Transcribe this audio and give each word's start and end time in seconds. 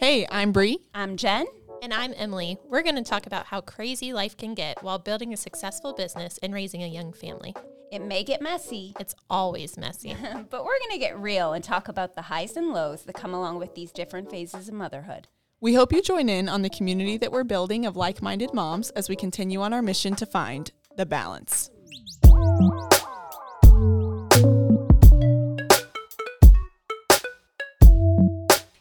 Hey, 0.00 0.26
I'm 0.30 0.50
Bree. 0.50 0.78
I'm 0.94 1.18
Jen. 1.18 1.44
And 1.82 1.92
I'm 1.92 2.14
Emily. 2.16 2.56
We're 2.70 2.82
going 2.82 2.96
to 2.96 3.02
talk 3.02 3.26
about 3.26 3.44
how 3.44 3.60
crazy 3.60 4.14
life 4.14 4.34
can 4.34 4.54
get 4.54 4.82
while 4.82 4.98
building 4.98 5.34
a 5.34 5.36
successful 5.36 5.92
business 5.92 6.38
and 6.42 6.54
raising 6.54 6.82
a 6.82 6.86
young 6.86 7.12
family. 7.12 7.54
It 7.92 7.98
may 8.00 8.24
get 8.24 8.40
messy, 8.40 8.94
It's 8.98 9.14
always 9.28 9.76
messy. 9.76 10.16
but 10.50 10.64
we're 10.64 10.78
going 10.78 10.92
to 10.92 10.98
get 10.98 11.18
real 11.18 11.52
and 11.52 11.62
talk 11.62 11.88
about 11.88 12.14
the 12.14 12.22
highs 12.22 12.56
and 12.56 12.72
lows 12.72 13.02
that 13.02 13.12
come 13.12 13.34
along 13.34 13.58
with 13.58 13.74
these 13.74 13.92
different 13.92 14.30
phases 14.30 14.68
of 14.68 14.74
motherhood. 14.74 15.28
We 15.60 15.74
hope 15.74 15.92
you 15.92 16.00
join 16.00 16.30
in 16.30 16.48
on 16.48 16.62
the 16.62 16.70
community 16.70 17.18
that 17.18 17.30
we're 17.30 17.44
building 17.44 17.84
of 17.84 17.94
like 17.94 18.22
minded 18.22 18.54
moms 18.54 18.88
as 18.92 19.10
we 19.10 19.16
continue 19.16 19.60
on 19.60 19.74
our 19.74 19.82
mission 19.82 20.16
to 20.16 20.24
find 20.24 20.72
the 20.96 21.04
balance. 21.04 21.68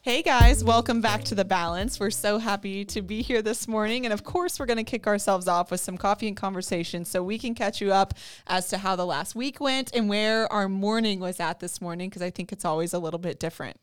Hey 0.10 0.24
guys, 0.24 0.64
welcome 0.64 1.02
back 1.02 1.24
to 1.26 1.36
The 1.36 1.46
Balance. 1.46 2.00
We're 2.00 2.10
so 2.10 2.40
happy 2.40 2.84
to 2.84 3.04
be 3.04 3.22
here 3.22 3.44
this 3.44 3.68
morning. 3.68 4.08
And 4.08 4.12
of 4.12 4.24
course, 4.24 4.60
we're 4.60 4.66
going 4.66 4.78
to 4.78 4.84
kick 4.84 5.06
ourselves 5.06 5.48
off 5.48 5.70
with 5.70 5.82
some 5.82 6.00
coffee 6.00 6.28
and 6.28 6.36
conversation 6.36 7.06
so 7.06 7.22
we 7.22 7.38
can 7.38 7.54
catch 7.54 7.80
you 7.80 7.94
up 7.94 8.16
as 8.48 8.70
to 8.70 8.80
how 8.80 8.96
the 8.96 9.06
last 9.06 9.36
week 9.36 9.60
went 9.60 9.94
and 9.94 10.10
where 10.10 10.52
our 10.52 10.68
morning 10.68 11.20
was 11.20 11.40
at 11.40 11.60
this 11.60 11.80
morning, 11.80 12.10
because 12.10 12.24
I 12.24 12.32
think 12.32 12.52
it's 12.52 12.66
always 12.66 12.96
a 12.96 12.98
little 12.98 13.20
bit 13.20 13.40
different. 13.40 13.78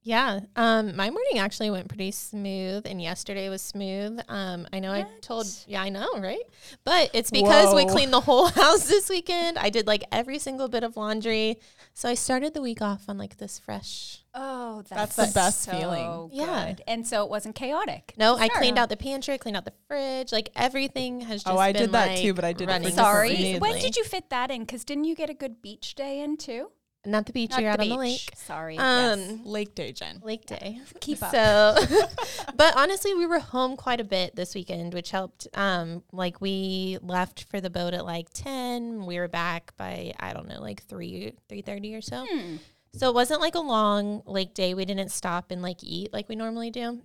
Yeah. 0.00 0.40
Um, 0.54 0.96
my 0.96 1.10
morning 1.10 1.38
actually 1.38 1.68
went 1.70 1.88
pretty 1.88 2.12
smooth, 2.12 2.86
and 2.86 3.02
yesterday 3.02 3.50
was 3.50 3.60
smooth. 3.60 4.18
Um, 4.28 4.66
I 4.72 4.78
know 4.78 4.92
I 4.92 5.04
told, 5.20 5.48
yeah, 5.66 5.82
I 5.82 5.90
know, 5.90 6.08
right? 6.18 6.44
But 6.84 7.10
it's 7.12 7.30
because 7.30 7.74
we 7.74 7.84
cleaned 7.84 8.12
the 8.12 8.20
whole 8.20 8.46
house 8.62 8.88
this 8.88 9.10
weekend. 9.10 9.58
I 9.58 9.68
did 9.68 9.86
like 9.86 10.04
every 10.12 10.38
single 10.38 10.68
bit 10.68 10.82
of 10.82 10.96
laundry. 10.96 11.58
So 11.92 12.08
I 12.08 12.14
started 12.14 12.54
the 12.54 12.62
week 12.62 12.80
off 12.80 13.04
on 13.08 13.18
like 13.18 13.36
this 13.36 13.58
fresh. 13.58 14.22
Oh, 14.38 14.82
That's 14.90 15.16
the 15.16 15.30
best 15.34 15.68
feeling. 15.70 16.04
so 16.04 16.30
Yeah. 16.32 16.66
good. 16.66 16.82
And 16.86 17.06
so 17.06 17.24
it 17.24 17.30
wasn't 17.30 17.54
chaotic. 17.56 18.12
No, 18.18 18.36
to 18.36 18.42
I 18.42 18.48
cleaned 18.48 18.78
out 18.78 18.90
the 18.90 18.96
pantry, 18.96 19.38
cleaned 19.38 19.56
out 19.56 19.64
the 19.64 19.72
fridge, 19.88 20.30
like 20.30 20.50
everything 20.54 21.22
has 21.22 21.42
just 21.42 21.52
Oh, 21.54 21.58
I 21.58 21.72
been, 21.72 21.82
did 21.84 21.92
that 21.92 22.08
like, 22.08 22.18
too, 22.18 22.34
but 22.34 22.44
I 22.44 22.52
did 22.52 22.64
it 22.64 22.66
for 22.66 22.70
running 22.72 22.88
different 22.88 23.06
Sorry. 23.06 23.30
reasons. 23.30 23.60
When 23.60 23.78
did 23.80 23.96
you 23.96 24.04
fit 24.04 24.28
that 24.30 24.50
in? 24.50 24.60
Because 24.60 24.84
didn't 24.84 25.04
you 25.04 25.14
get 25.16 25.30
a 25.30 25.34
good 25.34 25.62
beach 25.62 25.94
day 25.94 26.20
in 26.20 26.36
too? 26.36 26.70
Not 27.06 27.26
the 27.26 27.32
beach, 27.32 27.52
Not 27.52 27.60
you're 27.62 27.70
out 27.70 27.78
on 27.78 27.88
the 27.88 27.94
lake. 27.96 28.32
Sorry. 28.34 28.76
Um, 28.76 29.20
yes. 29.20 29.38
Lake 29.44 29.74
Day, 29.76 29.92
Jen. 29.92 30.20
Lake 30.24 30.44
Day. 30.44 30.80
Keep 31.00 31.22
up. 31.22 31.30
So, 31.30 31.76
but 32.56 32.76
honestly, 32.76 33.14
we 33.14 33.26
were 33.26 33.38
home 33.38 33.76
quite 33.76 34.00
a 34.00 34.04
bit 34.04 34.34
this 34.34 34.56
weekend, 34.56 34.92
which 34.92 35.12
helped. 35.12 35.46
Um, 35.54 36.02
like 36.12 36.40
we 36.40 36.98
left 37.02 37.44
for 37.44 37.60
the 37.60 37.70
boat 37.70 37.94
at 37.94 38.04
like 38.04 38.26
ten. 38.34 39.06
We 39.06 39.18
were 39.20 39.28
back 39.28 39.72
by 39.76 40.14
I 40.18 40.32
don't 40.32 40.48
know, 40.48 40.60
like 40.60 40.82
three 40.82 41.32
three 41.48 41.62
thirty 41.62 41.94
or 41.94 42.00
so. 42.00 42.26
Hmm. 42.28 42.56
So 42.96 43.08
it 43.08 43.14
wasn't 43.14 43.40
like 43.40 43.54
a 43.54 43.60
long 43.60 44.22
lake 44.26 44.54
day. 44.54 44.74
We 44.74 44.84
didn't 44.84 45.10
stop 45.10 45.50
and 45.50 45.62
like 45.62 45.82
eat 45.82 46.12
like 46.12 46.28
we 46.28 46.36
normally 46.36 46.70
do. 46.70 47.02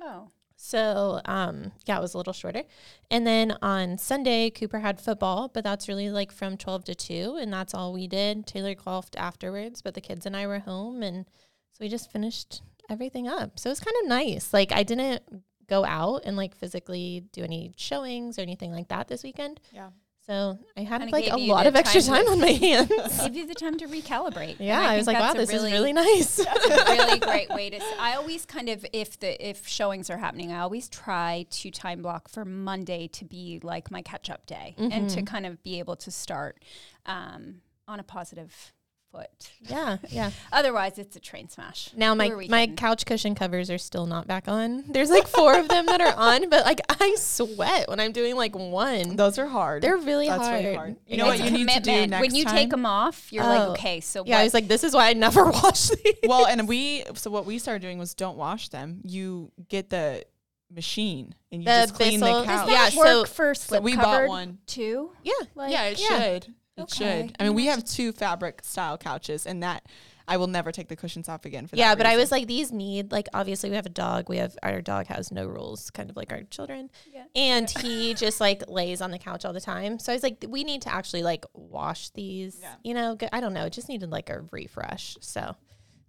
Oh. 0.00 0.30
So, 0.62 1.22
um, 1.24 1.72
yeah, 1.86 1.96
it 1.96 2.02
was 2.02 2.12
a 2.12 2.18
little 2.18 2.34
shorter. 2.34 2.64
And 3.10 3.26
then 3.26 3.56
on 3.62 3.96
Sunday, 3.96 4.50
Cooper 4.50 4.80
had 4.80 5.00
football, 5.00 5.48
but 5.48 5.64
that's 5.64 5.88
really 5.88 6.10
like 6.10 6.30
from 6.30 6.58
12 6.58 6.84
to 6.84 6.94
2, 6.94 7.38
and 7.40 7.50
that's 7.50 7.72
all 7.72 7.94
we 7.94 8.06
did. 8.06 8.46
Taylor 8.46 8.74
golfed 8.74 9.16
afterwards, 9.16 9.80
but 9.80 9.94
the 9.94 10.02
kids 10.02 10.26
and 10.26 10.36
I 10.36 10.46
were 10.46 10.58
home, 10.58 11.02
and 11.02 11.24
so 11.72 11.78
we 11.80 11.88
just 11.88 12.12
finished 12.12 12.60
everything 12.90 13.26
up. 13.26 13.58
So 13.58 13.70
it 13.70 13.72
was 13.72 13.80
kind 13.80 13.96
of 14.02 14.08
nice. 14.10 14.52
Like, 14.52 14.70
I 14.70 14.82
didn't 14.82 15.22
go 15.66 15.82
out 15.86 16.22
and 16.26 16.36
like 16.36 16.54
physically 16.54 17.24
do 17.32 17.42
any 17.42 17.72
showings 17.76 18.38
or 18.38 18.42
anything 18.42 18.70
like 18.70 18.88
that 18.88 19.08
this 19.08 19.22
weekend. 19.22 19.60
Yeah. 19.72 19.88
So 20.30 20.60
I 20.76 20.82
had 20.82 21.00
Kinda 21.00 21.12
like 21.12 21.32
a 21.32 21.36
lot 21.36 21.66
of 21.66 21.74
extra 21.74 22.00
time 22.00 22.24
to- 22.24 22.30
on 22.30 22.40
my 22.40 22.52
hands. 22.66 22.88
Give 23.24 23.34
you 23.34 23.46
the 23.48 23.54
time 23.54 23.76
to 23.78 23.88
recalibrate. 23.88 24.56
Yeah, 24.60 24.80
I, 24.80 24.96
was 24.96 25.08
like, 25.08 25.18
wow, 25.18 25.32
this 25.34 25.52
is 25.52 25.64
really 25.64 25.92
nice. 25.92 26.36
That's 26.44 26.66
a 26.66 26.84
really 26.84 27.18
great 27.30 27.48
way 27.48 27.70
to. 27.70 27.80
I 27.98 28.14
always 28.14 28.46
kind 28.46 28.68
of, 28.68 28.86
if 28.92 29.18
the 29.18 29.48
if 29.48 29.66
showings 29.66 30.08
are 30.08 30.18
happening, 30.18 30.52
I 30.52 30.60
always 30.60 30.88
try 30.88 31.46
to 31.50 31.70
time 31.72 32.02
block 32.02 32.28
for 32.28 32.44
Monday 32.44 33.08
to 33.08 33.24
be 33.24 33.58
like 33.64 33.90
my 33.90 34.02
catch 34.02 34.30
up 34.30 34.46
day, 34.46 34.76
and 34.78 34.92
Mm-hmm. 34.92 35.06
to 35.08 35.22
kind 35.22 35.46
of 35.46 35.60
be 35.64 35.80
able 35.80 35.96
to 35.96 36.12
start 36.12 36.62
um, 37.06 37.62
on 37.88 37.98
a 37.98 38.04
positive 38.04 38.72
foot. 39.12 39.28
yeah, 39.68 39.96
yeah. 40.08 40.30
Otherwise, 40.52 40.98
it's 40.98 41.16
a 41.16 41.20
train 41.20 41.48
smash. 41.48 41.90
Now 41.96 42.14
my 42.14 42.28
Who 42.28 42.34
are 42.34 42.36
we 42.38 42.48
my 42.48 42.66
couch 42.68 43.04
cushion 43.06 43.34
covers 43.34 43.70
are 43.70 43.78
still 43.78 44.06
not 44.06 44.26
back 44.26 44.48
on. 44.48 44.84
There's 44.88 45.10
like 45.10 45.26
four 45.26 45.58
of 45.58 45.68
them 45.68 45.86
that 45.86 46.00
are 46.00 46.14
on, 46.16 46.48
but 46.48 46.64
like 46.64 46.80
I 46.88 47.14
sweat 47.18 47.88
when 47.88 47.98
I'm 48.00 48.12
doing 48.12 48.36
like 48.36 48.54
one. 48.54 49.16
Those 49.16 49.38
are 49.38 49.46
hard. 49.46 49.82
They're 49.82 49.96
really 49.96 50.28
That's 50.28 50.42
hard. 50.46 50.64
really 50.64 50.74
hard. 50.76 50.90
You 51.06 51.16
Yeah. 51.16 51.22
know 51.24 51.26
what 51.28 51.38
you 51.40 51.46
a 51.46 51.50
need 51.50 51.68
to 51.68 51.80
do 51.80 52.06
next 52.06 52.20
when 52.22 52.34
you 52.34 52.44
time? 52.44 52.54
take 52.54 52.70
them 52.70 52.86
off, 52.86 53.32
you're 53.32 53.44
like, 53.44 53.60
Oh. 53.60 53.72
okay, 53.72 54.00
so 54.00 54.24
yeah, 54.24 54.36
what? 54.36 54.40
I 54.40 54.44
was 54.44 54.54
like, 54.54 54.68
this 54.68 54.84
is 54.84 54.94
why 54.94 55.08
I 55.08 55.12
never 55.14 55.44
wash 55.50 55.88
these. 55.88 56.14
well, 56.24 56.46
and 56.46 56.68
we 56.68 57.04
so 57.14 57.30
what 57.30 57.46
we 57.46 57.58
started 57.58 57.82
doing 57.82 57.98
was 57.98 58.14
don't 58.14 58.36
wash 58.36 58.68
them. 58.68 59.00
You 59.04 59.50
get 59.68 59.90
the 59.90 60.24
machine 60.72 61.34
and 61.50 61.62
you 61.62 61.66
The 61.66 61.72
just 61.72 61.94
clean 61.94 62.20
Bissell- 62.20 62.42
the 62.42 62.46
Does 62.46 62.60
couch. 62.60 62.66
that- 62.68 62.92
Yeah, 62.94 62.98
work 62.98 63.06
so- 63.08 63.24
for 63.24 63.54
slip 63.56 63.82
we 63.82 63.96
bought 63.96 64.28
one. 64.28 64.58
too? 64.66 65.10
yeah, 65.24 65.32
Like, 65.56 65.72
yeah, 65.72 65.84
it 65.86 65.98
yeah. 66.00 66.06
should. 66.22 66.54
It 66.80 66.92
Okay. 67.00 67.22
should. 67.28 67.36
I 67.38 67.44
mean, 67.44 67.54
we 67.54 67.66
have 67.66 67.84
two 67.84 68.12
fabric 68.12 68.60
style 68.64 68.96
couches, 68.98 69.46
and 69.46 69.62
that 69.62 69.84
I 70.28 70.36
will 70.36 70.46
never 70.46 70.70
take 70.70 70.86
the 70.88 70.94
cushions 70.94 71.28
off 71.28 71.44
again 71.44 71.66
for 71.66 71.74
that. 71.74 71.80
yeah. 71.80 71.94
But 71.96 72.06
I 72.06 72.16
was 72.16 72.30
like, 72.30 72.46
these 72.46 72.70
need 72.70 73.10
like 73.10 73.28
obviously 73.34 73.68
we 73.70 73.76
have 73.76 73.86
a 73.86 73.90
dog. 73.90 74.28
We 74.28 74.36
have 74.36 74.56
our 74.62 74.80
dog 74.80 75.06
has 75.06 75.32
no 75.32 75.46
rules, 75.46 75.90
kind 75.90 76.08
of 76.08 76.16
like 76.16 76.30
our 76.32 76.42
children, 76.44 76.88
Yeah. 77.12 77.24
and 77.34 77.68
he 77.68 78.14
just 78.24 78.40
like 78.40 78.62
lays 78.68 79.00
on 79.00 79.10
the 79.10 79.18
couch 79.18 79.44
all 79.44 79.52
the 79.52 79.60
time. 79.60 79.98
So 79.98 80.12
I 80.12 80.14
was 80.16 80.22
like, 80.22 80.44
we 80.48 80.62
need 80.62 80.82
to 80.82 80.92
actually 80.94 81.22
like 81.24 81.44
wash 81.54 82.10
these. 82.10 82.58
Yeah. 82.60 82.74
You 82.84 82.94
know, 82.94 83.16
I 83.32 83.40
don't 83.40 83.54
know. 83.54 83.64
It 83.66 83.72
just 83.72 83.88
needed 83.88 84.10
like 84.10 84.30
a 84.30 84.42
refresh. 84.52 85.16
So. 85.20 85.56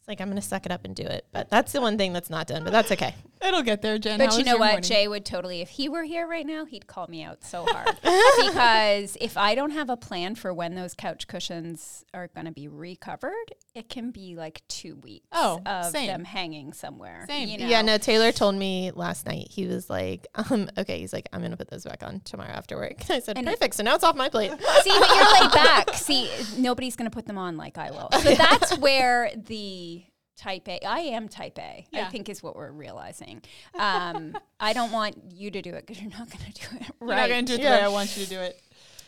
It's 0.02 0.08
like 0.08 0.20
I'm 0.20 0.30
gonna 0.30 0.42
suck 0.42 0.66
it 0.66 0.72
up 0.72 0.84
and 0.84 0.96
do 0.96 1.04
it, 1.04 1.28
but 1.32 1.48
that's 1.52 1.74
the 1.74 1.80
one 1.80 1.96
thing 1.96 2.12
that's 2.12 2.32
not 2.32 2.48
done. 2.48 2.64
But 2.64 2.72
that's 2.72 2.92
okay. 2.92 3.14
it'll 3.48 3.62
get 3.62 3.84
there, 3.84 4.00
Jen. 4.00 4.18
But 4.18 4.32
How 4.32 4.38
you 4.40 4.44
know 4.44 4.58
what? 4.58 4.72
morning? 4.72 4.82
Jay 4.82 5.08
would 5.08 5.26
totally, 5.26 5.62
if 5.62 5.70
he 5.70 5.90
were 5.90 6.02
here 6.04 6.28
right 6.28 6.46
now, 6.46 6.66
he'd 6.66 6.88
call 6.88 7.06
me 7.08 7.24
out 7.24 7.44
so 7.44 7.66
hard. 7.68 7.96
because 8.02 9.16
if 9.22 9.38
I 9.38 9.54
don't 9.56 9.72
have 9.72 9.90
a 9.90 9.98
plan 9.98 10.34
for 10.36 10.54
when 10.54 10.74
those 10.76 10.94
couch 10.94 11.28
cushions 11.28 12.04
are 12.14 12.28
going 12.30 12.46
to 12.46 12.52
be 12.52 12.68
recovered, 12.68 13.54
it 13.76 13.90
can 13.90 14.12
be 14.12 14.36
like 14.36 14.62
two 14.68 14.96
weeks 14.98 15.28
Oh, 15.32 15.62
of 15.66 15.86
same. 15.92 16.08
them 16.08 16.24
hanging 16.24 16.74
somewhere. 16.74 17.26
Same. 17.28 17.48
You 17.50 17.58
know? 17.60 17.68
Yeah, 17.68 17.82
no, 17.84 17.98
Taylor 17.98 18.32
told 18.32 18.56
me 18.56 18.92
last 18.96 19.26
night. 19.26 19.48
He 19.52 19.66
was 19.68 19.90
like, 19.90 20.28
um, 20.36 20.70
okay, 20.78 21.00
he's 21.00 21.14
like, 21.14 21.30
I'm 21.34 21.42
gonna 21.42 21.58
put 21.58 21.70
those 21.70 21.84
back 21.86 22.04
on 22.04 22.22
tomorrow 22.22 22.52
after 22.52 22.76
work. 22.76 23.10
I 23.10 23.20
said, 23.20 23.38
And- 23.38 23.48
perfect. 23.48 23.76
So 23.76 23.84
now 23.84 23.96
it's 23.96 24.04
off 24.04 24.16
my 24.16 24.30
plate. 24.30 24.52
See, 24.52 24.92
but 25.00 25.16
you're 25.16 25.42
laid 25.42 25.52
back. 25.52 25.94
See, 25.96 26.30
nobody's 26.58 26.96
going 26.96 27.10
to 27.10 27.14
put 27.14 27.26
them 27.26 27.38
on 27.38 27.58
like 27.58 27.78
I 27.78 27.92
will. 27.92 28.10
So 28.22 28.34
that's 28.36 28.78
where 28.78 29.32
the 29.36 30.01
type 30.38 30.68
A, 30.68 30.80
I 30.86 31.00
am 31.00 31.28
type 31.28 31.58
A, 31.60 31.62
I 31.62 31.86
Yeah. 31.92 32.10
think 32.10 32.30
is 32.30 32.42
what 32.42 32.56
we're 32.56 32.72
realizing. 32.72 33.42
Um, 33.78 34.38
I 34.60 34.74
don't 34.74 34.92
want 34.92 35.18
you 35.32 35.52
to 35.52 35.62
do 35.62 35.74
it 35.74 35.86
because 35.86 36.02
you're 36.02 36.12
not 36.12 36.30
going 36.30 36.52
to 36.52 36.70
do 36.70 36.76
it 36.78 36.88
You're 37.00 37.10
right. 37.10 37.18
not 37.22 37.30
gonna 37.30 37.42
do 37.44 37.54
it 37.54 37.58
the 37.58 37.64
Yeah. 37.64 37.78
way 37.78 37.84
I 37.84 37.88
want 37.90 38.16
you 38.18 38.24
to 38.24 38.30
do 38.30 38.40
it. 38.40 38.62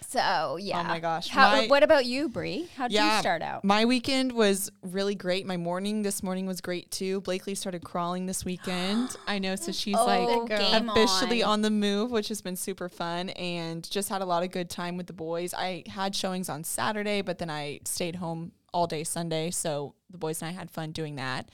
So 0.08 0.58
yeah. 0.62 0.82
Oh 0.82 0.84
my 0.84 1.00
gosh. 1.00 1.28
How, 1.30 1.62
My- 1.62 1.66
what 1.68 1.82
about 1.82 2.06
you, 2.06 2.30
Bree? 2.30 2.70
How 2.78 2.88
did 2.88 2.94
Yeah, 2.94 3.16
you 3.16 3.22
start 3.22 3.42
out? 3.42 3.64
My 3.64 3.86
weekend 3.86 4.32
was 4.32 4.70
really 4.84 5.16
great. 5.16 5.48
My 5.48 5.58
morning 5.58 6.04
this 6.04 6.22
morning 6.22 6.46
was 6.46 6.62
great 6.62 6.92
too. 6.92 7.22
Blakely 7.22 7.56
started 7.56 7.84
crawling 7.84 8.28
this 8.28 8.46
weekend. 8.46 9.16
I 9.28 9.40
know, 9.40 9.56
so 9.56 9.72
she's 9.72 9.96
like 9.96 10.28
oh, 10.30 10.46
game 10.46 10.90
officially 10.90 11.42
on. 11.42 11.54
on 11.54 11.62
the 11.64 11.72
move, 11.72 12.12
which 12.12 12.28
has 12.28 12.42
been 12.42 12.56
super 12.56 12.90
fun 12.90 13.30
and 13.30 13.90
just 13.90 14.10
had 14.10 14.22
a 14.22 14.26
lot 14.26 14.44
of 14.44 14.52
good 14.52 14.70
time 14.70 14.98
with 14.98 15.08
the 15.08 15.14
boys. 15.14 15.52
I 15.56 15.84
had 15.88 16.16
showings 16.16 16.48
on 16.48 16.64
Saturday, 16.64 17.24
but 17.24 17.40
then 17.40 17.50
I 17.50 17.80
stayed 17.86 18.18
home 18.18 18.52
all 18.72 18.86
day 18.86 19.04
Sunday, 19.04 19.50
so 19.50 19.96
the 20.14 20.18
boys 20.18 20.42
and 20.42 20.50
I 20.50 20.54
had 20.54 20.72
fun 20.72 20.92
doing 20.92 21.18
that. 21.18 21.50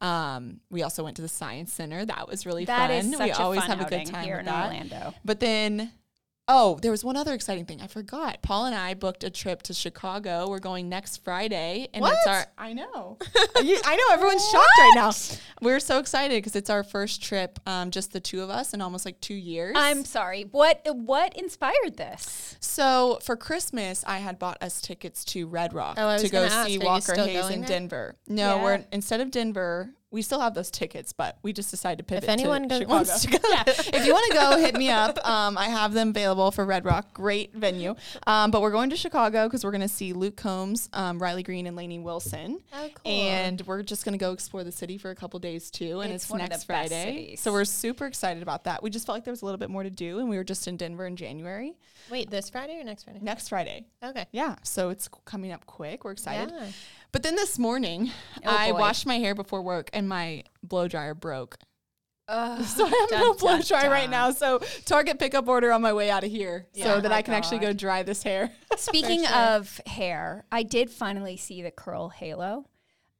Um, 0.00 0.60
we 0.70 0.82
also 0.82 1.02
went 1.02 1.16
to 1.16 1.22
the 1.22 1.28
science 1.28 1.72
center. 1.72 2.04
That 2.04 2.28
was 2.28 2.46
really 2.46 2.64
That 2.66 2.90
fun. 2.90 3.18
we 3.18 3.30
always 3.32 3.60
fun 3.60 3.70
have 3.78 3.80
a 3.86 3.90
good 3.90 4.06
time 4.06 4.24
here 4.24 4.34
with 4.36 4.40
in 4.40 4.46
that. 4.46 4.66
Orlando. 4.66 5.14
But 5.24 5.40
then, 5.40 5.92
oh, 6.48 6.78
there 6.82 6.90
was 6.90 7.04
one 7.04 7.16
other 7.16 7.32
exciting 7.34 7.64
thing. 7.64 7.80
I 7.80 7.86
forgot. 7.86 8.42
Paul 8.42 8.66
and 8.66 8.74
I 8.74 8.94
booked 8.94 9.24
a 9.24 9.30
trip 9.30 9.62
to 9.64 9.74
Chicago. 9.74 10.48
We're 10.48 10.58
going 10.58 10.88
next 10.88 11.18
Friday, 11.24 11.88
and 11.94 12.04
it's 12.04 12.26
our. 12.26 12.46
I 12.58 12.72
know. 12.72 13.18
You- 13.62 13.80
I 13.84 13.94
know 13.94 14.04
everyone's 14.12 14.44
shocked 14.50 14.66
right 14.78 14.92
now. 14.96 15.12
We're 15.60 15.78
so 15.78 15.98
excited 15.98 16.36
because 16.38 16.56
it's 16.56 16.68
our 16.70 16.82
first 16.82 17.22
trip, 17.22 17.60
um, 17.66 17.90
just 17.92 18.12
the 18.12 18.18
two 18.18 18.42
of 18.42 18.50
us, 18.50 18.74
in 18.74 18.80
almost 18.80 19.04
like 19.04 19.20
two 19.20 19.34
years. 19.34 19.74
I'm 19.78 20.04
sorry. 20.04 20.42
What 20.50 20.80
what 20.90 21.36
inspired 21.36 21.96
this? 21.96 22.56
so 22.60 23.18
for 23.22 23.36
Christmas, 23.36 24.02
I 24.06 24.18
had 24.18 24.38
bought 24.38 24.60
us 24.62 24.80
tickets 24.80 25.24
to 25.26 25.46
Red 25.46 25.72
Rock 25.74 25.94
Oh, 25.98 26.18
to 26.18 26.28
go 26.28 26.48
see 26.66 26.78
Walker 26.78 27.14
Hayes 27.14 27.50
in 27.50 27.60
there? 27.60 27.68
Denver. 27.68 28.16
No, 28.26 28.56
Yeah. 28.56 28.62
we're 28.62 28.84
instead 28.90 29.20
of 29.20 29.30
Denver. 29.30 29.90
We 30.12 30.22
still 30.22 30.40
have 30.40 30.54
those 30.54 30.70
tickets, 30.70 31.12
but 31.12 31.38
we 31.42 31.52
just 31.52 31.70
decided 31.70 31.98
to 31.98 32.04
pivot. 32.04 32.24
If 32.24 32.30
anyone 32.30 32.68
to 32.68 32.84
wants 32.84 33.22
to 33.22 33.28
go, 33.28 33.38
yeah. 33.50 33.64
if 33.66 34.06
you 34.06 34.12
want 34.12 34.30
to 34.30 34.38
go, 34.38 34.58
hit 34.58 34.76
me 34.76 34.90
up. 34.90 35.18
Um, 35.26 35.56
I 35.58 35.66
have 35.66 35.92
them 35.94 36.10
available 36.10 36.50
for 36.50 36.64
Red 36.64 36.84
Rock. 36.84 37.14
Great 37.14 37.54
venue. 37.54 37.94
Um, 38.26 38.50
but 38.50 38.62
we're 38.62 38.70
going 38.70 38.90
to 38.90 38.96
Chicago 38.96 39.46
because 39.46 39.64
we're 39.64 39.70
going 39.70 39.80
to 39.80 39.88
see 39.88 40.12
Luke 40.12 40.36
Combs, 40.36 40.88
um, 40.92 41.18
Riley 41.18 41.42
Green, 41.42 41.66
and 41.66 41.76
Lainey 41.76 41.98
Wilson. 41.98 42.60
Oh, 42.72 42.88
cool. 42.94 43.12
And 43.12 43.60
we're 43.62 43.82
just 43.82 44.04
going 44.04 44.12
to 44.12 44.18
go 44.18 44.32
explore 44.32 44.64
the 44.64 44.72
city 44.72 44.98
for 44.98 45.10
a 45.10 45.14
couple 45.14 45.40
days 45.40 45.70
too. 45.70 46.00
And 46.00 46.12
It's 46.12 46.24
it's, 46.24 46.30
one 46.30 46.40
of 46.40 46.48
the 46.48 46.54
next 46.54 46.64
Friday. 46.64 47.36
So 47.36 47.52
we're 47.52 47.64
super 47.64 48.06
excited 48.06 48.42
about 48.42 48.64
that. 48.64 48.82
We 48.82 48.90
just 48.90 49.06
felt 49.06 49.16
like 49.16 49.24
there 49.24 49.32
was 49.32 49.42
a 49.42 49.46
little 49.46 49.58
bit 49.58 49.70
more 49.70 49.82
to 49.82 49.90
do. 49.90 50.18
And 50.18 50.28
we 50.28 50.36
were 50.36 50.44
just 50.44 50.68
in 50.68 50.76
Denver 50.76 51.06
in 51.06 51.16
January. 51.16 51.74
Wait, 52.10 52.30
this 52.30 52.50
Friday 52.50 52.78
or 52.78 52.84
next 52.84 53.04
Friday? 53.04 53.20
Next 53.22 53.48
Friday. 53.48 53.86
Okay. 54.02 54.26
Yeah. 54.32 54.56
So 54.62 54.90
it's 54.90 55.08
coming 55.24 55.52
up 55.52 55.66
quick. 55.66 56.04
We're 56.04 56.12
excited. 56.12 56.52
Yeah. 56.52 56.66
But 57.12 57.22
then 57.22 57.36
this 57.36 57.58
morning, 57.58 58.10
Oh, 58.44 58.50
I 58.50 58.72
boy. 58.72 58.78
washed 58.78 59.06
my 59.06 59.18
hair 59.18 59.34
before 59.34 59.62
work 59.62 59.90
and 59.92 60.08
my 60.08 60.44
blow 60.62 60.88
dryer 60.88 61.14
broke. 61.14 61.58
Ugh, 62.28 62.64
So 62.64 62.86
I 62.86 62.88
have 62.88 63.08
dun, 63.10 63.20
no 63.20 63.34
blow 63.34 63.56
dun, 63.58 63.62
dryer 63.66 63.90
right 63.90 64.08
now. 64.08 64.30
So 64.30 64.60
Target 64.86 65.18
pickup 65.18 65.46
order 65.46 65.72
on 65.72 65.82
my 65.82 65.92
way 65.92 66.10
out 66.10 66.24
of 66.24 66.30
here 66.30 66.66
Yeah. 66.72 66.84
so 66.84 67.00
that 67.00 67.12
I 67.12 67.20
can 67.22 67.34
actually 67.34 67.58
go 67.58 67.72
dry 67.74 68.02
this 68.02 68.22
hair. 68.22 68.50
Speaking 68.76 69.24
sure. 69.24 69.36
of 69.36 69.80
hair, 69.86 70.46
I 70.50 70.62
did 70.62 70.88
finally 70.90 71.36
see 71.36 71.60
the 71.62 71.70
curl 71.70 72.08
halo, 72.08 72.64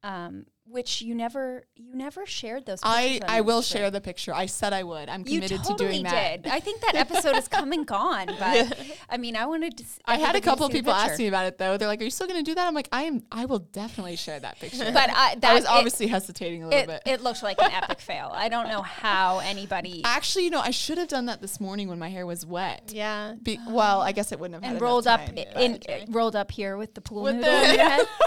um, 0.01 0.45
which 0.73 1.01
you 1.01 1.13
never 1.15 1.63
you 1.75 1.95
never 1.95 2.25
shared 2.25 2.65
those. 2.65 2.79
I, 2.83 3.03
pictures 3.03 3.21
on 3.29 3.29
I 3.35 3.41
will 3.41 3.61
Instagram. 3.61 3.71
share 3.71 3.91
the 3.91 4.01
picture. 4.01 4.33
I 4.33 4.45
said 4.47 4.73
I 4.73 4.83
would. 4.83 5.07
I'm 5.07 5.21
You 5.21 5.35
committed 5.39 5.59
totally 5.63 5.77
to 5.77 5.83
doing 5.91 6.03
that. 6.03 6.43
did. 6.43 6.51
I 6.51 6.59
think 6.59 6.81
that 6.81 6.95
episode 6.95 7.35
is 7.37 7.47
come 7.47 7.71
and 7.71 7.85
gone, 7.97 8.27
but 8.39 8.77
I 9.09 9.17
mean, 9.17 9.35
I 9.35 9.45
wanted 9.45 9.77
to. 9.77 9.83
s- 9.83 9.99
I 10.05 10.17
had 10.17 10.35
a 10.35 10.41
couple 10.41 10.65
of 10.65 10.71
people 10.71 10.91
ask 10.91 11.17
me 11.19 11.27
about 11.27 11.45
it 11.45 11.57
though. 11.57 11.77
They're 11.77 11.87
like, 11.87 12.01
"Are 12.01 12.03
you 12.03 12.09
still 12.09 12.27
going 12.27 12.43
to 12.43 12.49
do 12.51 12.55
that?" 12.55 12.67
I'm 12.67 12.73
like, 12.73 12.89
"I 12.91 13.03
am. 13.03 13.23
I 13.31 13.45
will 13.45 13.59
definitely 13.59 14.15
share 14.15 14.39
that 14.39 14.59
picture." 14.59 14.91
but 14.91 15.09
I, 15.11 15.35
that 15.35 15.51
I 15.51 15.53
was 15.53 15.63
it- 15.63 15.69
obviously 15.69 16.07
hesitating 16.07 16.63
a 16.63 16.67
little 16.69 16.81
it, 16.91 17.03
bit. 17.05 17.13
it 17.13 17.21
looked 17.21 17.43
like 17.43 17.61
an 17.61 17.71
epic 17.71 17.99
fail. 18.09 18.31
I 18.33 18.49
don't 18.49 18.67
know 18.67 18.81
how 18.81 19.39
anybody 19.39 20.01
Actually, 20.03 20.45
you 20.45 20.49
know, 20.49 20.59
I 20.61 20.71
should 20.71 20.97
have 20.97 21.07
done 21.07 21.27
that 21.27 21.39
this 21.41 21.59
morning 21.59 21.87
when 21.87 21.99
my 21.99 22.09
hair 22.09 22.25
was 22.25 22.45
wet. 22.45 22.91
Yeah. 22.93 23.35
Be, 23.41 23.59
well, 23.69 24.01
I 24.01 24.11
guess 24.11 24.31
it 24.31 24.39
wouldn't 24.39 24.55
have 24.55 24.63
and 24.63 24.71
enough 24.77 24.81
rolled 24.81 25.07
up 25.07 25.25
time 25.25 25.35
to 25.35 25.61
in 25.63 25.79
rolled 26.09 26.35
up 26.35 26.49
here 26.51 26.77
with 26.77 26.93
the 26.95 27.01
pool 27.01 27.23
With 27.23 27.35
noodle 27.35 27.51
the- 27.51 27.69
in 27.69 27.75
your 27.75 27.89
head. 27.89 28.07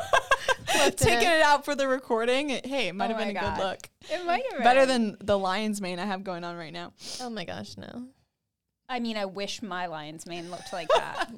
taking 0.67 1.29
it 1.29 1.43
out 1.43 1.65
for 1.65 1.75
the 1.75 1.89
recording. 1.89 2.49
Hey, 2.49 2.89
it 2.89 2.95
might 2.95 3.11
Oh 3.11 3.15
have 3.15 3.19
been 3.19 3.35
my 3.35 3.41
a 3.41 3.55
good 3.55 3.63
look. 3.63 3.89
It 4.11 4.25
might 4.25 4.43
have 4.45 4.53
been 4.53 4.63
Better 4.63 4.87
than 4.87 5.17
the 5.21 5.39
lion's 5.39 5.81
mane 5.81 5.99
I 5.99 6.07
have 6.07 6.25
going 6.25 6.45
on 6.45 6.57
right 6.57 6.73
now. 6.73 6.93
Oh 7.21 7.31
my 7.31 7.45
gosh, 7.45 7.77
no. 7.77 8.07
I 8.89 9.01
mean, 9.01 9.17
I 9.17 9.25
wish 9.25 9.63
my 9.63 9.87
lion's 9.87 10.27
mane 10.27 10.51
looked 10.51 10.73
like 10.73 10.89
that. 10.89 11.29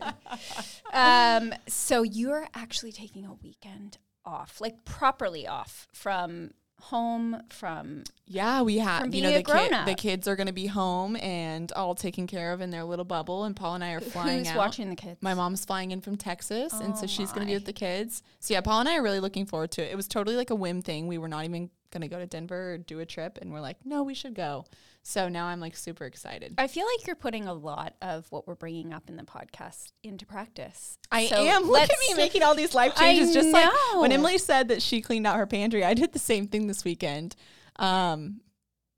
um, 0.92 1.54
so 1.66 2.02
you're 2.02 2.46
actually 2.54 2.92
taking 2.92 3.24
a 3.24 3.32
weekend 3.34 3.98
off, 4.24 4.60
like 4.60 4.84
properly 4.84 5.46
off 5.46 5.88
from 5.92 6.50
home, 6.80 7.42
from 7.50 8.04
Yeah, 8.26 8.62
we 8.62 8.78
have. 8.78 9.14
You 9.14 9.22
know, 9.22 9.32
the, 9.32 9.42
kid, 9.42 9.72
the 9.86 9.94
kids 9.94 10.28
are 10.28 10.36
going 10.36 10.46
to 10.46 10.52
be 10.52 10.66
home 10.66 11.16
and 11.16 11.70
all 11.72 11.94
taken 11.94 12.26
care 12.26 12.52
of 12.52 12.60
in 12.60 12.70
their 12.70 12.84
little 12.84 13.04
bubble. 13.04 13.44
And 13.44 13.54
Paul 13.54 13.74
and 13.74 13.84
I 13.84 13.92
are 13.92 14.00
flying 14.00 14.38
who's 14.38 14.48
out. 14.48 14.56
watching 14.56 14.90
the 14.90 14.96
kids. 14.96 15.20
My 15.20 15.34
mom's 15.34 15.64
flying 15.64 15.90
in 15.90 16.00
from 16.00 16.16
Texas, 16.16 16.72
and 16.72 16.96
so 16.96 17.04
Oh 17.04 17.06
she's 17.06 17.32
going 17.32 17.46
to 17.46 17.50
be 17.50 17.54
with 17.54 17.66
the 17.66 17.72
kids. 17.72 18.22
So 18.40 18.54
yeah, 18.54 18.60
Paul 18.60 18.80
and 18.80 18.88
I 18.88 18.96
are 18.96 19.02
really 19.02 19.20
looking 19.20 19.46
forward 19.46 19.70
to 19.72 19.82
it. 19.82 19.92
It 19.92 19.96
was 19.96 20.08
totally 20.08 20.36
like 20.36 20.50
a 20.50 20.54
whim 20.54 20.82
thing. 20.82 21.06
We 21.06 21.18
were 21.18 21.28
not 21.28 21.44
even 21.44 21.70
going 21.90 22.02
to 22.02 22.08
go 22.08 22.18
to 22.18 22.26
Denver 22.26 22.72
or 22.74 22.78
do 22.78 23.00
a 23.00 23.06
trip, 23.06 23.38
and 23.40 23.52
we're 23.52 23.60
like, 23.60 23.76
no, 23.84 24.02
we 24.02 24.14
should 24.14 24.34
go. 24.34 24.64
So 25.02 25.28
now 25.28 25.46
I'm 25.46 25.58
like 25.60 25.76
super 25.76 26.04
excited. 26.04 26.54
I 26.58 26.66
feel 26.66 26.84
like 26.84 27.06
you're 27.06 27.16
putting 27.16 27.46
a 27.46 27.54
lot 27.54 27.94
of 28.02 28.26
what 28.30 28.46
we're 28.46 28.54
bringing 28.54 28.92
up 28.92 29.08
in 29.08 29.16
the 29.16 29.22
podcast 29.22 29.92
into 30.02 30.26
practice. 30.26 30.98
I 31.10 31.26
So 31.26 31.36
am. 31.36 31.62
Look 31.64 31.82
at 31.82 31.96
me 32.08 32.14
making 32.14 32.42
all 32.42 32.54
these 32.54 32.74
life 32.74 32.92
I 32.96 33.14
changes. 33.14 33.32
Just 33.34 33.50
like 33.52 33.70
when. 33.94 34.12
Emily 34.12 34.36
said 34.38 34.68
that 34.68 34.82
she 34.82 35.00
cleaned 35.00 35.26
out 35.26 35.36
her 35.36 35.46
pantry, 35.46 35.84
I 35.84 35.94
did 35.94 36.12
the 36.12 36.18
same 36.18 36.46
thing 36.46 36.66
this 36.66 36.84
weekend. 36.84 37.36
Um, 37.76 38.40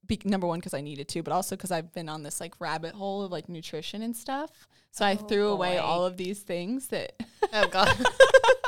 be, 0.06 0.20
number 0.24 0.46
one 0.48 0.58
because 0.58 0.74
I 0.74 0.80
needed 0.80 1.06
to, 1.08 1.22
but 1.22 1.32
also 1.32 1.54
because 1.54 1.70
I've 1.70 1.92
been 1.92 2.08
on 2.08 2.24
this 2.24 2.40
like 2.40 2.54
rabbit 2.60 2.94
hole 2.94 3.22
of 3.22 3.30
like 3.30 3.48
nutrition 3.48 4.02
and 4.02 4.16
stuff. 4.16 4.50
So 4.90 5.04
I 5.04 5.12
Oh, 5.12 5.16
threw 5.26 5.48
away 5.48 5.78
all 5.78 6.04
of 6.04 6.16
these 6.16 6.40
things 6.40 6.88
that. 6.88 7.12
Oh 7.52 7.68
god. 7.68 7.94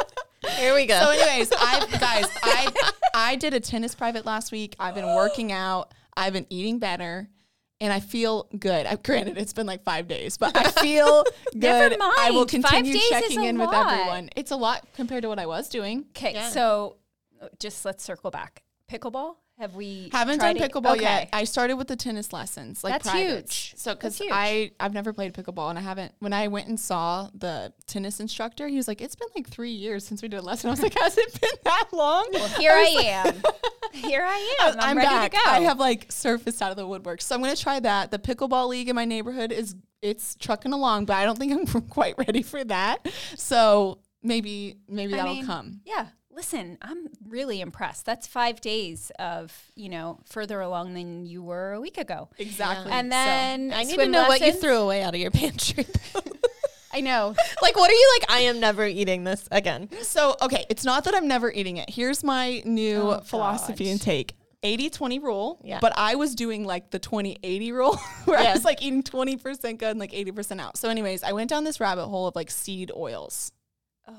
Here 0.59 0.75
we 0.75 0.87
go. 0.87 0.99
so, 1.01 1.11
anyways, 1.11 1.51
I 1.53 1.87
guys, 1.99 2.27
I 2.43 2.73
I 3.15 3.37
did 3.37 3.55
a 3.55 3.61
tennis 3.61 3.95
private 3.95 4.25
last 4.27 4.53
week. 4.53 4.75
I've 4.79 4.95
been 4.95 5.07
working 5.15 5.53
out. 5.53 5.93
I've 6.17 6.33
been 6.33 6.47
eating 6.51 6.79
better. 6.79 7.29
And 7.81 7.93
I 7.93 7.99
feel 7.99 8.47
good. 8.57 8.87
I, 8.87 8.95
granted, 8.95 9.37
it's 9.39 9.53
been 9.53 9.67
like 9.67 9.83
five 9.83 10.07
days, 10.07 10.37
but 10.37 10.57
I 10.57 10.71
feel 10.71 11.25
Never 11.53 11.89
good. 11.89 11.99
I 12.01 12.31
will 12.31 12.39
mind. 12.47 12.51
Five 12.63 12.71
continue 12.71 12.93
days 12.93 13.03
is 13.03 13.09
checking 13.11 13.41
a 13.41 13.49
in 13.49 13.59
with 13.59 13.67
lot. 13.71 13.93
everyone. 13.93 14.31
It's 14.37 14.53
a 14.53 14.57
lot 14.57 14.87
compared 14.95 15.23
to 15.23 15.29
what 15.29 15.41
I 15.41 15.47
was 15.47 15.69
doing. 15.69 16.05
Okay, 16.17 16.35
Yeah. 16.35 16.49
so 16.51 16.99
just 17.59 17.85
let's 17.85 18.05
circle 18.05 18.31
back. 18.31 18.63
Pickleball? 18.89 19.35
Have 19.63 19.77
we 19.77 20.09
Haven't 20.11 20.41
done 20.41 20.57
pickleball 20.57 20.95
Okay. 20.97 21.03
yet. 21.03 21.29
I 21.33 21.45
started 21.45 21.75
with 21.77 21.87
the 21.87 21.95
tennis 21.95 22.33
lessons, 22.33 22.83
like 22.83 22.95
That's 22.95 23.09
privates. 23.09 23.69
huge. 23.71 23.79
So 23.79 23.95
because 23.95 24.21
I 24.29 24.73
I've 24.81 24.93
never 24.93 25.13
played 25.13 25.33
pickleball 25.35 25.71
and 25.71 25.79
I 25.79 25.83
haven't. 25.83 26.13
When 26.19 26.33
I 26.33 26.49
went 26.49 26.67
and 26.67 26.81
saw 26.81 27.29
the 27.33 27.73
tennis 27.87 28.19
instructor, 28.19 28.67
he 28.67 28.77
was 28.77 28.89
like, 28.89 29.01
"It's 29.01 29.15
been 29.15 29.29
like 29.37 29.49
three 29.49 29.71
years 29.71 30.05
since 30.05 30.21
we 30.21 30.27
did 30.27 30.39
a 30.41 30.43
lesson." 30.43 30.67
I 30.67 30.73
was 30.73 30.83
like, 30.83 30.99
"Has 30.99 31.17
it 31.17 31.41
been 31.41 31.51
that 31.63 31.91
long?" 31.93 32.29
Well, 32.33 32.49
here 32.59 32.73
I, 32.73 33.03
am. 33.07 33.35
Here 33.93 34.25
I 34.27 34.57
am. 34.63 34.77
I'm, 34.81 34.97
ready 34.97 35.09
back. 35.09 35.31
to 35.31 35.37
go. 35.37 35.43
I 35.47 35.61
have 35.61 35.79
like 35.79 36.11
surfaced 36.11 36.61
out 36.61 36.73
of 36.73 36.77
the 36.77 36.87
woodwork, 36.87 37.21
so 37.23 37.37
I'm 37.37 37.41
gonna 37.41 37.55
try 37.55 37.79
that. 37.79 38.11
The 38.11 38.19
pickleball 38.19 38.67
league 38.67 38.89
in 38.89 38.97
my 38.97 39.05
neighborhood 39.05 39.53
is 39.53 39.77
it's 40.01 40.35
trucking 40.35 40.73
along, 40.73 41.05
but 41.05 41.15
I 41.19 41.25
don't 41.25 41.39
think 41.39 41.53
I'm 41.53 41.83
quite 41.89 42.17
ready 42.19 42.43
for 42.43 42.65
that. 42.65 43.07
So 43.37 44.01
maybe 44.25 44.79
maybe 44.89 45.15
I 45.15 45.19
that'll 45.19 45.35
mean, 45.35 45.47
come. 45.47 45.83
Yeah. 45.85 46.07
Listen, 46.35 46.79
I'm 46.81 47.09
really 47.29 47.61
impressed. 47.61 48.07
That's 48.07 48.27
five 48.27 48.61
days 48.61 49.13
of, 49.19 49.53
you 49.75 49.89
know, 49.91 50.19
further 50.25 50.61
along 50.61 50.95
than 50.95 51.27
you 51.27 51.43
were 51.43 51.73
a 51.73 51.81
week 51.81 51.99
ago. 51.99 52.29
Exactly. 52.39 52.91
And 52.91 53.07
So- 53.07 53.11
then 53.11 53.73
I 53.73 53.83
need 53.83 53.91
to 53.91 53.95
swim 53.97 54.11
know 54.13 54.27
what 54.29 54.41
you 54.41 54.53
threw 54.53 54.77
away 54.79 55.03
out 55.03 55.15
of 55.15 55.21
your 55.21 55.31
pantry. 55.43 55.87
I 56.95 57.01
know. 57.01 57.35
like, 57.63 57.77
what 57.77 57.91
are 57.91 57.95
you 57.95 58.19
like? 58.21 58.31
I 58.31 58.41
am 58.41 58.61
never 58.61 58.87
eating 58.87 59.25
this 59.25 59.47
again. 59.51 59.89
So, 60.03 60.37
okay, 60.43 60.65
it's 60.71 60.85
not 60.85 61.05
that 61.05 61.15
I'm 61.15 61.29
never 61.29 61.51
eating 61.53 61.77
it. 61.79 61.91
Here's 61.91 62.23
my 62.25 62.63
new 62.65 62.97
Oh, 63.13 63.21
philosophy 63.21 63.91
and 63.91 63.99
gosh. 64.01 64.05
take. 64.05 64.37
80-20 64.63 65.21
rule. 65.23 65.59
Yeah. 65.65 65.81
But 65.81 65.93
I 65.97 66.15
was 66.15 66.35
doing 66.37 66.65
like 66.65 66.91
the 66.91 67.01
20-80 67.01 67.73
rule 67.73 67.97
where 68.27 68.39
I 68.39 68.53
was 68.53 68.65
like 68.65 68.81
eating 68.83 69.03
20% 69.03 69.43
good 69.79 69.83
and 69.91 69.99
like 69.99 70.13
80% 70.13 70.61
out. 70.61 70.77
So 70.77 70.89
anyways, 70.89 71.25
I 71.25 71.33
went 71.33 71.51
down 71.51 71.65
this 71.65 71.81
rabbit 71.81 72.07
hole 72.07 72.27
of 72.29 72.37
like 72.37 72.51
seed 72.51 72.93
oils. 72.97 73.51
Oh 74.07 74.15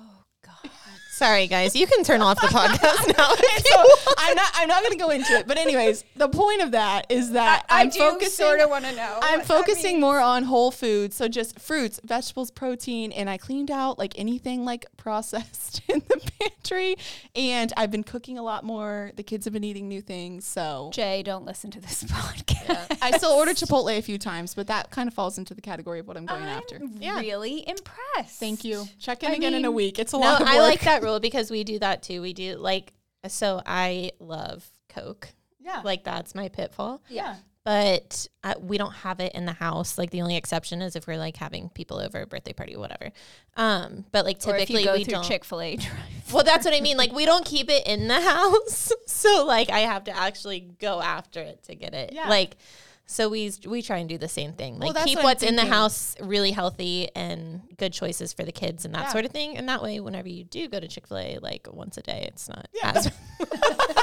God. 0.61 0.69
Sorry, 1.11 1.45
guys. 1.45 1.75
You 1.75 1.85
can 1.85 2.03
turn 2.03 2.21
off 2.21 2.41
the 2.41 2.47
podcast 2.47 3.15
now. 3.15 3.29
And 3.29 3.65
so 3.65 3.85
I'm 4.17 4.35
not 4.35 4.51
I'm 4.55 4.67
not 4.67 4.81
gonna 4.83 4.95
go 4.97 5.11
into 5.11 5.31
it. 5.33 5.47
But 5.47 5.57
anyways, 5.57 6.03
the 6.15 6.27
point 6.27 6.61
of 6.63 6.71
that 6.71 7.05
is 7.09 7.31
that 7.33 7.65
I 7.69 7.81
I'm 7.83 7.89
do 7.89 7.99
focusing 7.99 8.29
sort 8.45 8.59
of 8.59 8.69
want 8.71 8.83
to 8.85 8.95
know. 8.95 9.19
I'm 9.21 9.41
focusing 9.41 9.99
more 9.99 10.19
on 10.19 10.43
whole 10.43 10.71
foods, 10.71 11.15
so 11.15 11.27
just 11.27 11.59
fruits, 11.59 11.99
vegetables, 12.03 12.49
protein, 12.49 13.11
and 13.11 13.29
I 13.29 13.37
cleaned 13.37 13.69
out 13.69 13.99
like 13.99 14.17
anything 14.17 14.65
like 14.65 14.85
processed 14.97 15.81
in 15.87 16.01
the 16.07 16.31
pantry. 16.39 16.95
And 17.35 17.71
I've 17.77 17.91
been 17.91 18.03
cooking 18.03 18.39
a 18.39 18.43
lot 18.43 18.63
more. 18.63 19.11
The 19.15 19.23
kids 19.23 19.45
have 19.45 19.53
been 19.53 19.63
eating 19.63 19.87
new 19.87 20.01
things, 20.01 20.45
so 20.45 20.89
Jay, 20.93 21.21
don't 21.21 21.45
listen 21.45 21.69
to 21.71 21.79
this 21.79 22.03
podcast. 22.07 22.97
I 23.03 23.11
still 23.17 23.31
ordered 23.31 23.55
Chipotle 23.57 23.95
a 23.97 24.01
few 24.01 24.17
times, 24.17 24.55
but 24.55 24.65
that 24.67 24.89
kind 24.89 25.07
of 25.07 25.13
falls 25.13 25.37
into 25.37 25.53
the 25.53 25.61
category 25.61 25.99
of 25.99 26.07
what 26.07 26.17
I'm 26.17 26.25
going 26.25 26.43
after. 26.43 26.77
I'm 26.77 26.97
Yeah. 26.99 27.19
really 27.19 27.67
impressed. 27.69 28.39
Thank 28.39 28.63
you. 28.63 28.87
Check 28.99 29.23
in 29.23 29.31
I 29.31 29.35
again 29.35 29.53
in 29.53 29.65
a 29.65 29.71
week. 29.71 29.99
It's 29.99 30.13
a 30.13 30.17
No, 30.17 30.23
lot 30.23 30.41
work. 30.45 30.55
I 30.55 30.59
like 30.59 30.81
that 30.81 31.03
rule 31.03 31.19
because 31.19 31.51
we 31.51 31.63
do 31.63 31.79
that 31.79 32.03
too. 32.03 32.21
We 32.21 32.33
do 32.33 32.55
like 32.55 32.93
so. 33.27 33.61
I 33.65 34.11
love 34.19 34.65
Coke. 34.89 35.29
Yeah. 35.59 35.81
Like 35.83 36.03
that's 36.03 36.35
my 36.35 36.49
pitfall. 36.49 37.01
Yeah. 37.09 37.35
But 37.65 38.27
uh, 38.43 38.55
we 38.59 38.77
don't 38.77 38.91
have 38.91 39.21
it 39.21 39.33
in 39.33 39.45
the 39.45 39.53
house. 39.53 39.97
Like 39.97 40.09
the 40.09 40.21
only 40.21 40.35
exception 40.35 40.81
is 40.81 40.97
if 40.97 41.07
we're 41.07 41.17
like 41.17 41.37
having 41.37 41.69
people 41.69 41.97
over, 41.97 42.21
a 42.21 42.27
birthday 42.27 42.51
party, 42.51 42.75
or 42.75 42.79
whatever. 42.79 43.11
Um, 43.55 44.03
but 44.11 44.25
like 44.25 44.39
typically 44.39 44.85
we 44.85 45.05
through 45.05 45.13
don't. 45.13 45.23
Chick 45.23 45.45
Fil 45.45 45.61
A. 45.61 45.77
well, 46.33 46.43
that's 46.43 46.65
what 46.65 46.73
I 46.73 46.81
mean. 46.81 46.97
Like 46.97 47.13
we 47.13 47.25
don't 47.25 47.45
keep 47.45 47.69
it 47.69 47.87
in 47.87 48.09
the 48.09 48.19
house, 48.21 48.91
so 49.07 49.45
like 49.45 49.69
I 49.69 49.79
have 49.79 50.03
to 50.05 50.17
actually 50.17 50.59
go 50.59 51.01
after 51.01 51.39
it 51.39 51.63
to 51.63 51.75
get 51.75 51.93
it. 51.93 52.11
Yeah. 52.13 52.27
Like. 52.27 52.57
So 53.05 53.27
we 53.29 53.51
we 53.67 53.81
try 53.81 53.97
and 53.97 54.07
do 54.07 54.17
the 54.17 54.27
same 54.29 54.53
thing, 54.53 54.79
like 54.79 54.93
that's 54.93 55.05
keep 55.05 55.17
what 55.17 55.25
what's 55.25 55.43
in 55.43 55.55
the 55.57 55.65
house 55.65 56.15
really 56.21 56.51
healthy 56.51 57.09
and 57.15 57.61
good 57.77 57.91
choices 57.93 58.31
for 58.33 58.43
the 58.43 58.51
kids 58.51 58.85
and 58.85 58.95
that 58.95 59.01
Yeah. 59.03 59.11
sort 59.11 59.25
of 59.25 59.31
thing. 59.31 59.57
And 59.57 59.67
that 59.69 59.83
way, 59.83 59.99
whenever 59.99 60.29
you 60.29 60.45
do 60.45 60.67
go 60.69 60.79
to 60.79 60.87
Chick 60.87 61.07
Fil 61.07 61.17
A, 61.17 61.37
like 61.39 61.67
once 61.71 61.97
a 61.97 62.01
day, 62.01 62.25
it's 62.31 62.47
not 62.47 62.67
Yeah. 62.73 62.93
as 62.95 63.11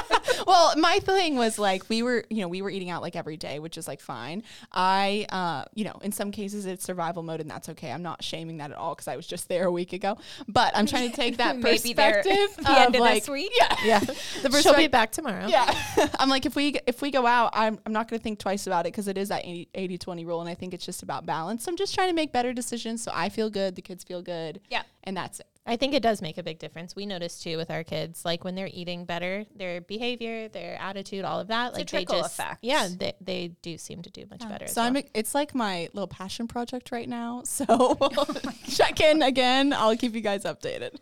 well, 0.51 0.75
my 0.77 0.99
thing 0.99 1.35
was 1.35 1.57
like 1.57 1.89
we 1.89 2.03
were, 2.03 2.25
you 2.29 2.41
know, 2.41 2.47
we 2.47 2.61
were 2.61 2.69
eating 2.69 2.89
out 2.89 3.01
like 3.01 3.15
every 3.15 3.37
day, 3.37 3.59
which 3.59 3.77
is 3.77 3.87
like 3.87 3.99
fine. 3.99 4.43
I, 4.71 5.25
uh, 5.29 5.65
you 5.73 5.85
know, 5.85 5.97
in 6.01 6.11
some 6.11 6.31
cases 6.31 6.65
it's 6.65 6.83
survival 6.83 7.23
mode, 7.23 7.39
and 7.41 7.49
that's 7.49 7.69
okay. 7.69 7.91
I'm 7.91 8.03
not 8.03 8.23
shaming 8.23 8.57
that 8.57 8.71
at 8.71 8.77
all 8.77 8.93
because 8.93 9.07
I 9.07 9.15
was 9.15 9.25
just 9.25 9.47
there 9.47 9.65
a 9.65 9.71
week 9.71 9.93
ago. 9.93 10.17
But 10.47 10.75
I'm 10.75 10.85
trying 10.85 11.09
to 11.09 11.15
take 11.15 11.37
that 11.37 11.57
Maybe 11.57 11.93
perspective 11.93 12.49
the 12.57 12.71
end 12.71 12.95
of 12.95 13.01
of 13.01 13.01
like, 13.01 13.23
this 13.23 13.29
week. 13.29 13.51
yeah, 13.57 13.75
yeah. 13.83 13.99
the 14.43 14.61
She'll 14.61 14.75
be 14.75 14.87
back 14.87 15.11
tomorrow. 15.11 15.47
Yeah, 15.47 15.73
I'm 16.19 16.29
like 16.29 16.45
if 16.45 16.55
we 16.55 16.75
if 16.85 17.01
we 17.01 17.11
go 17.11 17.25
out, 17.25 17.51
I'm 17.53 17.79
I'm 17.85 17.93
not 17.93 18.09
going 18.09 18.19
to 18.19 18.23
think 18.23 18.39
twice 18.39 18.67
about 18.67 18.85
it 18.85 18.91
because 18.93 19.07
it 19.07 19.17
is 19.17 19.29
that 19.29 19.43
80 19.45 19.97
20 19.97 20.25
rule, 20.25 20.41
and 20.41 20.49
I 20.49 20.55
think 20.55 20.73
it's 20.73 20.85
just 20.85 21.01
about 21.03 21.25
balance. 21.25 21.63
So 21.63 21.71
I'm 21.71 21.77
just 21.77 21.95
trying 21.95 22.09
to 22.09 22.15
make 22.15 22.31
better 22.31 22.53
decisions 22.53 23.01
so 23.03 23.11
I 23.13 23.29
feel 23.29 23.49
good, 23.49 23.75
the 23.75 23.81
kids 23.81 24.03
feel 24.03 24.21
good, 24.21 24.59
Yeah. 24.69 24.83
and 25.03 25.15
that's 25.15 25.39
it. 25.39 25.47
I 25.71 25.77
think 25.77 25.93
it 25.93 26.03
does 26.03 26.21
make 26.21 26.37
a 26.37 26.43
big 26.43 26.59
difference. 26.59 26.95
We 26.95 27.05
notice 27.05 27.39
too 27.41 27.55
with 27.55 27.71
our 27.71 27.83
kids, 27.83 28.25
like 28.25 28.43
when 28.43 28.55
they're 28.55 28.69
eating 28.71 29.05
better, 29.05 29.45
their 29.55 29.79
behavior, 29.79 30.49
their 30.49 30.75
attitude, 30.81 31.23
all 31.23 31.39
of 31.39 31.47
that, 31.47 31.69
It's 31.69 31.77
a 31.77 31.79
like 31.79 31.87
trickle 31.87 32.15
they 32.15 32.21
just, 32.23 32.33
effect. 32.39 32.57
yeah, 32.61 32.87
they, 32.97 33.13
they 33.21 33.47
do 33.61 33.77
seem 33.77 34.01
to 34.01 34.09
do 34.09 34.25
much 34.29 34.41
better. 34.47 34.65
as 34.65 34.73
So 34.73 34.81
I'm 34.81 34.93
well. 34.95 35.03
it's 35.13 35.33
like 35.33 35.55
my 35.55 35.87
little 35.93 36.07
passion 36.07 36.47
project 36.47 36.91
right 36.91 37.07
now. 37.07 37.43
So 37.51 37.65
Oh 38.01 38.25
check 38.67 38.99
in 38.99 39.21
again. 39.21 39.71
I'll 39.71 39.95
keep 39.95 40.13
you 40.13 40.21
guys 40.21 40.43
updated. 40.43 40.97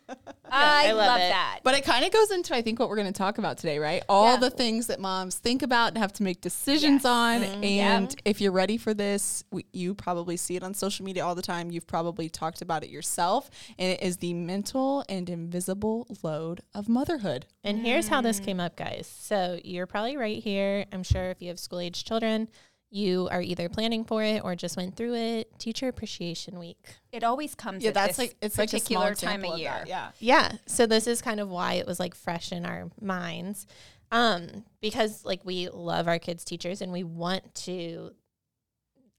I, 0.52 0.86
I 0.88 0.92
love 0.92 0.96
love, 1.06 1.18
that. 1.18 1.60
But 1.64 1.74
it 1.74 1.84
kind 1.84 2.04
of 2.04 2.12
goes 2.12 2.30
into 2.30 2.54
I 2.54 2.62
think 2.62 2.78
what 2.78 2.88
we're 2.88 2.96
going 2.96 3.12
to 3.12 3.18
talk 3.18 3.38
about 3.38 3.58
today, 3.58 3.78
right? 3.78 4.02
All 4.08 4.34
Yeah. 4.34 4.36
the 4.38 4.50
things 4.50 4.86
that 4.88 5.00
moms 5.00 5.36
think 5.36 5.62
about 5.62 5.88
and 5.88 5.98
have 5.98 6.12
to 6.14 6.22
make 6.22 6.40
decisions 6.40 7.02
Yes. 7.02 7.06
on. 7.06 7.40
Mhm. 7.42 7.64
And 7.64 8.10
Yeah. 8.12 8.16
if 8.24 8.40
you're 8.40 8.52
ready 8.52 8.76
for 8.76 8.94
this, 8.94 9.42
we, 9.50 9.64
you 9.72 9.94
probably 9.94 10.36
see 10.36 10.54
it 10.56 10.62
on 10.62 10.74
social 10.74 11.04
media 11.04 11.24
all 11.24 11.34
the 11.34 11.42
time. 11.42 11.70
You've 11.72 11.86
probably 11.86 12.28
talked 12.28 12.62
about 12.62 12.84
it 12.84 12.90
yourself, 12.90 13.50
and 13.78 13.92
it 13.92 14.02
is 14.02 14.18
the 14.18 14.32
mental 14.34 14.59
and 15.08 15.28
invisible 15.28 16.06
load 16.22 16.60
of 16.74 16.88
motherhood. 16.88 17.46
And 17.64 17.78
here's 17.78 18.08
how 18.08 18.20
this 18.20 18.40
came 18.40 18.60
up, 18.60 18.76
guys. 18.76 19.06
So 19.20 19.58
you're 19.64 19.86
probably 19.86 20.16
right 20.16 20.42
here. 20.42 20.86
I'm 20.92 21.02
sure 21.02 21.30
if 21.30 21.40
you 21.40 21.48
have 21.48 21.58
school 21.58 21.80
age 21.80 22.04
children, 22.04 22.48
you 22.90 23.28
are 23.30 23.40
either 23.40 23.68
planning 23.68 24.04
for 24.04 24.22
it 24.22 24.42
or 24.44 24.56
just 24.56 24.76
went 24.76 24.96
through 24.96 25.14
it. 25.14 25.58
Teacher 25.58 25.88
Appreciation 25.88 26.58
Week. 26.58 26.78
It 27.12 27.22
always 27.22 27.54
comes. 27.54 27.82
Yeah, 27.82 27.88
at 27.88 27.94
that's 27.94 28.16
this 28.16 28.18
like 28.18 28.36
it's 28.42 28.58
like 28.58 28.72
a 28.72 28.80
small 28.80 29.02
particular 29.02 29.14
time 29.14 29.44
of 29.44 29.58
year. 29.58 29.70
that, 29.70 29.88
Yeah. 29.88 30.10
Yeah. 30.18 30.52
So 30.66 30.86
this 30.86 31.06
is 31.06 31.22
kind 31.22 31.40
of 31.40 31.48
why 31.48 31.74
it 31.74 31.86
was 31.86 32.00
like 32.00 32.14
fresh 32.14 32.52
in 32.52 32.66
our 32.66 32.90
minds. 33.00 33.66
Um, 34.12 34.64
because 34.80 35.24
like 35.24 35.44
we 35.44 35.68
love 35.68 36.08
our 36.08 36.18
kids' 36.18 36.44
teachers 36.44 36.80
and 36.82 36.90
we 36.90 37.04
want 37.04 37.54
to 37.66 38.10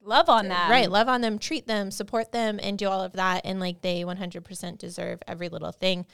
Love 0.04 0.30
on 0.30 0.48
them. 0.48 0.72
right 0.72 0.90
love 0.90 1.08
on 1.08 1.22
them 1.22 1.38
treat 1.38 1.68
them 1.68 1.92
support 1.92 2.32
them 2.32 2.60
and 2.62 2.78
do 2.78 2.88
all 2.88 3.02
of 3.02 3.14
that 3.14 3.42
and 3.46 3.60
like 3.60 3.82
they 3.82 4.02
100% 4.02 4.78
deserve 4.78 5.20
every 5.28 5.48
little 5.50 5.72
thing 5.72 6.06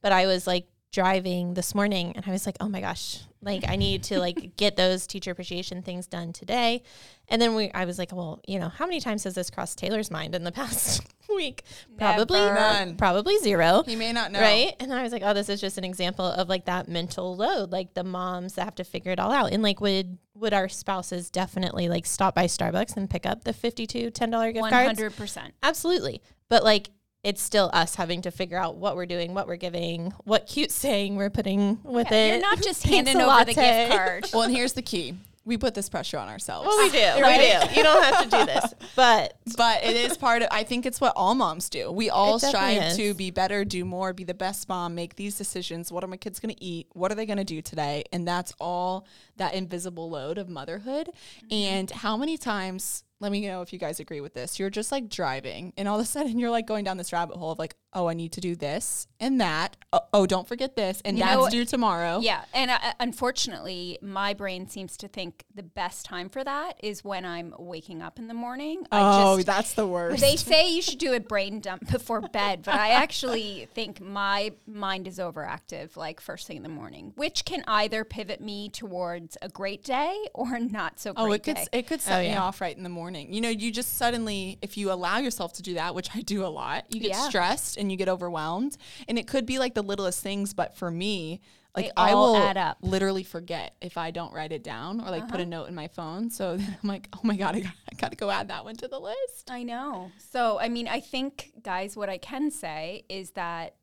but 0.00 0.12
i 0.12 0.26
was 0.26 0.46
like 0.46 0.66
driving 0.94 1.54
this 1.54 1.74
morning 1.74 2.12
and 2.14 2.24
i 2.24 2.30
was 2.30 2.46
like 2.46 2.56
oh 2.60 2.68
my 2.68 2.80
gosh 2.80 3.18
like 3.42 3.64
i 3.68 3.74
need 3.74 4.00
to 4.04 4.20
like 4.20 4.56
get 4.56 4.76
those 4.76 5.08
teacher 5.08 5.32
appreciation 5.32 5.82
things 5.82 6.06
done 6.06 6.32
today 6.32 6.80
and 7.28 7.42
then 7.42 7.56
we 7.56 7.68
i 7.72 7.84
was 7.84 7.98
like 7.98 8.12
well 8.12 8.40
you 8.46 8.60
know 8.60 8.68
how 8.68 8.86
many 8.86 9.00
times 9.00 9.24
has 9.24 9.34
this 9.34 9.50
crossed 9.50 9.76
taylor's 9.76 10.08
mind 10.08 10.36
in 10.36 10.44
the 10.44 10.52
past 10.60 11.02
week 11.34 11.64
probably 11.98 12.38
Never. 12.38 12.54
None. 12.54 12.96
probably 12.96 13.38
zero 13.38 13.82
He 13.84 13.96
may 13.96 14.12
not 14.12 14.30
know. 14.30 14.40
Right. 14.40 14.74
And 14.78 14.92
I 14.92 15.02
was 15.02 15.10
like, 15.10 15.22
oh, 15.24 15.32
this 15.32 15.48
is 15.48 15.60
just 15.60 15.78
an 15.78 15.82
example 15.84 16.26
of 16.26 16.48
like 16.48 16.66
that 16.66 16.86
mental 16.86 17.34
load, 17.34 17.72
like 17.72 17.94
the 17.94 18.04
moms 18.04 18.54
that 18.54 18.64
have 18.66 18.74
to 18.76 18.84
figure 18.84 19.10
it 19.10 19.18
all 19.18 19.32
out. 19.32 19.50
And 19.52 19.60
like, 19.62 19.80
would 19.80 20.18
would 20.34 20.52
our 20.52 20.68
spouses 20.68 21.30
definitely 21.30 21.88
like 21.88 22.04
stop 22.06 22.34
by 22.36 22.44
Starbucks 22.44 22.96
and 22.96 23.08
pick 23.10 23.24
up 23.26 23.42
the 23.42 23.52
52 23.52 24.10
$10 24.12 24.52
gift 24.52 24.60
One 24.60 24.70
cards? 24.70 24.86
hundred 24.86 25.16
percent. 25.16 25.54
Absolutely. 25.62 26.22
But 26.48 26.62
like, 26.62 26.90
it's 27.24 27.42
still 27.42 27.70
us 27.72 27.94
having 27.94 28.22
to 28.22 28.30
figure 28.30 28.58
out 28.58 28.76
what 28.76 28.96
we're 28.96 29.06
doing, 29.06 29.34
what 29.34 29.48
we're 29.48 29.56
giving, 29.56 30.12
what 30.24 30.46
cute 30.46 30.70
saying 30.70 31.16
we're 31.16 31.30
putting 31.30 31.80
with 31.82 32.12
it. 32.12 32.28
You're 32.28 32.40
not 32.40 32.62
just 32.62 32.82
handing 32.86 33.16
a 33.16 33.24
over 33.24 33.44
the 33.46 33.54
gift 33.54 33.92
card. 33.92 34.26
Well, 34.32 34.42
and 34.42 34.54
here's 34.54 34.74
the 34.74 34.82
key. 34.82 35.14
We 35.46 35.58
put 35.58 35.74
this 35.74 35.88
pressure 35.88 36.18
on 36.18 36.28
ourselves. 36.28 36.66
Well, 36.66 36.78
we 36.78 36.90
do. 36.90 37.22
Right? 37.22 37.62
We 37.62 37.68
do. 37.68 37.76
You 37.76 37.82
don't 37.82 38.02
have 38.02 38.24
to 38.24 38.36
do 38.36 38.46
this. 38.46 38.74
But 38.96 39.36
but 39.56 39.82
it 39.82 39.96
is 39.96 40.16
part 40.16 40.42
of 40.42 40.48
i 40.52 40.62
think 40.62 40.86
it's 40.86 41.00
what 41.00 41.12
all 41.16 41.34
moms 41.34 41.68
do 41.68 41.90
we 41.90 42.10
all 42.10 42.38
strive 42.38 42.82
is. 42.82 42.96
to 42.96 43.12
be 43.12 43.30
better 43.30 43.64
do 43.64 43.84
more 43.84 44.12
be 44.12 44.22
the 44.22 44.34
best 44.34 44.68
mom 44.68 44.94
make 44.94 45.16
these 45.16 45.36
decisions 45.36 45.90
what 45.90 46.04
are 46.04 46.06
my 46.06 46.16
kids 46.16 46.38
going 46.38 46.54
to 46.54 46.62
eat 46.62 46.86
what 46.92 47.10
are 47.10 47.16
they 47.16 47.26
going 47.26 47.38
to 47.38 47.44
do 47.44 47.60
today 47.60 48.04
and 48.12 48.26
that's 48.26 48.54
all 48.60 49.06
that 49.36 49.52
invisible 49.52 50.08
load 50.08 50.38
of 50.38 50.48
motherhood 50.48 51.08
mm-hmm. 51.08 51.52
and 51.52 51.90
how 51.90 52.16
many 52.16 52.38
times 52.38 53.02
let 53.24 53.32
me 53.32 53.40
know 53.40 53.62
if 53.62 53.72
you 53.72 53.78
guys 53.78 54.00
agree 54.00 54.20
with 54.20 54.34
this. 54.34 54.58
You're 54.58 54.68
just 54.68 54.92
like 54.92 55.08
driving 55.08 55.72
and 55.78 55.88
all 55.88 55.98
of 55.98 56.04
a 56.04 56.06
sudden 56.06 56.38
you're 56.38 56.50
like 56.50 56.66
going 56.66 56.84
down 56.84 56.98
this 56.98 57.12
rabbit 57.12 57.38
hole 57.38 57.52
of 57.52 57.58
like 57.58 57.74
oh 57.94 58.08
i 58.08 58.14
need 58.14 58.32
to 58.32 58.40
do 58.40 58.54
this 58.56 59.06
and 59.20 59.40
that 59.40 59.76
oh, 59.92 60.00
oh 60.12 60.26
don't 60.26 60.46
forget 60.48 60.76
this 60.76 61.00
and 61.04 61.16
You 61.18 61.24
that's 61.24 61.36
know- 61.44 61.50
due 61.50 61.64
tomorrow 61.64 62.18
Yeah, 62.20 62.44
and 62.52 62.70
uh, 62.70 62.78
unfortunately, 63.00 63.98
my 64.02 64.34
brain 64.34 64.68
seems 64.68 64.96
to 64.98 65.08
think 65.08 65.44
the 65.54 65.62
best 65.62 66.04
time 66.04 66.28
for 66.28 66.44
that 66.44 66.74
is 66.82 67.02
when 67.02 67.24
I'm 67.24 67.54
waking 67.58 68.02
up 68.02 68.18
in 68.18 68.26
the 68.28 68.34
morning. 68.34 68.86
I 68.92 68.98
oh 69.22 69.36
just, 69.36 69.46
that's 69.46 69.74
the 69.74 69.86
worst 69.86 70.20
they 70.20 70.36
say 70.36 70.70
you 70.70 70.82
should 70.82 70.98
do 70.98 71.14
a 71.14 71.20
brain 71.20 71.60
dump 71.60 71.90
before 71.92 72.20
bed, 72.20 72.62
but 72.64 72.74
I 72.74 72.90
actually 72.90 73.66
think 73.74 74.00
my 74.00 74.52
mind 74.66 75.08
is 75.08 75.18
overactive 75.18 75.96
like 75.96 76.20
first 76.20 76.46
thing 76.46 76.58
in 76.58 76.62
the 76.62 76.68
morning, 76.68 77.12
which 77.16 77.44
can 77.44 77.64
either 77.66 78.04
pivot 78.04 78.40
me 78.40 78.68
towards 78.68 79.38
a 79.40 79.48
great 79.48 79.82
day 79.84 80.16
or 80.34 80.58
not 80.58 81.00
so 81.00 81.12
great 81.14 81.22
Oh, 81.24 81.32
it 81.32 81.42
could 81.42 81.56
day. 81.56 81.66
it 81.72 81.86
could 81.86 82.00
set 82.02 82.18
Oh, 82.20 82.22
me 82.28 82.36
off 82.36 82.60
right 82.60 82.76
in 82.76 82.82
the 82.82 82.88
morning. 82.88 83.32
You 83.32 83.40
know, 83.40 83.48
you 83.48 83.70
just 83.70 83.96
suddenly, 83.96 84.58
if 84.60 84.76
you 84.76 84.92
allow 84.92 85.18
yourself 85.18 85.54
to 85.54 85.62
do 85.62 85.74
that, 85.74 85.94
which 85.94 86.08
I 86.14 86.20
do 86.20 86.44
a 86.44 86.48
lot, 86.48 86.84
you 86.94 87.00
get 87.00 87.10
Yeah. 87.10 87.28
stressed 87.28 87.76
and 87.84 87.92
you 87.92 87.96
get 87.96 88.08
overwhelmed. 88.08 88.76
And 89.08 89.18
it 89.18 89.26
could 89.26 89.46
be 89.46 89.58
like 89.58 89.74
the 89.74 89.82
littlest 89.82 90.22
things, 90.22 90.54
but 90.54 90.76
for 90.76 90.90
me, 90.90 91.40
like 91.76 91.90
I 91.96 92.14
will 92.14 92.36
add 92.36 92.56
up. 92.56 92.78
literally 92.82 93.24
forget 93.24 93.74
if 93.80 93.98
I 93.98 94.12
don't 94.12 94.32
write 94.32 94.52
it 94.52 94.62
down 94.62 95.00
or 95.00 95.10
like 95.10 95.28
put 95.28 95.40
a 95.40 95.46
note 95.46 95.68
in 95.68 95.74
my 95.74 95.88
phone. 95.88 96.30
So 96.30 96.52
I'm 96.82 96.88
like, 96.88 97.08
oh 97.12 97.20
my 97.24 97.36
god, 97.36 97.56
I 97.56 97.60
got, 97.60 97.72
I 97.90 97.96
got 97.96 98.10
to 98.12 98.16
go 98.16 98.30
add 98.30 98.48
that 98.48 98.64
one 98.64 98.76
to 98.76 98.88
the 98.88 98.98
list. 98.98 99.50
I 99.50 99.64
know. 99.64 100.12
So, 100.30 100.58
I 100.60 100.68
mean, 100.68 100.86
I 100.86 101.00
think, 101.00 101.52
guys, 101.62 101.96
what 101.96 102.08
I 102.08 102.18
can 102.18 102.50
say 102.50 103.04
is 103.08 103.32
that, 103.32 103.74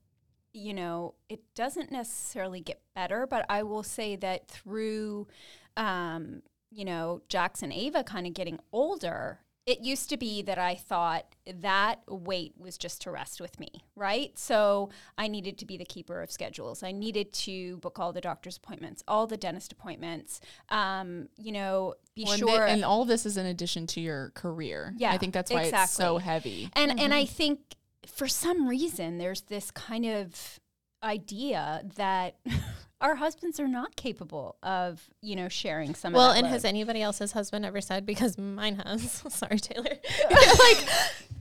you 0.54 0.74
know, 0.74 1.16
it 1.28 1.42
doesn't 1.54 1.92
necessarily 1.92 2.62
get 2.62 2.82
better, 2.96 3.28
but 3.28 3.46
I 3.50 3.64
will 3.64 3.84
say 3.84 4.16
that 4.18 4.48
through, 4.48 5.28
um, 5.76 6.44
you 6.70 6.86
know, 6.86 7.22
and 7.34 7.74
Ava 7.74 8.04
kind 8.04 8.26
of 8.26 8.34
getting 8.34 8.60
older, 8.72 9.40
it 9.66 9.82
used 9.82 10.10
to 10.10 10.18
be 10.18 10.42
that 10.42 10.58
I 10.58 10.76
thought 10.76 11.36
that 11.46 12.00
weight 12.08 12.54
was 12.58 12.78
just 12.78 13.02
to 13.04 13.12
rest 13.12 13.40
with 13.40 13.60
me, 13.60 13.70
right? 13.96 14.38
So 14.38 14.90
I 15.18 15.28
needed 15.28 15.58
to 15.60 15.66
be 15.66 15.78
the 15.78 15.86
keeper 15.86 16.22
of 16.22 16.32
schedules. 16.32 16.82
I 16.82 16.92
needed 16.92 17.32
to 17.34 17.78
book 17.78 18.00
all 18.00 18.12
the 18.12 18.22
doctor's 18.22 18.58
appointments, 18.58 19.04
all 19.08 19.28
the 19.28 19.38
dentist 19.38 19.72
appointments. 19.72 20.40
Um, 20.70 21.30
you 21.38 21.52
know, 21.52 21.94
be 22.16 22.24
Well, 22.26 22.38
sure. 22.38 22.66
and 22.66 22.84
all 22.84 23.06
this 23.06 23.26
is 23.26 23.38
in 23.38 23.46
addition 23.46 23.86
to 23.88 24.02
your 24.02 24.32
career. 24.32 24.94
Yeah, 24.98 25.12
I 25.12 25.18
think 25.18 25.34
that's 25.34 25.52
why 25.52 25.64
it's 25.64 25.92
so 25.92 26.18
heavy. 26.18 26.70
And 26.74 27.00
and 27.00 27.14
I 27.14 27.26
think 27.26 27.60
for 28.08 28.28
some 28.28 28.68
reason 28.68 29.20
there's 29.20 29.42
this 29.42 29.70
kind 29.70 30.06
of 30.06 30.60
idea 31.04 31.84
that 31.96 32.36
our 33.02 33.16
husbands 33.16 33.60
are 33.60 33.68
not 33.68 33.96
capable 33.96 34.58
of, 34.64 35.02
you 35.22 35.36
know, 35.36 35.50
sharing 35.50 35.96
some 35.96 36.14
well, 36.14 36.30
of 36.30 36.34
that 36.36 36.38
and 36.40 36.46
load. 36.48 36.52
has 36.54 36.66
anybody 36.66 37.02
else's 37.02 37.32
husband 37.32 37.66
ever 37.66 37.82
said? 37.82 38.06
Because 38.06 38.38
mine 38.38 38.76
has. 38.86 39.24
Sorry, 39.30 39.58
Taylor. 39.60 39.90
like, 40.32 40.88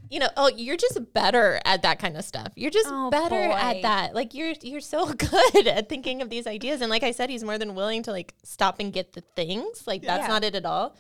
you 0.09 0.19
know, 0.19 0.29
oh, 0.37 0.49
you're 0.49 0.77
just 0.77 0.99
better 1.13 1.61
at 1.65 1.83
that 1.83 1.99
kind 1.99 2.17
of 2.17 2.25
stuff. 2.25 2.53
You're 2.57 2.71
just 2.71 2.89
Oh, 2.91 3.11
better 3.11 3.49
boy. 3.49 3.55
at 3.55 3.83
that. 3.83 4.15
Like, 4.15 4.35
you're 4.35 4.55
you're 4.63 4.81
so 4.81 5.13
good 5.13 5.67
at 5.67 5.89
thinking 5.89 6.23
of 6.23 6.31
these 6.31 6.47
ideas. 6.47 6.81
And 6.81 6.91
like 6.91 7.03
I 7.03 7.13
said, 7.13 7.31
he's 7.31 7.45
more 7.45 7.59
than 7.59 7.75
willing 7.75 8.03
to 8.05 8.11
like 8.11 8.35
stop 8.43 8.81
and 8.81 8.93
get 8.93 9.13
the 9.13 9.23
things. 9.37 9.87
Like 9.87 10.03
that's 10.03 10.23
Yeah. 10.23 10.29
not 10.29 10.45
it 10.45 10.55
at 10.55 10.65
all. 10.65 10.97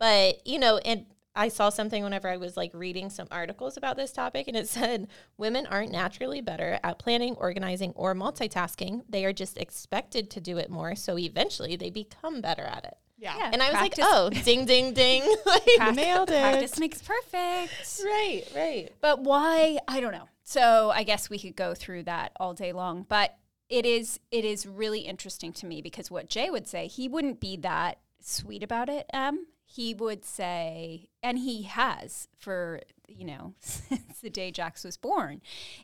But 0.00 0.46
you 0.46 0.58
know, 0.58 0.78
and 0.78 1.06
I 1.34 1.48
saw 1.48 1.68
something 1.68 2.02
whenever 2.02 2.28
I 2.28 2.36
was 2.36 2.56
like 2.56 2.72
reading 2.74 3.10
some 3.10 3.28
articles 3.30 3.76
about 3.76 3.96
this 3.96 4.12
topic, 4.12 4.48
and 4.48 4.56
it 4.56 4.68
said 4.78 5.08
women 5.36 5.66
aren't 5.66 5.92
naturally 5.92 6.40
better 6.40 6.78
at 6.82 6.98
planning, 6.98 7.34
organizing, 7.36 7.92
or 7.94 8.14
multitasking. 8.14 9.02
They 9.08 9.24
are 9.24 9.32
just 9.32 9.58
expected 9.58 10.30
to 10.30 10.40
do 10.40 10.58
it 10.58 10.70
more. 10.70 10.94
So 10.96 11.18
eventually, 11.18 11.76
they 11.76 11.90
become 11.90 12.40
better 12.40 12.62
at 12.62 12.84
it. 12.84 12.96
Yeah, 13.20 13.50
And 13.52 13.60
I 13.62 13.66
was 13.66 13.78
practice- 13.78 13.98
like, 14.04 14.14
oh, 14.14 14.30
ding, 14.30 14.64
ding, 14.64 14.94
ding. 14.94 15.22
like, 15.46 15.66
prac- 15.76 15.94
nailed 15.96 16.30
it. 16.30 16.40
Practice 16.40 16.78
makes 16.78 17.02
perfect. 17.02 18.00
Right, 18.04 18.44
right. 18.54 18.92
But 19.00 19.24
why? 19.24 19.78
I 19.88 19.98
don't 20.00 20.12
know. 20.12 20.28
So 20.44 20.90
I 20.94 21.02
guess 21.02 21.28
we 21.28 21.38
could 21.38 21.56
go 21.56 21.74
through 21.74 22.04
that 22.04 22.30
all 22.38 22.54
day 22.54 22.72
long. 22.72 23.04
But 23.08 23.36
it 23.68 23.84
is 23.84 24.18
it 24.30 24.44
is 24.44 24.66
really 24.66 25.00
interesting 25.00 25.52
to 25.54 25.66
me 25.66 25.82
because 25.82 26.10
what 26.10 26.28
Jay 26.30 26.48
would 26.48 26.66
say, 26.68 26.86
he 26.86 27.08
wouldn't 27.08 27.40
be 27.40 27.56
that 27.58 27.98
sweet 28.20 28.62
about 28.62 28.88
it. 28.88 29.06
Um, 29.12 29.46
he 29.70 29.92
would 29.94 30.24
say, 30.24 31.08
and 31.22 31.38
he 31.38 31.62
has 31.64 32.26
for 32.38 32.80
you 33.06 33.24
know 33.26 33.54
since 33.60 34.20
the 34.22 34.30
day 34.30 34.50
Jax 34.50 34.82
was 34.84 34.96
born, 34.96 35.40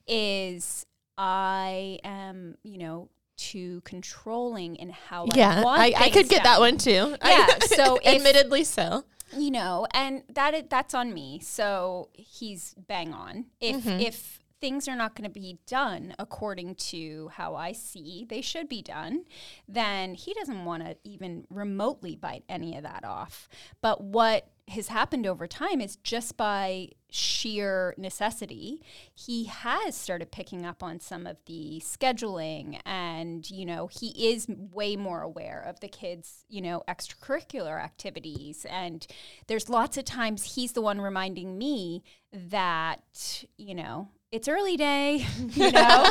is 0.06 0.86
I 1.18 1.98
am 2.04 2.56
you 2.62 2.78
know 2.78 3.08
too 3.36 3.80
controlling 3.84 4.76
in 4.76 4.90
how 4.90 5.24
I 5.24 5.36
Yeah, 5.36 5.62
want 5.62 5.80
I, 5.80 5.92
I 5.96 6.10
could 6.10 6.28
get 6.28 6.44
that 6.44 6.60
one 6.60 6.78
too. 6.78 7.16
Yeah, 7.24 7.58
so 7.60 7.96
if- 8.04 8.16
admittedly 8.16 8.64
so. 8.64 9.04
you 9.36 9.50
know 9.50 9.86
and 9.92 10.22
that 10.32 10.70
that's 10.70 10.94
on 10.94 11.12
me 11.12 11.40
so 11.42 12.08
he's 12.12 12.74
bang 12.86 13.12
on 13.12 13.46
if 13.60 13.76
Mm-hmm. 13.84 14.00
if 14.00 14.38
things 14.64 14.88
are 14.88 14.96
not 14.96 15.14
going 15.14 15.30
to 15.30 15.40
be 15.40 15.58
done 15.66 16.14
according 16.18 16.74
to 16.74 17.28
how 17.34 17.54
i 17.54 17.70
see 17.70 18.24
they 18.30 18.40
should 18.40 18.66
be 18.66 18.80
done 18.80 19.22
then 19.68 20.14
he 20.14 20.32
doesn't 20.32 20.64
want 20.64 20.82
to 20.82 20.96
even 21.04 21.44
remotely 21.50 22.16
bite 22.16 22.44
any 22.48 22.76
of 22.76 22.82
that 22.82 23.04
off. 23.04 23.48
But 23.80 24.02
what 24.02 24.48
has 24.68 24.88
happened 24.88 25.26
over 25.26 25.46
time 25.46 25.80
is 25.80 25.96
just 25.96 26.38
by 26.38 26.88
sheer 27.10 27.94
necessity 27.98 28.82
he 29.14 29.44
has 29.44 29.94
started 29.94 30.32
picking 30.32 30.64
up 30.64 30.82
on 30.82 30.98
some 30.98 31.26
of 31.26 31.36
the 31.44 31.82
scheduling 31.84 32.80
and 32.86 33.50
you 33.50 33.66
know 33.66 33.88
he 33.88 34.32
is 34.32 34.48
way 34.48 34.96
more 34.96 35.20
aware 35.20 35.62
of 35.68 35.78
the 35.80 35.88
kids 35.88 36.44
you 36.48 36.62
know 36.62 36.82
extracurricular 36.88 37.82
activities. 37.82 38.64
And 38.70 39.06
there's 39.46 39.68
lots 39.68 39.98
of 39.98 40.04
times 40.04 40.54
he's 40.54 40.72
the 40.72 40.80
one 40.80 41.00
reminding 41.00 41.58
me 41.58 42.02
that 42.32 43.44
you 43.58 43.74
know 43.74 44.08
it's 44.34 44.48
early 44.48 44.76
day 44.76 45.24
you 45.50 45.70
know 45.70 46.10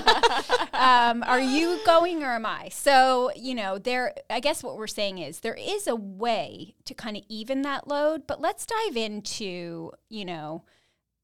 um, 0.73 1.23
are 1.23 1.41
you 1.41 1.77
going 1.85 2.23
or 2.23 2.31
am 2.31 2.45
i 2.45 2.69
so 2.69 3.29
you 3.35 3.53
know 3.53 3.77
there 3.77 4.13
i 4.29 4.39
guess 4.39 4.63
what 4.63 4.77
we're 4.77 4.87
saying 4.87 5.17
is 5.17 5.41
there 5.41 5.57
is 5.59 5.87
a 5.87 5.95
way 5.95 6.73
to 6.85 6.93
kind 6.93 7.17
of 7.17 7.23
even 7.27 7.63
that 7.63 7.85
load 7.85 8.25
but 8.25 8.39
let's 8.39 8.65
dive 8.65 8.95
into 8.95 9.91
you 10.07 10.23
know 10.23 10.63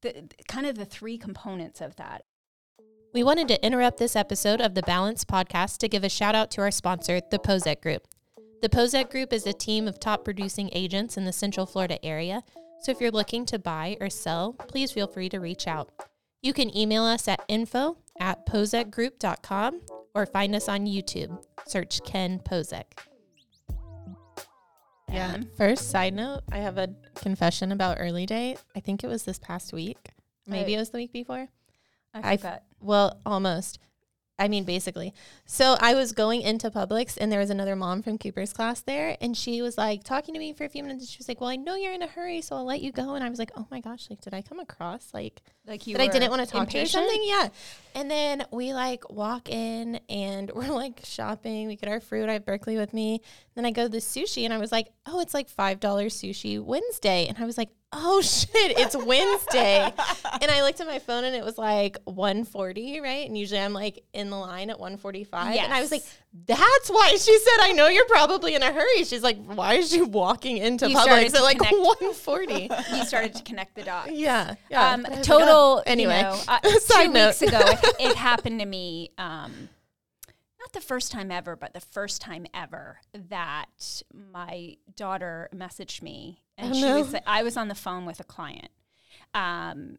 the 0.02 0.28
kind 0.46 0.66
of 0.66 0.76
the 0.76 0.84
three 0.84 1.16
components 1.16 1.80
of 1.80 1.96
that 1.96 2.24
We 3.14 3.22
wanted 3.22 3.48
to 3.48 3.64
interrupt 3.64 3.96
this 3.96 4.14
episode 4.14 4.60
of 4.60 4.74
the 4.74 4.82
Balance 4.82 5.24
podcast 5.24 5.78
to 5.78 5.88
give 5.88 6.04
a 6.04 6.08
shout 6.08 6.34
out 6.34 6.50
to 6.52 6.60
our 6.60 6.70
sponsor, 6.70 7.20
the 7.30 7.40
Pozek 7.40 7.82
Group. 7.82 8.06
The 8.62 8.68
Pozek 8.68 9.10
Group 9.10 9.32
is 9.32 9.46
a 9.46 9.52
team 9.52 9.88
of 9.88 9.98
top 9.98 10.24
producing 10.24 10.70
agents 10.72 11.16
in 11.16 11.24
the 11.24 11.32
Central 11.32 11.66
Florida 11.66 12.02
area. 12.04 12.42
So 12.82 12.92
if 12.92 13.00
you're 13.00 13.10
looking 13.10 13.44
to 13.46 13.58
buy 13.58 13.96
or 14.00 14.10
sell, 14.10 14.52
please 14.52 14.92
feel 14.92 15.08
free 15.08 15.28
to 15.30 15.40
reach 15.40 15.66
out. 15.66 15.90
You 16.42 16.52
can 16.52 16.74
email 16.76 17.02
us 17.04 17.28
at 17.28 17.42
info 17.48 17.98
at 18.18 18.46
pozekgroup.com 18.46 19.80
or 20.14 20.26
find 20.26 20.54
us 20.54 20.68
on 20.68 20.86
YouTube. 20.86 21.42
Search 21.66 22.00
Ken 22.04 22.38
Pozek. 22.38 22.84
Yeah. 25.10 25.32
Em? 25.34 25.50
First 25.56 25.90
side 25.90 26.14
note, 26.14 26.42
I 26.52 26.58
have 26.58 26.78
a 26.78 26.88
confession 27.16 27.72
about 27.72 27.96
early 28.00 28.26
date. 28.26 28.58
I 28.76 28.80
think 28.80 29.02
it 29.02 29.08
was 29.08 29.24
this 29.24 29.38
past 29.38 29.72
week. 29.72 30.10
Maybe 30.46 30.72
I- 30.74 30.76
it 30.76 30.80
was 30.80 30.90
the 30.90 30.98
week 30.98 31.12
before. 31.12 31.48
I 32.14 32.32
I 32.32 32.36
forgot. 32.36 32.62
Well, 32.80 33.20
almost. 33.26 33.78
I 34.38 34.48
mean, 34.48 34.64
basically. 34.64 35.12
So 35.44 35.76
I 35.80 35.94
was 35.94 36.12
going 36.12 36.40
into 36.40 36.70
Publix 36.70 37.18
and 37.20 37.30
there 37.30 37.40
was 37.40 37.50
another 37.50 37.76
mom 37.76 38.00
from 38.02 38.16
Cooper's 38.16 38.54
class 38.54 38.80
there. 38.80 39.16
And 39.20 39.36
she 39.36 39.60
was 39.60 39.76
like 39.76 40.02
talking 40.02 40.32
to 40.32 40.40
me 40.40 40.54
for 40.54 40.64
a 40.64 40.68
few 40.70 40.82
minutes. 40.82 41.02
And 41.02 41.08
she 41.10 41.18
was 41.18 41.28
like, 41.28 41.40
Well, 41.42 41.50
I 41.50 41.56
know 41.56 41.74
you're 41.74 41.92
in 41.92 42.00
a 42.02 42.06
hurry, 42.06 42.40
so 42.40 42.56
I'll 42.56 42.64
let 42.64 42.80
you 42.80 42.90
go. 42.90 43.14
And 43.16 43.22
I 43.22 43.28
was 43.28 43.38
like, 43.38 43.50
Oh 43.54 43.66
my 43.70 43.80
gosh, 43.80 44.08
like, 44.08 44.22
did 44.22 44.32
I 44.32 44.40
come 44.40 44.58
across 44.58 45.12
like 45.12 45.42
like 45.70 45.86
you 45.86 45.96
that 45.96 46.02
I 46.02 46.08
didn't 46.08 46.30
want 46.30 46.46
to 46.46 46.50
talk 46.50 46.68
to 46.70 46.82
or 46.82 46.86
something? 46.86 47.22
Yeah. 47.24 47.48
And 47.94 48.10
then 48.10 48.44
we 48.52 48.72
like 48.72 49.10
walk 49.10 49.48
in 49.48 50.00
and 50.08 50.50
we're 50.54 50.68
like 50.68 51.00
shopping. 51.04 51.66
We 51.68 51.76
get 51.76 51.88
our 51.88 52.00
fruit. 52.00 52.28
I 52.28 52.34
have 52.34 52.44
Berkeley 52.44 52.76
with 52.76 52.92
me. 52.92 53.22
Then 53.54 53.64
I 53.64 53.70
go 53.70 53.84
to 53.84 53.88
the 53.88 53.98
sushi 53.98 54.44
and 54.44 54.52
I 54.52 54.58
was 54.58 54.72
like, 54.72 54.88
Oh, 55.06 55.20
it's 55.20 55.34
like 55.34 55.48
$5 55.48 55.78
sushi 55.78 56.62
Wednesday. 56.62 57.26
And 57.26 57.38
I 57.38 57.44
was 57.46 57.56
like, 57.56 57.70
Oh 57.92 58.20
shit, 58.22 58.50
it's 58.54 58.96
Wednesday. 58.96 59.92
and 60.40 60.50
I 60.50 60.62
looked 60.62 60.80
at 60.80 60.86
my 60.86 60.98
phone 60.98 61.24
and 61.24 61.34
it 61.34 61.44
was 61.44 61.58
like 61.58 61.96
140, 62.04 63.00
right? 63.00 63.26
And 63.26 63.36
usually 63.36 63.60
I'm 63.60 63.72
like 63.72 64.04
in 64.12 64.30
the 64.30 64.36
line 64.36 64.70
at 64.70 64.78
145. 64.78 65.56
And 65.56 65.72
I 65.72 65.80
was 65.80 65.90
like, 65.90 66.02
Yes. 66.02 66.16
That's 66.32 66.88
why 66.88 67.10
she 67.16 67.38
said, 67.38 67.56
I 67.60 67.72
know 67.72 67.88
you're 67.88 68.06
probably 68.06 68.54
in 68.54 68.62
a 68.62 68.72
hurry. 68.72 69.04
She's 69.04 69.22
like, 69.22 69.36
why 69.44 69.74
is 69.74 69.90
she 69.90 70.00
walking 70.02 70.58
into 70.58 70.88
You 70.88 70.94
to 70.94 71.00
at 71.00 71.32
like 71.42 71.58
connect. 71.58 71.76
140? 71.76 72.70
you 72.96 73.04
started 73.04 73.34
to 73.34 73.42
connect 73.42 73.74
the 73.74 73.82
dots. 73.82 74.12
yeah. 74.12 74.54
Yeah. 74.70 74.92
Um, 74.92 75.02
was 75.02 75.10
like, 75.10 75.22
total. 75.24 75.48
oh. 75.48 75.82
Anyway, 75.86 76.16
you 76.18 76.22
know, 76.22 76.40
uh, 76.48 76.60
two 76.60 77.12
note. 77.12 77.26
weeks 77.26 77.42
ago, 77.42 77.60
it, 77.60 77.96
it 77.98 78.16
happened 78.30 78.60
to 78.60 78.66
me. 78.66 79.10
Um, 79.18 79.68
not 80.60 80.72
the 80.72 80.80
first 80.80 81.10
time 81.10 81.30
ever, 81.32 81.56
but 81.56 81.72
the 81.74 81.80
first 81.80 82.20
time 82.20 82.46
ever 82.54 83.00
that 83.30 84.02
my 84.32 84.76
daughter 84.94 85.48
messaged 85.54 86.02
me, 86.02 86.42
and 86.58 86.70
Oh, 86.72 86.74
she 86.74 86.82
no. 86.82 87.00
was. 87.00 87.14
I 87.26 87.42
was 87.42 87.56
on 87.56 87.68
the 87.68 87.74
phone 87.74 88.04
with 88.04 88.20
a 88.20 88.24
client, 88.24 88.68
um, 89.34 89.96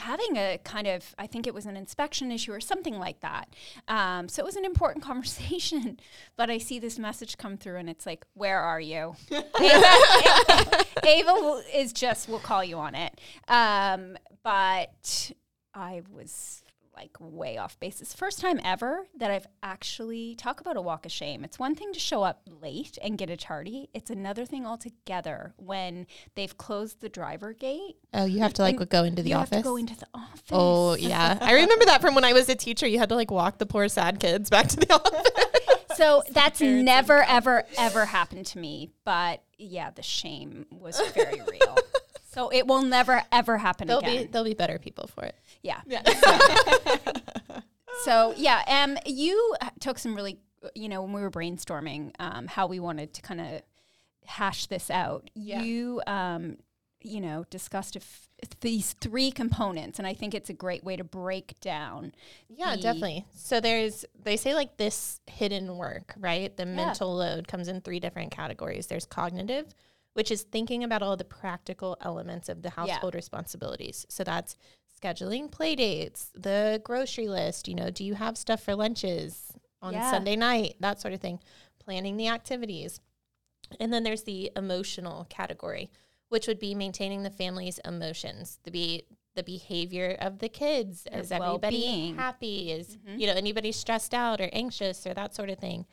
having 0.00 0.36
a 0.36 0.58
kind 0.64 0.86
of. 0.86 1.14
I 1.18 1.26
think 1.26 1.46
it 1.46 1.54
was 1.54 1.66
an 1.66 1.76
inspection 1.76 2.32
issue 2.32 2.52
or 2.52 2.60
something 2.60 2.98
like 2.98 3.20
that. 3.20 3.54
Um, 3.88 4.28
so 4.28 4.42
it 4.42 4.46
was 4.46 4.56
an 4.56 4.64
important 4.64 5.04
conversation. 5.10 6.00
But 6.36 6.50
I 6.50 6.58
see 6.58 6.78
this 6.78 6.98
message 6.98 7.36
come 7.38 7.56
through, 7.56 7.76
and 7.76 7.88
it's 7.88 8.06
like, 8.06 8.24
"Where 8.34 8.60
are 8.60 8.80
you?" 8.80 9.14
Ava, 9.30 10.84
Ava 11.04 11.34
will, 11.34 11.62
is 11.74 11.92
just 11.92 12.28
we'll 12.28 12.38
call 12.38 12.64
you 12.64 12.78
on 12.78 12.94
it. 12.94 13.20
Um, 13.48 14.16
but 14.42 15.30
I 15.74 16.02
was 16.12 16.62
like 16.94 17.16
way 17.20 17.56
off 17.56 17.78
base. 17.80 18.00
It's 18.00 18.12
the 18.12 18.18
first 18.18 18.40
time 18.40 18.60
ever 18.64 19.06
that 19.18 19.30
I've 19.30 19.46
actually 19.62 20.34
talk 20.34 20.60
about 20.60 20.76
a 20.76 20.80
walk 20.80 21.06
of 21.06 21.12
shame. 21.12 21.44
It's 21.44 21.58
one 21.58 21.74
thing 21.74 21.92
to 21.92 22.00
show 22.00 22.22
up 22.22 22.42
late 22.60 22.98
and 23.02 23.16
get 23.16 23.30
a 23.30 23.36
tardy. 23.36 23.88
It's 23.94 24.10
another 24.10 24.44
thing 24.44 24.66
altogether 24.66 25.54
when 25.56 26.06
they've 26.34 26.56
closed 26.56 27.00
the 27.00 27.08
driver 27.08 27.52
gate. 27.52 27.96
Oh, 28.12 28.24
you 28.24 28.40
have 28.40 28.52
to 28.54 28.62
like 28.62 28.88
go 28.88 29.04
into 29.04 29.22
the 29.22 29.30
you 29.30 29.36
office. 29.36 29.50
have 29.56 29.62
to 29.64 29.68
go 29.68 29.76
into 29.76 29.96
the 29.96 30.06
office. 30.14 30.42
oh 30.50 30.94
yeah, 30.94 31.38
I 31.40 31.54
remember 31.54 31.84
that 31.86 32.00
from 32.00 32.14
when 32.14 32.24
I 32.24 32.32
was 32.32 32.48
a 32.48 32.54
teacher. 32.54 32.86
You 32.86 32.98
had 32.98 33.08
to 33.10 33.14
like 33.14 33.30
walk 33.30 33.58
the 33.58 33.66
poor 33.66 33.88
sad 33.88 34.20
kids 34.20 34.50
back 34.50 34.68
to 34.68 34.76
the 34.76 34.92
office. 34.94 35.96
So 35.96 36.22
that's 36.30 36.60
never, 36.60 37.22
ever, 37.24 37.64
ever 37.76 38.06
happened 38.06 38.46
to 38.46 38.58
me. 38.58 38.90
But 39.04 39.42
yeah, 39.58 39.90
the 39.90 40.02
shame 40.02 40.66
was 40.70 40.98
very 41.14 41.40
real. 41.50 41.76
So 42.32 42.48
it 42.50 42.66
will 42.66 42.82
never, 42.82 43.22
ever 43.32 43.58
happen 43.58 43.88
there'll 43.88 44.02
again. 44.02 44.26
be 44.26 44.28
there'll 44.30 44.44
be 44.44 44.54
better 44.54 44.78
people 44.78 45.08
for 45.08 45.24
it. 45.24 45.36
yeah. 45.62 45.80
Yeah. 45.86 46.02
So 48.04 48.34
yeah, 48.36 48.62
um, 48.66 48.96
you 49.04 49.54
took 49.78 49.98
some 49.98 50.14
really, 50.14 50.38
you 50.74 50.88
know, 50.88 51.02
when 51.02 51.12
we 51.12 51.20
were 51.20 51.30
brainstorming 51.30 52.12
um, 52.18 52.46
how 52.46 52.66
we 52.66 52.80
wanted 52.80 53.12
to 53.14 53.22
kind 53.22 53.40
of 53.40 53.62
hash 54.24 54.66
this 54.66 54.90
out. 54.90 55.30
Yeah. 55.34 55.62
You, 55.62 56.02
um, 56.06 56.56
you 57.02 57.20
know, 57.20 57.44
discussed 57.50 57.96
if 57.96 58.28
these 58.60 58.94
three 59.00 59.30
components, 59.30 59.98
and 59.98 60.06
I 60.06 60.14
think 60.14 60.34
it's 60.34 60.48
a 60.50 60.54
great 60.54 60.82
way 60.82 60.96
to 60.96 61.04
break 61.04 61.58
down. 61.60 62.12
Yeah, 62.48 62.76
definitely. 62.76 63.26
So 63.34 63.60
there's 63.60 64.04
they 64.22 64.36
say 64.36 64.54
like 64.54 64.76
this 64.76 65.20
hidden 65.26 65.76
work, 65.76 66.14
right? 66.18 66.54
The 66.56 66.66
mental 66.66 67.14
load 67.16 67.48
comes 67.48 67.68
in 67.68 67.80
three 67.80 68.00
different 68.00 68.30
categories. 68.30 68.86
There's 68.86 69.06
cognitive, 69.06 69.66
which 70.14 70.30
is 70.30 70.42
thinking 70.42 70.82
about 70.84 71.02
all 71.02 71.16
the 71.16 71.24
practical 71.24 71.96
elements 72.00 72.48
of 72.48 72.62
the 72.62 72.70
household 72.70 73.14
responsibilities. 73.14 74.06
So 74.08 74.24
that's 74.24 74.56
scheduling 75.02 75.50
play 75.50 75.74
dates, 75.76 76.30
the 76.34 76.80
grocery 76.84 77.28
list, 77.28 77.68
you 77.68 77.74
know, 77.74 77.90
do 77.90 78.04
you 78.04 78.14
have 78.14 78.36
stuff 78.36 78.62
for 78.62 78.74
lunches 78.74 79.52
on 79.80 79.94
Yeah. 79.94 80.10
Sunday 80.10 80.36
night, 80.36 80.76
that 80.80 81.00
sort 81.00 81.14
of 81.14 81.20
thing, 81.20 81.40
planning 81.78 82.16
the 82.16 82.28
activities. 82.28 83.00
And 83.78 83.92
then 83.92 84.02
there's 84.02 84.24
the 84.24 84.50
emotional 84.56 85.26
category, 85.30 85.90
which 86.28 86.46
would 86.46 86.58
be 86.58 86.74
maintaining 86.74 87.22
the 87.22 87.30
family's 87.30 87.78
emotions, 87.84 88.58
the 88.64 88.70
be 88.70 89.04
the 89.36 89.42
behavior 89.44 90.16
of 90.20 90.40
the 90.40 90.48
kids. 90.48 91.04
Their 91.10 91.20
is 91.20 91.30
everybody 91.30 91.76
well-being. 91.82 92.16
happy? 92.16 92.72
Is 92.72 92.96
Mhm. 92.96 93.20
you 93.20 93.26
know 93.28 93.32
anybody 93.34 93.70
stressed 93.70 94.12
out 94.12 94.40
or 94.40 94.50
anxious 94.52 95.06
or 95.06 95.14
that 95.14 95.34
sort 95.36 95.48
of 95.50 95.58
thing? 95.58 95.86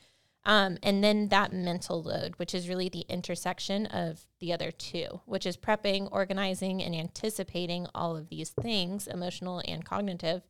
Um, 0.47 0.77
and 0.81 1.03
then 1.03 1.27
that 1.27 1.51
mental 1.51 2.01
load, 2.01 2.35
which 2.37 2.55
is 2.55 2.69
really 2.69 2.87
the 2.87 3.05
intersection 3.09 3.85
of 3.87 4.25
the 4.39 4.53
other 4.53 4.71
two, 4.71 5.19
which 5.25 5.45
is 5.45 5.57
prepping, 5.57 6.07
organizing, 6.09 6.81
and 6.81 6.95
anticipating 6.95 7.85
all 7.93 8.15
of 8.15 8.29
these 8.29 8.51
things, 8.51 9.07
emotional 9.07 9.61
and 9.67 9.83
cognitive, 9.83 10.41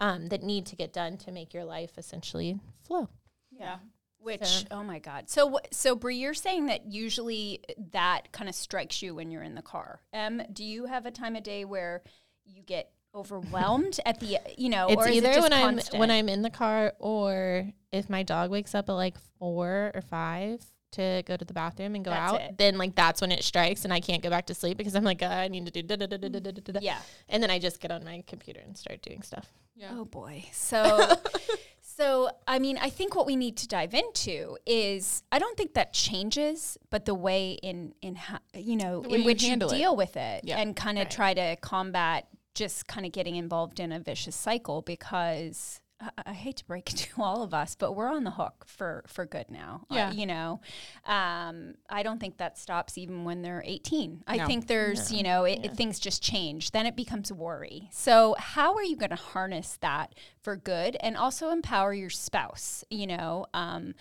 um, 0.00 0.26
that 0.30 0.42
need 0.42 0.66
to 0.66 0.76
get 0.76 0.92
done 0.92 1.16
to 1.18 1.30
make 1.30 1.54
your 1.54 1.64
life 1.64 1.92
essentially 1.96 2.58
flow. 2.82 3.08
Yeah. 3.52 3.76
Which 4.18 4.44
So- 4.44 4.66
oh 4.72 4.82
my 4.82 4.98
god! 4.98 5.30
So 5.30 5.60
so 5.70 5.94
Bree, 5.94 6.16
you're 6.16 6.34
saying 6.34 6.66
that 6.66 6.86
usually 6.92 7.62
that 7.92 8.32
kind 8.32 8.48
of 8.48 8.56
strikes 8.56 9.00
you 9.00 9.14
when 9.14 9.30
you're 9.30 9.44
in 9.44 9.54
the 9.54 9.62
car. 9.62 10.00
Um, 10.12 10.42
do 10.52 10.64
you 10.64 10.86
have 10.86 11.06
a 11.06 11.12
time 11.12 11.36
of 11.36 11.44
day 11.44 11.64
where 11.64 12.02
you 12.44 12.62
get 12.64 12.90
overwhelmed 13.16 13.98
at 14.04 14.20
the 14.20 14.38
you 14.58 14.68
know 14.68 14.88
it's 14.88 15.06
either 15.06 15.30
it 15.30 15.40
when 15.40 15.50
constant? 15.50 15.94
i'm 15.94 16.00
when 16.00 16.10
i'm 16.10 16.28
in 16.28 16.42
the 16.42 16.50
car 16.50 16.92
or 16.98 17.66
if 17.90 18.10
my 18.10 18.22
dog 18.22 18.50
wakes 18.50 18.74
up 18.74 18.90
at 18.90 18.92
like 18.92 19.16
four 19.38 19.90
or 19.94 20.02
five 20.02 20.62
to 20.92 21.22
go 21.26 21.36
to 21.36 21.44
the 21.44 21.54
bathroom 21.54 21.94
and 21.94 22.04
go 22.04 22.10
that's 22.10 22.32
out 22.32 22.40
it. 22.40 22.58
then 22.58 22.76
like 22.76 22.94
that's 22.94 23.20
when 23.22 23.32
it 23.32 23.42
strikes 23.42 23.84
and 23.84 23.92
i 23.92 24.00
can't 24.00 24.22
go 24.22 24.28
back 24.28 24.46
to 24.46 24.54
sleep 24.54 24.76
because 24.76 24.94
i'm 24.94 25.02
like 25.04 25.22
uh, 25.22 25.26
i 25.26 25.48
need 25.48 25.64
to 25.64 25.72
do 25.72 25.82
da 25.82 25.96
da 25.96 26.06
da 26.06 26.16
da 26.16 26.28
da 26.28 26.50
da 26.50 26.72
da 26.72 26.80
yeah 26.82 26.98
and 27.30 27.42
then 27.42 27.50
i 27.50 27.58
just 27.58 27.80
get 27.80 27.90
on 27.90 28.04
my 28.04 28.22
computer 28.26 28.60
and 28.60 28.76
start 28.76 29.00
doing 29.02 29.22
stuff 29.22 29.50
yeah. 29.74 29.88
oh 29.92 30.04
boy 30.04 30.44
so 30.52 31.16
so 31.80 32.28
i 32.46 32.58
mean 32.58 32.78
i 32.82 32.90
think 32.90 33.14
what 33.14 33.26
we 33.26 33.34
need 33.34 33.56
to 33.56 33.66
dive 33.66 33.94
into 33.94 34.56
is 34.66 35.22
i 35.32 35.38
don't 35.38 35.56
think 35.56 35.74
that 35.74 35.92
changes 35.92 36.76
but 36.90 37.06
the 37.06 37.14
way 37.14 37.52
in 37.62 37.94
in 38.02 38.14
how 38.14 38.38
you 38.54 38.76
know 38.76 39.02
in 39.02 39.24
which 39.24 39.42
you, 39.42 39.50
you 39.50 39.56
deal 39.56 39.92
it. 39.92 39.96
with 39.96 40.16
it 40.16 40.42
yeah. 40.44 40.58
and 40.58 40.76
kind 40.76 40.98
of 40.98 41.04
right. 41.04 41.10
try 41.10 41.34
to 41.34 41.56
combat 41.56 42.26
just 42.56 42.86
kind 42.88 43.06
of 43.06 43.12
getting 43.12 43.36
involved 43.36 43.78
in 43.78 43.92
a 43.92 44.00
vicious 44.00 44.34
cycle 44.34 44.82
because 44.82 45.80
I, 46.00 46.10
I 46.26 46.32
hate 46.32 46.56
to 46.56 46.64
break 46.64 46.90
it 46.92 46.96
to 46.96 47.22
all 47.22 47.42
of 47.42 47.54
us, 47.54 47.74
but 47.76 47.92
we're 47.94 48.10
on 48.12 48.24
the 48.24 48.32
hook 48.32 48.64
for 48.66 49.04
for 49.06 49.24
good 49.26 49.46
now. 49.50 49.82
Uh, 49.90 49.94
Yeah. 49.94 50.10
you 50.12 50.26
know, 50.26 50.60
um, 51.04 51.74
I 51.88 52.02
don't 52.02 52.18
think 52.18 52.38
that 52.38 52.58
stops 52.58 52.98
even 52.98 53.24
when 53.24 53.42
they're 53.42 53.62
18. 53.64 54.24
I 54.26 54.36
No. 54.38 54.46
think 54.46 54.66
there's, 54.66 55.12
you 55.12 55.22
know, 55.22 55.44
it, 55.44 55.60
it- 55.64 55.76
things 55.76 55.98
just 55.98 56.22
change. 56.22 56.70
Then 56.72 56.86
it 56.86 56.96
becomes 56.96 57.32
worry. 57.32 57.88
So 57.92 58.34
how 58.38 58.74
are 58.74 58.82
you 58.84 58.96
going 58.96 59.10
to 59.10 59.16
harness 59.16 59.78
that 59.80 60.14
for 60.40 60.56
good 60.56 60.96
and 61.00 61.16
also 61.16 61.50
empower 61.50 61.94
your 61.94 62.10
spouse? 62.10 62.84
You 62.90 63.06
know, 63.06 63.46
um, 63.54 63.94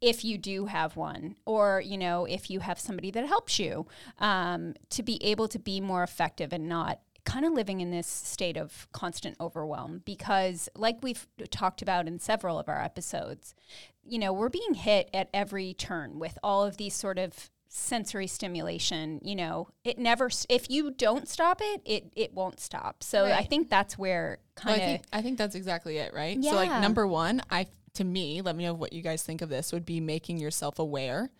if 0.00 0.24
you 0.24 0.38
do 0.38 0.66
have 0.66 0.96
one, 0.96 1.34
or 1.44 1.80
you 1.84 1.98
know, 1.98 2.24
if 2.24 2.50
you 2.50 2.60
have 2.60 2.78
somebody 2.78 3.10
that 3.10 3.26
helps 3.26 3.58
you 3.58 3.86
um, 4.20 4.74
to 4.90 5.02
be 5.02 5.22
able 5.24 5.48
to 5.48 5.58
be 5.58 5.80
more 5.80 6.04
effective 6.04 6.52
and 6.52 6.68
not 6.68 7.00
kind 7.28 7.44
of 7.44 7.52
living 7.52 7.80
in 7.80 7.90
this 7.90 8.06
state 8.06 8.56
of 8.56 8.88
constant 8.92 9.36
overwhelm 9.40 10.02
because 10.04 10.68
like 10.74 10.96
we've 11.02 11.26
talked 11.50 11.82
about 11.82 12.06
in 12.08 12.18
several 12.18 12.58
of 12.58 12.68
our 12.68 12.82
episodes 12.82 13.54
you 14.02 14.18
know 14.18 14.32
we're 14.32 14.48
being 14.48 14.74
hit 14.74 15.10
at 15.12 15.28
every 15.34 15.74
turn 15.74 16.18
with 16.18 16.38
all 16.42 16.64
of 16.64 16.76
these 16.78 16.94
sort 16.94 17.18
of 17.18 17.50
sensory 17.70 18.26
stimulation 18.26 19.20
you 19.22 19.36
know 19.36 19.68
it 19.84 19.98
never 19.98 20.30
if 20.48 20.70
you 20.70 20.90
don't 20.90 21.28
stop 21.28 21.60
it 21.62 21.82
it 21.84 22.10
it 22.16 22.32
won't 22.32 22.58
stop 22.60 23.02
so 23.02 23.26
i 23.26 23.44
think 23.44 23.68
that's 23.68 23.98
where 23.98 24.38
Well, 24.64 24.74
kind 24.74 24.80
I 24.80 24.84
of 24.84 24.90
think 24.90 25.02
I 25.12 25.22
think 25.22 25.36
that's 25.38 25.54
exactly 25.54 25.98
it, 25.98 26.14
right? 26.14 26.36
yeah. 26.40 26.50
So 26.52 26.56
like 26.56 26.70
number 26.80 27.06
one, 27.06 27.42
I 27.50 27.66
to 27.94 28.04
me, 28.04 28.42
let 28.42 28.54
me 28.56 28.64
know 28.64 28.74
what 28.74 28.92
you 28.92 29.02
guys 29.02 29.22
think 29.22 29.42
of 29.42 29.48
this. 29.48 29.72
Would 29.72 29.84
be 29.84 30.00
making 30.00 30.38
yourself 30.38 30.78
aware 30.78 31.30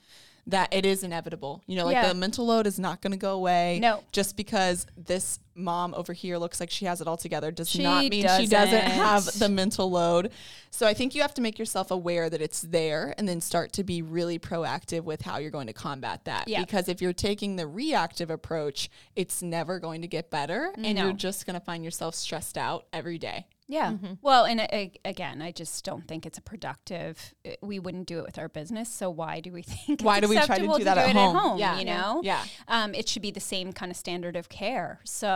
that 0.47 0.73
it 0.75 0.85
is 0.87 1.03
inevitable. 1.05 1.63
You 1.67 1.77
know, 1.77 1.85
like 1.87 1.95
Yeah. 1.95 2.09
the 2.09 2.15
mental 2.15 2.47
load 2.47 2.67
is 2.67 2.79
not 2.79 3.01
going 3.03 3.13
to 3.13 3.19
go 3.19 3.33
away. 3.35 3.79
No. 3.81 4.03
just 4.13 4.37
because 4.37 4.87
this 4.97 5.39
mom 5.59 5.93
over 5.95 6.13
here 6.13 6.39
looks 6.39 6.61
like 6.61 6.71
she 6.71 6.85
has 6.85 7.01
it 7.01 7.07
all 7.09 7.17
together 7.17 7.51
does 7.51 7.69
She 7.69 7.83
not 7.83 8.01
mean 8.05 8.13
she 8.39 8.47
doesn't 8.47 8.81
have 8.81 9.25
doesn't. 9.25 9.39
the 9.41 9.49
mental 9.55 9.91
load. 9.91 10.31
So 10.71 10.87
I 10.87 10.95
think 10.95 11.15
you 11.15 11.23
have 11.23 11.35
to 11.35 11.43
make 11.43 11.59
yourself 11.59 11.91
aware 11.91 12.31
that 12.31 12.41
it's 12.41 12.63
there 12.63 13.15
and 13.19 13.29
then 13.29 13.41
start 13.41 13.73
to 13.75 13.85
be 13.85 14.01
really 14.03 14.39
proactive 14.39 15.03
with 15.05 15.23
how 15.23 15.39
you're 15.39 15.51
going 15.51 15.67
to 15.67 15.73
combat 15.73 16.25
that. 16.27 16.47
Yeah. 16.49 16.61
Because 16.61 16.89
if 16.89 17.03
you're 17.03 17.13
taking 17.13 17.57
the 17.57 17.67
reactive 17.67 18.31
approach, 18.31 18.89
it's 19.17 19.43
never 19.43 19.79
going 19.81 20.03
to 20.03 20.09
get 20.09 20.31
better 20.31 20.73
and 20.77 20.95
No. 20.97 21.05
you're 21.05 21.13
just 21.13 21.45
going 21.47 21.59
to 21.59 21.65
find 21.65 21.85
yourself 21.85 22.15
stressed 22.15 22.57
out 22.57 22.87
every 22.93 23.19
day. 23.19 23.47
Yeah. 23.71 23.97
Well, 24.23 24.47
and 24.47 24.61
uh, 24.63 24.67
again, 25.05 25.43
I 25.43 25.53
just 25.53 25.85
don't 25.85 26.09
think 26.09 26.25
it's 26.25 26.39
a 26.39 26.41
productive. 26.41 27.35
uh, 27.47 27.51
We 27.61 27.79
wouldn't 27.79 28.07
do 28.07 28.19
it 28.19 28.25
with 28.25 28.39
our 28.39 28.49
business, 28.49 28.89
so 28.89 29.11
why 29.11 29.41
do 29.41 29.53
we 29.53 29.61
think? 29.75 30.01
Why 30.01 30.17
it's 30.19 30.27
do 30.27 30.31
we 30.31 30.37
try 30.41 30.57
to 30.59 30.67
do 30.79 30.85
that 30.85 30.97
at 30.97 31.11
it 31.11 31.15
home? 31.17 31.59
Yeah. 31.59 31.79
You 31.79 31.85
know. 31.85 32.23
Yeah. 32.25 32.43
Um, 32.67 32.95
it 32.95 33.07
should 33.11 33.21
be 33.21 33.31
the 33.31 33.41
same 33.41 33.75
kind 33.75 33.91
of 33.91 33.97
standard 33.99 34.37
of 34.37 34.49
care. 34.49 35.01
So 35.05 35.29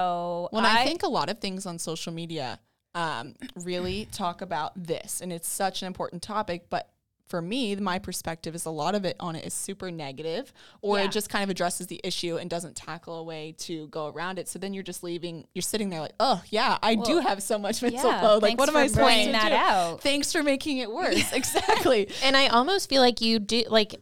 Well, 0.52 0.66
I, 0.66 0.84
think 0.84 1.02
a 1.02 1.08
lot 1.08 1.28
of 1.30 1.38
things 1.38 1.66
on 1.66 1.78
social 1.78 2.12
media 2.12 2.58
um, 2.94 3.34
really 3.56 4.06
talk 4.12 4.42
about 4.42 4.72
this, 4.76 5.20
and 5.20 5.32
it's 5.32 5.48
such 5.48 5.82
an 5.82 5.86
important 5.86 6.22
topic. 6.22 6.66
But 6.70 6.88
for 7.28 7.40
me, 7.40 7.74
my 7.76 7.98
perspective 7.98 8.54
is 8.54 8.66
a 8.66 8.70
lot 8.70 8.94
of 8.94 9.06
it 9.06 9.16
on 9.18 9.34
it 9.36 9.46
is 9.46 9.54
super 9.54 9.90
negative, 9.90 10.52
or 10.82 10.98
Yeah. 10.98 11.04
it 11.04 11.12
just 11.12 11.30
kind 11.30 11.42
of 11.42 11.48
addresses 11.48 11.86
the 11.86 11.98
issue 12.04 12.36
and 12.36 12.50
doesn't 12.50 12.76
tackle 12.76 13.18
a 13.18 13.22
way 13.22 13.54
to 13.60 13.86
go 13.88 14.08
around 14.08 14.38
it. 14.38 14.48
So 14.48 14.58
then 14.58 14.74
you're 14.74 14.82
just 14.82 15.02
leaving. 15.02 15.46
You're 15.54 15.62
sitting 15.62 15.88
there 15.88 16.00
like, 16.00 16.12
oh 16.20 16.42
yeah, 16.50 16.76
I 16.82 16.94
do 16.96 17.20
have 17.20 17.42
so 17.42 17.58
much 17.58 17.80
mental 17.80 18.10
yeah, 18.10 18.22
load. 18.22 18.42
Like, 18.42 18.58
what 18.58 18.68
am 18.68 18.76
I 18.76 18.86
supposed 18.86 18.96
to 18.96 19.00
pointing 19.02 19.32
that 19.32 19.48
do? 19.48 19.54
out. 19.54 20.02
Thanks 20.02 20.30
for 20.32 20.42
making 20.42 20.78
it 20.78 20.90
worse. 20.92 21.32
exactly. 21.32 22.10
And 22.22 22.36
I 22.36 22.48
almost 22.48 22.90
feel 22.90 23.00
like 23.00 23.22
you 23.22 23.38
do 23.38 23.64
like 23.70 23.94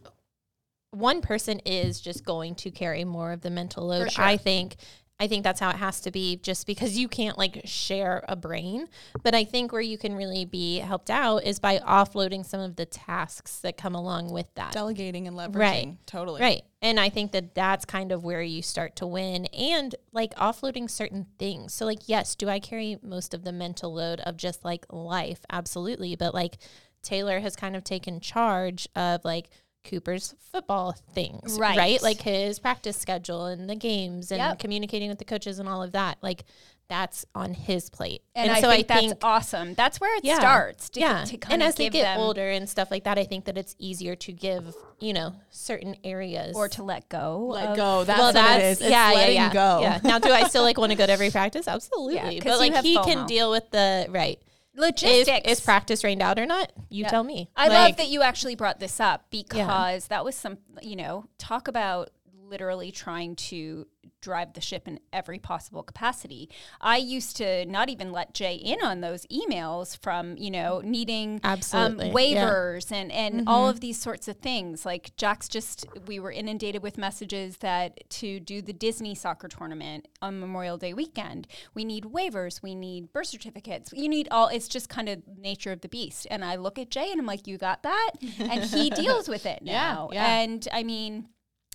one 0.91 1.21
person 1.21 1.59
is 1.59 2.01
just 2.01 2.25
going 2.25 2.55
to 2.55 2.69
carry 2.69 3.05
more 3.05 3.31
of 3.31 3.39
the 3.39 3.49
mental 3.49 3.87
load. 3.87 4.11
sure. 4.11 4.25
I 4.25 4.35
think 4.35 4.75
I 5.21 5.27
think 5.27 5.43
that's 5.43 5.59
how 5.59 5.69
it 5.69 5.75
has 5.75 6.01
to 6.01 6.11
be 6.11 6.37
just 6.37 6.65
because 6.65 6.97
you 6.97 7.07
can't 7.07 7.37
like 7.37 7.61
share 7.63 8.25
a 8.27 8.35
brain. 8.35 8.87
But 9.21 9.35
I 9.35 9.43
think 9.43 9.71
where 9.71 9.79
you 9.79 9.95
can 9.95 10.15
really 10.15 10.45
be 10.45 10.79
helped 10.79 11.11
out 11.11 11.43
is 11.43 11.59
by 11.59 11.77
offloading 11.77 12.43
some 12.43 12.59
of 12.59 12.75
the 12.75 12.87
tasks 12.87 13.59
that 13.59 13.77
come 13.77 13.93
along 13.93 14.31
with 14.31 14.47
that. 14.55 14.71
Delegating 14.71 15.27
and 15.27 15.37
leveraging. 15.37 15.55
Right. 15.55 15.97
Totally. 16.07 16.41
Right. 16.41 16.63
And 16.81 16.99
I 16.99 17.09
think 17.09 17.33
that 17.33 17.53
that's 17.53 17.85
kind 17.85 18.11
of 18.11 18.23
where 18.23 18.41
you 18.41 18.63
start 18.63 18.95
to 18.95 19.05
win 19.05 19.45
and 19.45 19.93
like 20.11 20.33
offloading 20.37 20.89
certain 20.89 21.27
things. 21.37 21.71
So, 21.75 21.85
like, 21.85 22.09
yes, 22.09 22.33
do 22.33 22.49
I 22.49 22.59
carry 22.59 22.97
most 23.03 23.35
of 23.35 23.43
the 23.43 23.51
mental 23.51 23.93
load 23.93 24.21
of 24.21 24.37
just 24.37 24.65
like 24.65 24.87
life? 24.89 25.41
Absolutely. 25.51 26.15
But 26.15 26.33
like, 26.33 26.57
Taylor 27.03 27.41
has 27.41 27.55
kind 27.55 27.75
of 27.75 27.83
taken 27.83 28.19
charge 28.19 28.87
of 28.95 29.23
like 29.23 29.51
Cooper's 29.83 30.35
football 30.51 30.93
things, 31.13 31.57
Right. 31.59 31.77
right? 31.77 32.01
Like 32.01 32.21
his 32.21 32.59
practice 32.59 32.97
schedule 32.97 33.45
and 33.45 33.69
the 33.69 33.75
games 33.75 34.31
and 34.31 34.39
Yep. 34.39 34.59
communicating 34.59 35.09
with 35.09 35.17
the 35.19 35.25
coaches 35.25 35.59
and 35.59 35.67
all 35.67 35.81
of 35.83 35.91
that. 35.93 36.17
Like, 36.21 36.43
that's 36.87 37.25
on 37.33 37.53
his 37.53 37.89
plate. 37.89 38.21
and, 38.35 38.51
I, 38.51 38.59
think 38.61 38.87
that's 38.87 39.13
awesome. 39.23 39.75
That's 39.75 40.01
where 40.01 40.13
it 40.17 40.25
Yeah. 40.25 40.35
starts. 40.39 40.89
To, 40.89 40.99
yeah. 40.99 41.23
To 41.23 41.37
and 41.49 41.63
as 41.63 41.75
they 41.75 41.87
get 41.89 42.03
them, 42.03 42.19
older 42.19 42.49
and 42.49 42.69
stuff 42.69 42.91
like 42.91 43.05
that, 43.05 43.17
I 43.17 43.23
think 43.23 43.45
that 43.45 43.57
it's 43.57 43.75
easier 43.79 44.13
to 44.17 44.33
give, 44.33 44.75
you 44.99 45.13
know, 45.13 45.33
certain 45.51 45.95
areas 46.03 46.53
or 46.53 46.67
to 46.67 46.83
let 46.83 47.07
go. 47.07 47.47
Let 47.53 47.69
of- 47.69 47.75
go. 47.77 48.03
That's 48.03 48.17
well, 48.19 48.27
what 48.27 48.33
that's 48.33 48.61
it 48.61 48.65
is. 48.65 48.81
It's 48.81 48.89
yeah, 48.91 49.09
yeah, 49.11 49.15
letting 49.17 49.35
yeah, 49.35 49.53
go. 49.53 49.79
yeah. 49.81 49.99
Now, 50.03 50.19
do 50.19 50.31
I 50.33 50.49
still 50.49 50.63
like 50.63 50.77
want 50.77 50.91
to 50.91 50.97
go 50.97 51.05
to 51.05 51.11
every 51.13 51.29
practice? 51.31 51.65
Absolutely, 51.65 52.41
'cause 52.41 52.51
but 52.51 52.59
like 52.59 52.73
have 52.73 52.83
he 52.83 52.95
can 52.97 53.25
deal 53.25 53.49
with 53.51 53.71
the 53.71 54.07
right. 54.09 54.37
Is, 54.73 54.79
Logistics. 54.79 55.49
is 55.51 55.59
practice 55.59 56.03
rained 56.03 56.21
out 56.21 56.39
or 56.39 56.45
not? 56.45 56.71
You 56.89 57.03
Yeah. 57.03 57.09
tell 57.09 57.23
me. 57.23 57.49
I 57.55 57.67
Like, 57.67 57.77
love 57.77 57.97
that 57.97 58.07
you 58.07 58.21
actually 58.21 58.55
brought 58.55 58.79
this 58.79 58.99
up 58.99 59.25
because 59.29 60.07
that 60.07 60.23
was 60.23 60.35
some, 60.35 60.59
you 60.81 60.95
know, 60.95 61.25
talk 61.37 61.67
about 61.67 62.09
literally 62.33 62.91
trying 62.91 63.35
to 63.35 63.87
drive 64.21 64.53
the 64.53 64.61
ship 64.61 64.87
in 64.87 64.99
every 65.11 65.39
possible 65.39 65.83
capacity. 65.83 66.49
I 66.79 66.97
used 66.97 67.35
to 67.37 67.65
not 67.65 67.89
even 67.89 68.11
let 68.11 68.33
Jay 68.33 68.55
in 68.55 68.81
on 68.83 69.01
those 69.01 69.25
emails 69.27 69.97
from, 70.01 70.37
you 70.37 70.51
know, 70.51 70.81
needing 70.83 71.39
Absolutely, 71.43 71.91
um, 71.91 71.99
yeah. 71.99 72.11
Mm-hmm. 72.11 72.17
waivers 72.39 72.91
and, 72.91 73.11
and 73.11 73.47
all 73.47 73.67
of 73.67 73.79
these 73.79 73.99
sorts 73.99 74.27
of 74.27 74.37
things. 74.37 74.85
Like 74.85 75.15
Jack's 75.17 75.49
just, 75.49 75.85
we 76.07 76.19
were 76.19 76.31
inundated 76.31 76.83
with 76.83 76.97
messages 76.97 77.57
that 77.57 78.09
to 78.11 78.39
do 78.39 78.61
the 78.61 78.73
Disney 78.73 79.15
soccer 79.15 79.47
tournament 79.47 80.07
on 80.21 80.39
Memorial 80.39 80.77
Day 80.77 80.93
weekend, 80.93 81.47
we 81.73 81.83
need 81.83 82.05
waivers, 82.05 82.61
we 82.61 82.75
need 82.75 83.11
birth 83.13 83.27
certificates, 83.27 83.91
you 83.93 84.07
need 84.07 84.27
all, 84.31 84.47
it's 84.47 84.67
just 84.67 84.89
kind 84.89 85.09
of 85.09 85.21
nature 85.37 85.71
of 85.71 85.81
the 85.81 85.89
beast. 85.89 86.27
And 86.29 86.45
I 86.45 86.55
look 86.55 86.77
at 86.79 86.89
Jay 86.89 87.11
and 87.11 87.19
I'm 87.19 87.25
like, 87.25 87.47
you 87.47 87.57
got 87.57 87.83
that? 87.83 88.11
And 88.39 88.63
he 88.63 88.89
deals 88.91 89.27
with 89.27 89.45
it 89.45 89.59
Yeah, 89.63 89.73
now. 89.73 90.09
yeah. 90.13 90.39
And 90.39 90.67
I 90.71 90.83
mean, 90.83 91.27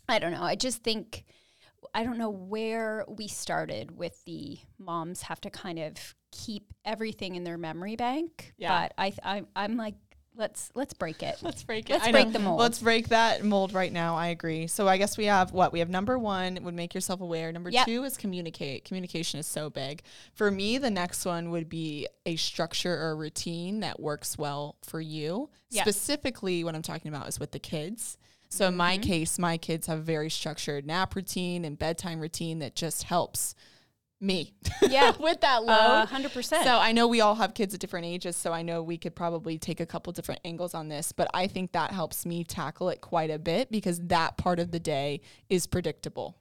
I 0.08 0.18
don't 0.18 0.30
know. 0.32 0.42
I 0.42 0.54
just 0.54 0.82
think 0.84 1.24
I 1.94 2.04
don't 2.04 2.18
know 2.18 2.30
where 2.30 3.04
we 3.08 3.28
started 3.28 3.96
with 3.96 4.24
the 4.24 4.58
moms 4.78 5.22
have 5.22 5.40
to 5.42 5.50
kind 5.50 5.78
of 5.78 6.14
keep 6.32 6.72
everything 6.84 7.36
in 7.36 7.44
their 7.44 7.58
memory 7.58 7.96
bank. 7.96 8.54
Yeah. 8.58 8.88
But 8.88 8.94
I, 8.98 9.12
I 9.22 9.42
I'm 9.54 9.76
like 9.76 9.94
let's 10.36 10.70
let's 10.74 10.92
break 10.92 11.22
it. 11.22 11.38
Let's 11.42 11.62
break 11.62 11.88
it. 11.90 11.94
Let's 11.94 12.06
I 12.06 12.12
break 12.12 12.26
know. 12.26 12.32
the 12.32 12.38
mold. 12.40 12.60
Let's 12.60 12.78
break 12.78 13.08
that 13.08 13.44
mold 13.44 13.72
right 13.72 13.92
now. 13.92 14.16
I 14.16 14.28
agree. 14.28 14.66
So 14.66 14.86
I 14.86 14.98
guess 14.98 15.16
we 15.16 15.26
have 15.26 15.52
what 15.52 15.72
we 15.72 15.78
have. 15.80 15.88
Number 15.88 16.18
one 16.18 16.58
would 16.62 16.74
make 16.74 16.94
yourself 16.94 17.20
aware. 17.20 17.50
Number 17.52 17.70
Yep. 17.70 17.86
two 17.86 18.04
is 18.04 18.16
communicate. 18.16 18.84
Communication 18.84 19.40
is 19.40 19.46
so 19.46 19.70
big. 19.70 20.02
For 20.34 20.50
me, 20.50 20.78
the 20.78 20.90
next 20.90 21.24
one 21.24 21.50
would 21.50 21.68
be 21.68 22.06
a 22.24 22.36
structure 22.36 22.94
or 22.94 23.10
a 23.12 23.14
routine 23.14 23.80
that 23.80 24.00
works 24.00 24.36
well 24.38 24.76
for 24.84 25.00
you. 25.00 25.50
Yeah. 25.70 25.82
Specifically, 25.82 26.64
what 26.64 26.74
I'm 26.74 26.82
talking 26.82 27.08
about 27.08 27.28
is 27.28 27.40
with 27.40 27.52
the 27.52 27.58
kids. 27.58 28.18
So 28.48 28.68
in 28.68 28.76
my 28.76 28.98
case, 28.98 29.38
my 29.38 29.56
kids 29.58 29.86
have 29.86 29.98
a 29.98 30.02
very 30.02 30.30
structured 30.30 30.86
nap 30.86 31.14
routine 31.14 31.64
and 31.64 31.78
bedtime 31.78 32.20
routine 32.20 32.58
that 32.60 32.74
just 32.74 33.04
helps 33.04 33.54
me 34.20 34.54
Yeah. 34.82 35.12
with 35.18 35.40
that 35.42 35.62
load. 35.64 35.74
Uh, 35.74 36.06
100%. 36.06 36.42
So 36.42 36.78
I 36.78 36.92
know 36.92 37.06
we 37.06 37.20
all 37.20 37.34
have 37.34 37.52
kids 37.54 37.74
at 37.74 37.80
different 37.80 38.06
ages, 38.06 38.34
so 38.36 38.52
I 38.52 38.62
know 38.62 38.82
we 38.82 38.96
could 38.96 39.14
probably 39.14 39.58
take 39.58 39.78
a 39.80 39.86
couple 39.86 40.12
different 40.12 40.40
angles 40.44 40.72
on 40.74 40.88
this, 40.88 41.12
but 41.12 41.28
I 41.34 41.46
think 41.46 41.72
that 41.72 41.90
helps 41.90 42.24
me 42.24 42.42
tackle 42.42 42.88
it 42.88 43.00
quite 43.02 43.30
a 43.30 43.38
bit 43.38 43.70
because 43.70 44.00
that 44.06 44.38
part 44.38 44.58
of 44.58 44.70
the 44.70 44.80
day 44.80 45.20
is 45.50 45.66
predictable. 45.66 46.38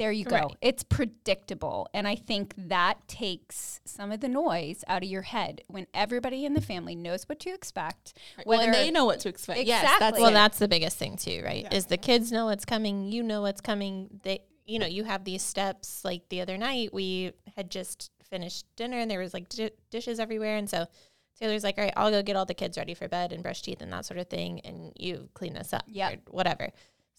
There 0.00 0.10
you 0.12 0.24
go. 0.24 0.34
Right. 0.36 0.56
It's 0.62 0.82
predictable. 0.82 1.86
And 1.92 2.08
I 2.08 2.14
think 2.16 2.54
that 2.56 3.06
takes 3.06 3.80
some 3.84 4.10
of 4.10 4.20
the 4.20 4.28
noise 4.28 4.82
out 4.88 5.02
of 5.02 5.08
your 5.10 5.20
head 5.22 5.60
when 5.68 5.86
everybody 5.92 6.46
in 6.46 6.54
the 6.54 6.62
family 6.62 6.94
knows 6.94 7.28
what 7.28 7.38
to 7.40 7.50
expect. 7.50 8.14
Well, 8.46 8.60
and 8.60 8.72
they 8.72 8.90
know 8.90 9.04
what 9.04 9.20
to 9.20 9.28
expect. 9.28 9.60
Yes, 9.64 9.98
that's 9.98 10.18
Well, 10.18 10.30
it. 10.30 10.32
that's 10.32 10.58
the 10.58 10.68
biggest 10.68 10.96
thing 10.96 11.16
too, 11.18 11.42
right? 11.44 11.70
Is 11.70 11.84
the 11.86 11.98
kids 11.98 12.32
know 12.32 12.46
what's 12.46 12.64
coming, 12.64 13.12
you 13.12 13.22
know 13.22 13.42
what's 13.42 13.60
coming. 13.60 14.08
They, 14.22 14.40
you 14.64 14.78
know, 14.78 14.86
you 14.86 15.04
have 15.04 15.24
these 15.24 15.42
steps. 15.42 16.02
Like 16.02 16.28
the 16.30 16.40
other 16.40 16.56
night, 16.56 16.94
we 16.94 17.32
had 17.56 17.70
just 17.70 18.10
finished 18.24 18.64
dinner 18.76 18.96
and 18.96 19.10
there 19.10 19.18
was 19.20 19.34
like 19.34 19.50
di- 19.50 19.70
dishes 19.90 20.18
everywhere, 20.18 20.56
and 20.56 20.70
so 20.70 20.86
Taylor's 21.38 21.64
like, 21.64 21.76
"All 21.78 21.84
right, 21.84 21.92
I'll 21.96 22.10
go 22.10 22.22
get 22.22 22.36
all 22.36 22.46
the 22.46 22.54
kids 22.54 22.78
ready 22.78 22.94
for 22.94 23.08
bed 23.08 23.32
and 23.32 23.42
brush 23.42 23.62
teeth 23.62 23.80
and 23.82 23.92
that 23.92 24.04
sort 24.06 24.18
of 24.18 24.28
thing, 24.28 24.60
and 24.60 24.92
you 24.98 25.28
clean 25.34 25.54
this 25.54 25.72
up, 25.72 25.84
Yep. 25.88 26.12
or 26.12 26.32
whatever." 26.32 26.70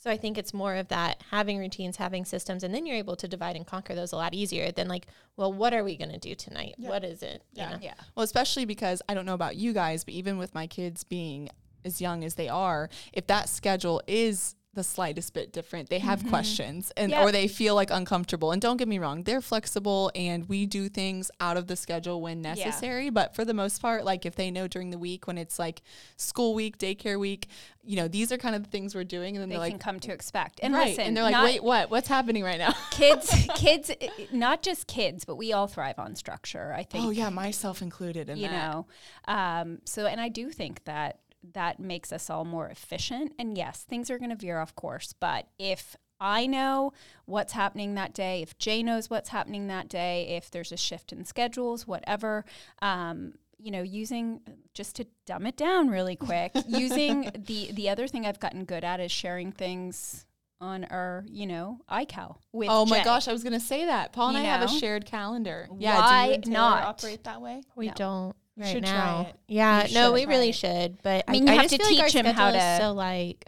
So 0.04 0.10
I 0.10 0.18
think 0.18 0.40
it's 0.40 0.52
more 0.52 0.76
of 0.78 0.88
that 0.88 1.22
having 1.30 1.60
routines, 1.60 1.98
having 1.98 2.26
systems, 2.26 2.64
and 2.64 2.74
then 2.74 2.88
you're 2.88 2.98
able 2.98 3.16
to 3.18 3.28
divide 3.28 3.56
and 3.56 3.68
conquer 3.68 3.94
those 3.94 4.12
a 4.14 4.16
lot 4.16 4.34
easier 4.34 4.72
than 4.72 4.88
like, 4.88 5.06
well, 5.38 5.54
what 5.54 5.76
are 5.76 5.84
we 5.84 5.96
going 5.96 6.10
to 6.12 6.18
do 6.18 6.34
tonight? 6.34 6.74
What 6.78 7.04
is 7.04 7.22
it? 7.22 7.44
You 7.54 7.62
Yeah. 7.62 7.70
know? 7.70 7.78
yeah. 7.84 7.94
Well, 8.16 8.24
especially 8.24 8.66
because 8.66 9.04
I 9.08 9.14
don't 9.14 9.28
know 9.28 9.36
about 9.36 9.58
you 9.58 9.74
guys, 9.74 10.04
but 10.04 10.16
even 10.16 10.40
with 10.40 10.56
my 10.56 10.66
kids 10.66 11.04
being 11.04 11.50
as 11.86 12.02
young 12.02 12.24
as 12.24 12.34
they 12.34 12.50
are, 12.50 12.90
if 13.14 13.28
that 13.28 13.48
schedule 13.48 14.02
is 14.08 14.56
the 14.74 14.84
slightest 14.84 15.34
bit 15.34 15.52
different, 15.52 15.90
they 15.90 16.00
have 16.00 16.26
questions 16.30 16.94
and 16.96 17.12
Yeah. 17.12 17.24
or 17.24 17.32
they 17.32 17.48
feel 17.50 17.76
like 17.76 17.92
uncomfortable. 17.92 18.52
And 18.52 18.62
don't 18.62 18.78
get 18.78 18.88
me 18.88 19.00
wrong, 19.00 19.24
they're 19.24 19.42
flexible 19.42 20.12
and 20.16 20.48
we 20.48 20.66
do 20.66 20.88
things 20.88 21.30
out 21.42 21.58
of 21.58 21.68
the 21.68 21.76
schedule 21.76 22.22
when 22.22 22.42
necessary. 22.42 23.10
But 23.10 23.36
for 23.36 23.44
the 23.44 23.54
most 23.54 23.82
part, 23.82 24.06
like 24.06 24.26
if 24.26 24.36
they 24.36 24.50
know 24.50 24.68
during 24.70 24.90
the 24.92 24.98
week 24.98 25.28
when 25.28 25.38
it's 25.38 25.60
like 25.60 25.82
school 26.16 26.54
week, 26.54 26.78
daycare 26.78 27.20
week, 27.20 27.48
you 27.84 27.98
know, 27.98 28.08
these 28.08 28.32
are 28.32 28.38
kind 28.38 28.56
of 28.56 28.64
the 28.64 28.70
things 28.70 28.96
we're 28.96 29.04
doing. 29.04 29.36
And 29.36 29.42
then 29.42 29.50
They 29.50 29.56
they're 29.58 29.66
can 29.66 29.74
like, 29.74 29.82
come 29.82 30.00
to 30.02 30.14
expect. 30.14 30.60
And 30.64 30.74
right. 30.74 30.90
listen, 30.90 31.04
and 31.06 31.18
they're 31.18 31.24
like, 31.24 31.44
wait, 31.44 31.64
what? 31.64 31.92
What's 31.92 32.08
happening 32.08 32.44
right 32.44 32.60
now? 32.60 32.72
kids 32.92 33.30
kids 33.56 33.92
not 34.32 34.62
just 34.62 34.88
kids 34.88 35.26
but 35.26 35.36
we 35.36 35.52
all 35.54 35.66
thrive 35.68 35.98
on 35.98 36.16
structure 36.16 36.74
i 36.78 36.84
think 36.84 37.06
oh 37.06 37.10
yeah, 37.10 37.30
myself 37.30 37.82
included 37.82 38.30
in 38.30 38.38
you 38.38 38.48
that. 38.48 38.72
know 38.72 38.86
um, 39.28 39.80
so 39.86 40.06
and 40.06 40.20
i 40.22 40.30
do 40.30 40.50
think 40.52 40.84
that 40.84 41.20
that 41.54 41.80
makes 41.80 42.12
us 42.12 42.30
all 42.30 42.46
more 42.46 42.68
efficient 42.70 43.34
and 43.40 43.58
yes 43.58 43.84
things 43.84 44.10
are 44.10 44.18
going 44.20 44.30
to 44.30 44.36
veer 44.36 44.60
off 44.60 44.76
course 44.76 45.14
but 45.20 45.48
if 45.58 45.96
I 46.24 46.46
know 46.46 46.94
what's 47.26 47.54
happening 47.54 47.96
that 47.96 48.14
day. 48.14 48.44
If 48.44 48.56
Jay 48.60 48.84
knows 48.84 49.10
what's 49.10 49.30
happening 49.30 49.66
that 49.70 49.90
day, 49.90 50.28
if 50.38 50.52
there's 50.52 50.72
a 50.72 50.78
shift 50.78 51.12
in 51.12 51.26
schedules, 51.26 51.88
whatever, 51.88 52.46
um, 52.80 53.34
you 53.58 53.72
know, 53.72 53.82
using 53.82 54.42
just 54.76 54.96
to 54.98 55.08
dumb 55.26 55.48
it 55.48 55.58
down 55.58 55.90
really 55.90 56.16
quick, 56.16 56.52
using 56.68 57.32
the 57.48 57.72
the 57.74 57.90
other 57.90 58.08
thing 58.08 58.28
I've 58.28 58.40
gotten 58.40 58.66
good 58.66 58.84
at 58.84 59.00
is 59.00 59.12
sharing 59.12 59.52
things 59.52 60.28
on 60.60 60.84
our, 60.92 61.26
you 61.28 61.48
know, 61.48 61.80
iCal 61.90 62.36
with 62.54 62.70
Oh 62.70 62.86
my 62.86 63.00
Jay. 63.00 63.04
gosh, 63.04 63.28
I 63.28 63.34
was 63.34 63.44
gonna 63.44 63.60
say 63.60 63.86
that. 63.86 64.14
Paul 64.14 64.30
and 64.30 64.38
You 64.38 64.44
I 64.44 64.48
have 64.48 64.62
a 64.62 64.68
shared 64.68 65.08
calendar. 65.08 65.68
Yeah, 65.80 65.96
do 66.08 66.14
Why 66.14 66.40
you 66.46 66.52
not? 66.52 66.84
operate 66.84 67.24
that 67.24 67.42
way? 67.42 67.64
We 67.76 67.88
No. 67.88 67.94
don't 67.96 68.36
right 68.58 68.68
should 68.72 68.84
try 68.86 68.94
now. 68.94 69.22
it. 69.30 69.36
Yeah, 69.48 69.88
You 69.88 69.94
no, 69.96 70.12
we 70.14 70.26
really 70.26 70.50
it. 70.50 70.56
should. 70.56 71.02
But 71.04 71.26
I 71.28 71.32
mean, 71.34 71.48
you 71.48 71.54
have 71.54 71.68
to 71.68 71.78
feel 71.78 71.96
like 71.98 72.08
teach 72.08 72.16
him 72.16 72.26
how 72.26 72.52
to- 72.52 72.78
So 72.80 72.92
like, 72.94 73.46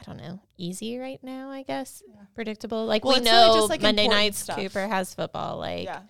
I 0.00 0.04
don't 0.04 0.16
know, 0.18 0.40
easy 0.56 0.98
right 0.98 1.22
now, 1.22 1.50
I 1.50 1.62
guess. 1.62 2.02
Predictable. 2.34 2.86
Like 2.86 3.04
Well, 3.04 3.14
we 3.14 3.20
it's 3.20 3.30
really 3.30 3.46
know 3.48 3.54
just, 3.56 3.70
like, 3.70 3.82
Monday 3.82 4.06
nights 4.08 4.38
stuff. 4.38 4.56
Cooper 4.56 4.86
has 4.86 5.14
football. 5.14 5.58
Like 5.58 5.84
yeah. 5.84 6.00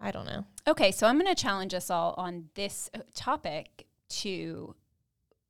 I 0.00 0.10
don't 0.10 0.26
know. 0.26 0.44
Okay, 0.66 0.92
so 0.92 1.06
I'm 1.06 1.18
going 1.18 1.34
to 1.34 1.40
challenge 1.40 1.74
us 1.74 1.90
all 1.90 2.14
on 2.16 2.50
this 2.54 2.88
uh, 2.94 3.00
topic 3.14 3.86
to, 4.10 4.74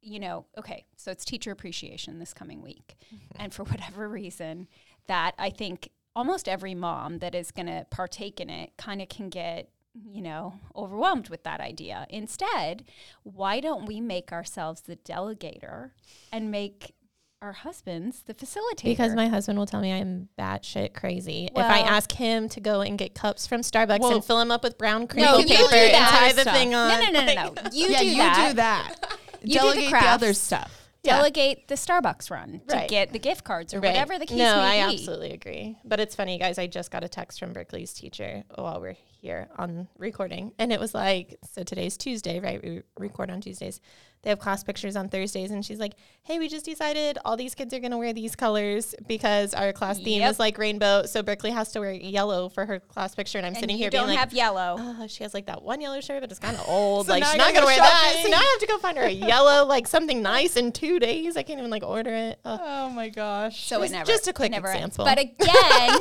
you 0.01 0.19
know, 0.21 0.47
okay, 0.57 0.87
so 0.97 1.11
it's 1.11 1.25
teacher 1.25 1.51
appreciation 1.51 2.19
this 2.19 2.33
coming 2.33 2.63
week. 2.63 2.97
and 3.39 3.53
for 3.53 3.65
whatever 3.65 4.09
reason, 4.09 4.67
that 5.07 5.35
I 5.39 5.51
think 5.51 5.91
almost 6.17 6.49
every 6.49 6.75
mom 6.75 7.19
that 7.19 7.35
is 7.35 7.51
going 7.51 7.67
to 7.67 7.87
partake 7.91 8.41
in 8.41 8.49
it 8.49 8.73
kind 8.79 9.03
of 9.03 9.09
can 9.11 9.29
get, 9.29 9.69
you 10.07 10.23
know, 10.23 10.55
overwhelmed 10.77 11.29
with 11.29 11.45
that 11.45 11.61
idea. 11.61 12.07
Instead, 12.11 12.85
why 13.23 13.61
don't 13.61 13.87
we 13.87 14.01
make 14.01 14.33
ourselves 14.33 14.83
the 14.83 14.97
delegator 14.97 15.91
and 16.33 16.51
make 16.51 16.95
our 17.41 17.53
husbands 17.53 18.23
the 18.27 18.35
facilitator? 18.35 18.85
Because 18.85 19.15
my 19.15 19.29
husband 19.29 19.59
will 19.59 19.67
tell 19.67 19.81
me 19.81 19.93
I'm 19.93 20.29
batshit 20.39 20.95
crazy 20.95 21.47
if 21.55 21.57
I 21.65 21.81
ask 21.81 22.13
him 22.13 22.49
to 22.51 22.61
go 22.61 22.81
and 22.81 22.99
get 22.99 23.15
cups 23.15 23.47
from 23.47 23.61
Starbucks 23.61 24.01
Well- 24.01 24.15
and 24.17 24.25
fill 24.25 24.39
them 24.39 24.51
up 24.51 24.63
with 24.65 24.77
brown 24.79 25.03
No, 25.03 25.07
crinkle 25.07 25.41
you 25.41 25.47
do 25.47 25.55
paper 25.69 25.75
and 25.75 26.05
tie 26.07 26.33
the 26.33 26.41
stuff. 26.43 26.55
thing 26.57 26.75
on. 26.75 26.89
no, 26.89 27.11
no, 27.11 27.21
no, 27.25 27.35
no, 27.35 27.53
no. 27.55 27.63
You 27.73 27.89
yeah, 27.89 27.99
do 28.01 28.07
you 28.07 28.17
that. 28.17 28.49
do 28.49 28.55
that. 28.57 28.95
You 29.43 29.47
do 29.47 29.53
the 29.53 29.59
Delegate 29.75 29.91
the, 29.93 30.07
other 30.09 30.33
stuff. 30.35 30.89
Yeah. 31.05 31.17
Delegate 31.19 31.69
the 31.69 31.77
Starbucks 31.77 32.29
run 32.29 32.61
to 32.67 32.75
Right. 32.77 32.89
get 32.89 33.13
the 33.13 33.21
gift 33.21 33.45
cards 33.45 33.73
or 33.73 33.79
Right. 33.79 33.91
whatever 33.91 34.19
the 34.19 34.27
case 34.27 34.33
is. 34.33 34.39
no, 34.39 34.57
may 34.57 34.83
I 34.83 34.89
be. 34.89 34.95
absolutely 34.95 35.31
agree. 35.31 35.79
But 35.85 36.01
it's 36.01 36.17
funny, 36.17 36.39
guys. 36.39 36.59
I 36.59 36.67
just 36.67 36.91
got 36.91 37.05
a 37.05 37.09
text 37.09 37.39
from 37.39 37.53
Berkeley's 37.53 37.93
teacher 37.93 38.43
while 38.57 38.81
we're 38.81 38.97
here 39.21 39.49
on 39.59 39.89
recording, 39.99 40.53
and 40.59 40.73
it 40.73 40.81
was 40.81 40.95
like, 40.95 41.39
so 41.53 41.63
today's 41.63 41.97
Tuesday, 41.97 42.41
right? 42.41 42.63
We 42.63 42.83
record 42.97 43.31
on 43.31 43.41
Tuesdays. 43.41 43.81
They 44.23 44.31
have 44.31 44.39
class 44.41 44.65
pictures 44.65 44.97
on 44.97 45.09
Thursdays, 45.09 45.51
and 45.53 45.65
she's 45.65 45.79
like, 45.79 45.93
"Hey, 46.25 46.39
we 46.41 46.49
just 46.49 46.65
decided 46.65 47.19
all 47.25 47.37
these 47.37 47.55
kids 47.55 47.73
are 47.73 47.79
gonna 47.79 47.97
wear 47.99 48.13
these 48.13 48.35
colors 48.35 48.95
because 49.07 49.55
our 49.55 49.73
class 49.73 49.99
theme 49.99 50.21
Yep. 50.23 50.31
is 50.33 50.39
like 50.41 50.59
rainbow. 50.59 51.07
So 51.07 51.23
Berkeley 51.23 51.53
has 51.53 51.71
to 51.73 51.81
wear 51.81 51.93
yellow 51.93 52.49
for 52.49 52.67
her 52.67 52.81
class 52.81 53.15
picture." 53.15 53.39
And 53.39 53.47
I'm 53.47 53.53
And 53.53 53.61
sitting 53.61 53.77
here 53.77 53.91
don't 53.91 54.07
being 54.07 54.11
like, 54.11 54.19
have 54.19 54.33
yellow. 54.33 54.77
Oh, 54.79 55.07
she 55.07 55.23
has 55.23 55.35
like 55.35 55.47
that 55.47 55.63
one 55.63 55.81
yellow 55.81 56.01
shirt, 56.01 56.21
but 56.21 56.31
it's 56.31 56.41
kind 56.41 56.57
of 56.57 56.65
old. 56.69 57.07
So 57.07 57.13
like 57.13 57.25
she's 57.25 57.37
not 57.37 57.49
gonna 57.55 57.61
go 57.61 57.67
wear 57.67 57.77
that. 57.77 58.21
So 58.25 58.29
now 58.29 58.39
I 58.39 58.43
have 58.45 58.61
to 58.61 58.67
go 58.67 58.79
find 58.79 58.99
her 58.99 59.05
a 59.05 59.11
yellow, 59.11 59.65
like 59.67 59.87
something 59.87 60.21
nice 60.35 60.57
in 60.57 60.73
two 60.73 60.99
days. 60.99 61.37
I 61.37 61.43
can't 61.45 61.61
even 61.61 61.71
like 61.71 61.85
order 61.85 62.13
it. 62.15 62.41
Ugh. 62.45 62.61
Oh 62.63 62.91
my 62.91 63.09
gosh. 63.11 63.65
So 63.67 63.79
Just- 63.81 63.93
it 63.93 63.97
never 63.97 64.07
just 64.07 64.27
a 64.29 64.33
quick 64.33 64.51
never 64.51 64.69
ends. 64.69 64.97
example. 64.99 65.05
But 65.05 65.19
again, 65.43 65.99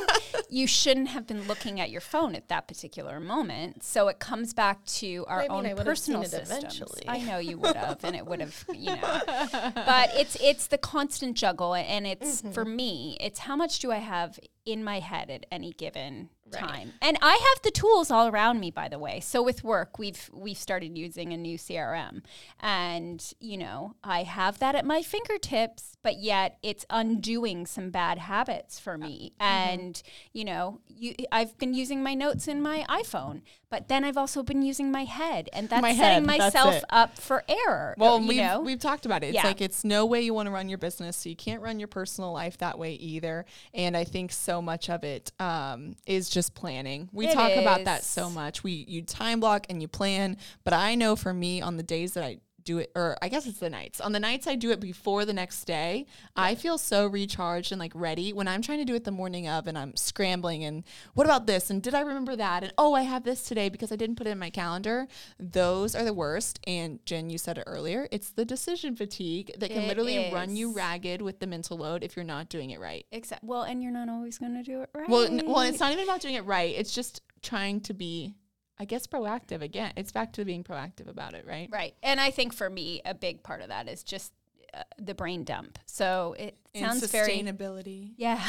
you 0.50 0.66
shouldn't 0.66 1.10
have 1.10 1.28
been 1.28 1.48
looking 1.48 1.80
at 1.80 1.92
your 1.92 2.02
phone 2.02 2.34
at 2.36 2.48
that 2.50 2.68
particular 2.68 3.20
moment. 3.20 3.84
So 3.84 4.08
it 4.08 4.20
comes 4.20 4.54
back 4.54 4.84
to 4.86 5.24
our 5.28 5.40
I 5.40 5.48
mean, 5.48 5.52
own 5.68 5.76
personal 5.86 6.24
systems. 6.24 6.50
eventually. 6.50 7.04
I 7.08 7.20
know 7.20 7.38
you 7.38 7.58
would 7.60 7.76
have, 7.76 8.00
and 8.08 8.16
it 8.16 8.26
would 8.26 8.40
have, 8.42 8.66
you 8.74 8.96
know. 8.96 9.22
But 9.76 10.10
it's 10.16 10.36
it's 10.42 10.68
the 10.68 10.78
constant 10.78 11.36
juggle, 11.38 11.74
and 11.76 12.08
it's 12.08 12.42
for 12.42 12.64
Mm-hmm. 12.66 12.76
me, 12.76 13.18
it's 13.20 13.40
how 13.40 13.56
much 13.56 13.80
do 13.80 13.92
I 13.92 13.98
have 13.98 14.40
in 14.66 14.84
my 14.84 15.00
head 15.00 15.30
at 15.30 15.46
any 15.52 15.72
given 15.74 16.30
Right. 16.54 16.62
time, 16.64 16.94
and 17.02 17.18
I 17.22 17.34
have 17.34 17.62
the 17.64 17.72
tools 17.72 18.10
all 18.12 18.28
around 18.28 18.60
me. 18.60 18.72
By 18.72 18.88
the 18.88 19.00
way, 19.00 19.20
so 19.20 19.42
with 19.42 19.64
work, 19.64 19.98
we've 20.00 20.30
we've 20.34 20.58
started 20.58 20.98
using 20.98 21.34
a 21.34 21.38
new 21.38 21.58
CRM, 21.58 22.24
and 22.60 23.34
you 23.40 23.58
know 23.58 23.96
I 24.04 24.24
have 24.24 24.60
that 24.60 24.76
at 24.76 24.86
my 24.86 25.02
fingertips, 25.02 25.98
but 26.04 26.18
yet 26.20 26.58
it's 26.64 26.86
undoing 26.90 27.66
some 27.66 27.90
bad 27.90 28.18
habits 28.20 28.80
for 28.80 28.98
me. 28.98 29.34
Mm-hmm. 29.40 29.44
And 29.70 30.04
you 30.34 30.46
know, 30.46 30.80
you 30.88 31.16
I've 31.32 31.58
been 31.58 31.74
using 31.74 32.04
my 32.04 32.14
notes 32.14 32.48
in 32.48 32.62
my 32.62 32.86
iPhone, 32.90 33.42
but 33.70 33.88
then 33.88 34.04
I've 34.04 34.18
also 34.18 34.44
been 34.44 34.62
using 34.62 34.92
my 34.92 35.04
head, 35.04 35.50
and 35.54 35.68
that's 35.70 35.82
My 35.82 35.94
setting 35.96 36.28
head, 36.28 36.40
myself 36.40 36.76
it. 36.76 36.84
up 36.90 37.18
for 37.18 37.44
error. 37.48 37.96
Well, 37.98 38.22
you 38.22 38.28
we've 38.28 38.38
know? 38.38 38.62
we've 38.62 38.80
talked 38.80 39.06
about 39.06 39.24
it. 39.24 39.28
It's 39.28 39.36
Yeah. 39.36 39.48
like 39.48 39.62
it's 39.62 39.84
no 39.84 40.06
way 40.06 40.22
you 40.22 40.34
want 40.34 40.48
to 40.48 40.52
run 40.52 40.70
your 40.70 40.78
business, 40.78 41.18
so 41.18 41.30
you 41.30 41.36
can't 41.36 41.62
run 41.62 41.80
your 41.80 41.88
personal 41.88 42.32
life 42.32 42.58
that 42.60 42.80
way 42.80 42.94
either. 42.94 43.46
And 43.74 43.98
I 43.98 44.04
think 44.04 44.32
so 44.32 44.62
much 44.62 44.90
of 44.90 45.04
it 45.04 45.32
um, 45.40 45.96
is 46.06 46.30
just 46.30 46.37
planning. 46.54 47.10
We 47.12 47.28
It 47.28 47.34
talk 47.34 47.52
about 47.52 47.86
that 47.86 48.04
so 48.04 48.30
much. 48.30 48.64
We 48.64 48.72
you 48.72 49.02
time 49.02 49.40
block 49.40 49.66
and 49.70 49.82
you 49.82 49.88
plan, 49.88 50.38
but 50.64 50.74
I 50.74 50.96
know 50.96 51.16
for 51.16 51.34
me 51.34 51.62
on 51.62 51.78
the 51.78 51.84
days 51.84 52.14
that 52.14 52.24
I 52.24 52.40
do 52.68 52.78
it 52.80 52.92
or 52.96 53.18
I 53.22 53.30
guess 53.30 53.48
it's 53.48 53.60
the 53.60 53.70
nights. 53.70 54.00
On 54.02 54.12
the 54.12 54.20
nights 54.20 54.46
I 54.46 54.56
do 54.56 54.72
it 54.72 54.80
before 54.80 55.26
the 55.26 55.34
next 55.34 55.64
day, 55.66 56.06
I 56.36 56.54
feel 56.54 56.78
so 56.78 57.08
recharged 57.08 57.72
and 57.72 57.80
like 57.80 57.94
ready. 57.96 58.34
When 58.34 58.48
I'm 58.48 58.62
trying 58.62 58.80
to 58.80 58.86
do 58.86 58.94
it 58.94 59.06
the 59.06 59.12
morning 59.12 59.48
of 59.48 59.68
and 59.68 59.78
I'm 59.78 59.96
scrambling 59.96 60.64
and 60.64 60.84
what 61.14 61.26
about 61.26 61.48
this 61.48 61.70
and 61.70 61.82
did 61.82 61.96
I 61.96 62.02
remember 62.02 62.36
that 62.36 62.64
and 62.64 62.74
oh 62.78 62.94
I 62.94 63.04
have 63.04 63.24
this 63.24 63.44
today 63.44 63.70
because 63.70 63.92
I 63.92 63.96
didn't 63.96 64.18
put 64.18 64.28
it 64.28 64.32
in 64.32 64.40
my 64.40 64.50
calendar. 64.50 65.08
Those 65.40 65.96
are 65.96 66.04
the 66.04 66.14
worst. 66.14 66.60
And 66.68 67.04
Jen, 67.06 67.30
you 67.30 67.38
said 67.38 67.58
it 67.58 67.64
earlier. 67.66 68.08
It's 68.12 68.30
the 68.32 68.46
decision 68.46 68.96
fatigue 68.96 69.54
that 69.58 69.70
can 69.72 69.84
It 69.84 69.88
literally 69.88 70.30
run 70.34 70.56
you 70.56 70.74
ragged 70.74 71.22
with 71.22 71.40
the 71.40 71.48
mental 71.48 71.78
load 71.78 72.04
if 72.04 72.16
you're 72.16 72.26
not 72.26 72.50
doing 72.50 72.72
it 72.72 72.80
right. 72.80 73.06
Exact. 73.12 73.44
Well, 73.44 73.64
and 73.64 73.82
you're 73.82 73.92
not 73.92 74.10
always 74.10 74.38
going 74.38 74.56
to 74.56 74.64
do 74.64 74.82
it 74.82 74.90
right. 74.94 75.10
Well, 75.10 75.24
n- 75.24 75.44
well, 75.46 75.62
it's 75.62 75.80
not 75.80 75.92
even 75.94 76.04
about 76.04 76.22
doing 76.22 76.36
it 76.36 76.46
right. 76.46 76.76
It's 76.76 76.94
just 76.94 77.22
trying 77.42 77.80
to 77.82 77.94
be, 77.94 78.36
I 78.80 78.86
guess, 78.86 79.08
proactive 79.08 79.62
again. 79.62 79.94
It's 79.96 80.12
back 80.12 80.34
to 80.34 80.46
being 80.46 80.64
proactive 80.64 81.08
about 81.08 81.34
it, 81.34 81.46
right? 81.48 81.68
right. 81.72 81.96
And 82.04 82.20
I 82.20 82.32
think 82.32 82.54
for 82.54 82.70
me, 82.70 83.02
a 83.06 83.14
big 83.14 83.44
part 83.44 83.62
of 83.62 83.70
that 83.70 83.88
is 83.90 84.04
just 84.04 84.34
uh, 84.74 84.84
the 85.00 85.16
brain 85.16 85.44
dump. 85.44 85.80
So 85.86 86.36
it 86.38 86.58
sounds 86.76 87.06
very 87.12 87.32
sustainability. 87.32 88.12
Yeah. 88.18 88.44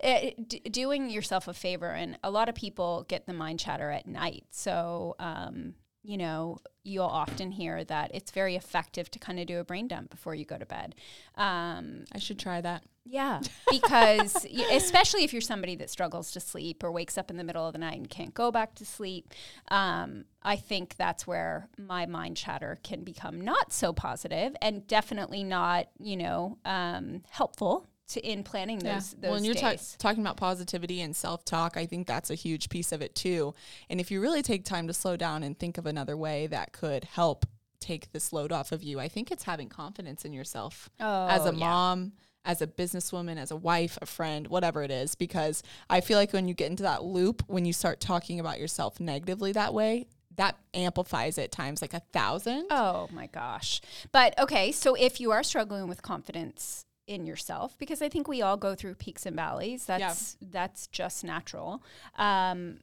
It- 0.00 0.48
d- 0.48 0.60
doing 0.60 1.10
yourself 1.10 1.48
a 1.48 1.54
favor, 1.54 1.90
and 1.90 2.18
a 2.24 2.30
lot 2.30 2.48
of 2.48 2.54
people 2.54 3.04
get 3.08 3.26
the 3.26 3.32
mind 3.32 3.60
chatter 3.60 3.90
at 3.90 4.06
night. 4.06 4.44
So, 4.50 5.14
um, 5.18 5.74
you 6.02 6.16
know, 6.16 6.58
you'll 6.84 7.04
often 7.04 7.50
hear 7.50 7.82
that 7.84 8.12
it's 8.14 8.30
very 8.30 8.54
effective 8.56 9.10
to 9.10 9.18
kind 9.18 9.40
of 9.40 9.46
do 9.46 9.58
a 9.58 9.64
brain 9.64 9.88
dump 9.88 10.10
before 10.10 10.34
you 10.34 10.44
go 10.44 10.56
to 10.56 10.66
bed. 10.66 10.94
Um, 11.34 12.04
I 12.12 12.18
should 12.18 12.38
try 12.38 12.60
that. 12.60 12.84
Yeah, 13.08 13.40
because 13.70 14.44
especially 14.72 15.22
if 15.24 15.32
you're 15.32 15.40
somebody 15.40 15.76
that 15.76 15.88
struggles 15.90 16.32
to 16.32 16.40
sleep 16.40 16.82
or 16.82 16.90
wakes 16.90 17.16
up 17.16 17.30
in 17.30 17.36
the 17.36 17.44
middle 17.44 17.66
of 17.66 17.72
the 17.72 17.78
night 17.78 17.96
and 17.98 18.10
can't 18.10 18.34
go 18.34 18.50
back 18.50 18.74
to 18.76 18.84
sleep, 18.84 19.32
um, 19.68 20.24
I 20.42 20.56
think 20.56 20.96
that's 20.96 21.26
where 21.26 21.68
my 21.78 22.06
mind 22.06 22.36
chatter 22.36 22.78
can 22.82 23.04
become 23.04 23.40
not 23.40 23.72
so 23.72 23.92
positive 23.92 24.54
and 24.60 24.86
definitely 24.86 25.44
not, 25.44 25.88
you 25.98 26.16
know, 26.16 26.58
um, 26.64 27.22
helpful 27.30 27.86
to 28.08 28.20
in 28.24 28.44
planning 28.44 28.78
those 28.78 29.10
those 29.12 29.22
well, 29.22 29.34
and 29.34 29.44
you're 29.46 29.54
ta- 29.56 29.74
talking 29.98 30.22
about 30.22 30.36
positivity 30.36 31.00
and 31.00 31.14
self 31.16 31.44
talk. 31.44 31.76
I 31.76 31.86
think 31.86 32.06
that's 32.06 32.30
a 32.30 32.36
huge 32.36 32.68
piece 32.68 32.92
of 32.92 33.02
it 33.02 33.14
too. 33.16 33.52
And 33.90 33.98
if 34.00 34.10
you 34.12 34.20
really 34.20 34.42
take 34.42 34.64
time 34.64 34.86
to 34.86 34.92
slow 34.92 35.16
down 35.16 35.42
and 35.42 35.58
think 35.58 35.76
of 35.76 35.86
another 35.86 36.16
way 36.16 36.46
that 36.46 36.72
could 36.72 37.02
help 37.04 37.46
take 37.80 38.12
this 38.12 38.32
load 38.32 38.52
off 38.52 38.70
of 38.72 38.82
you, 38.84 39.00
I 39.00 39.08
think 39.08 39.30
it's 39.32 39.42
having 39.42 39.68
confidence 39.68 40.24
in 40.24 40.32
yourself 40.32 40.88
as 41.00 41.42
Oh, 41.42 41.48
a 41.48 41.52
yeah. 41.52 41.58
mom. 41.58 42.12
As 42.46 42.62
a 42.62 42.66
businesswoman, 42.66 43.36
as 43.36 43.50
a 43.50 43.56
wife, 43.56 43.98
a 44.00 44.06
friend, 44.06 44.46
whatever 44.46 44.82
it 44.82 44.90
is, 44.90 45.14
because 45.14 45.62
I 45.90 46.00
feel 46.00 46.16
like 46.16 46.32
when 46.32 46.48
you 46.48 46.54
get 46.54 46.70
into 46.70 46.84
that 46.84 47.02
loop, 47.04 47.42
when 47.48 47.66
you 47.66 47.74
start 47.74 48.00
talking 48.00 48.40
about 48.40 48.58
yourself 48.58 49.00
negatively 49.00 49.52
that 49.52 49.74
way, 49.74 50.06
that 50.36 50.56
amplifies 50.72 51.38
it 51.38 51.50
times 51.50 51.82
like 51.82 51.92
a 51.92 52.00
thousand. 52.12 52.66
Oh 52.70 53.08
my 53.12 53.26
gosh. 53.26 53.80
But 54.12 54.38
okay, 54.38 54.72
so 54.72 54.94
if 54.94 55.20
you 55.20 55.32
are 55.32 55.42
struggling 55.42 55.88
with 55.88 56.02
confidence 56.02 56.84
in 57.06 57.26
yourself, 57.26 57.76
because 57.78 58.02
I 58.02 58.08
think 58.08 58.28
we 58.28 58.42
all 58.42 58.56
go 58.56 58.74
through 58.74 58.94
peaks 58.94 59.26
and 59.26 59.36
valleys, 59.36 59.84
that's 59.84 60.36
that's 60.40 60.86
just 60.88 61.24
natural. 61.24 61.82
Um, 62.16 62.78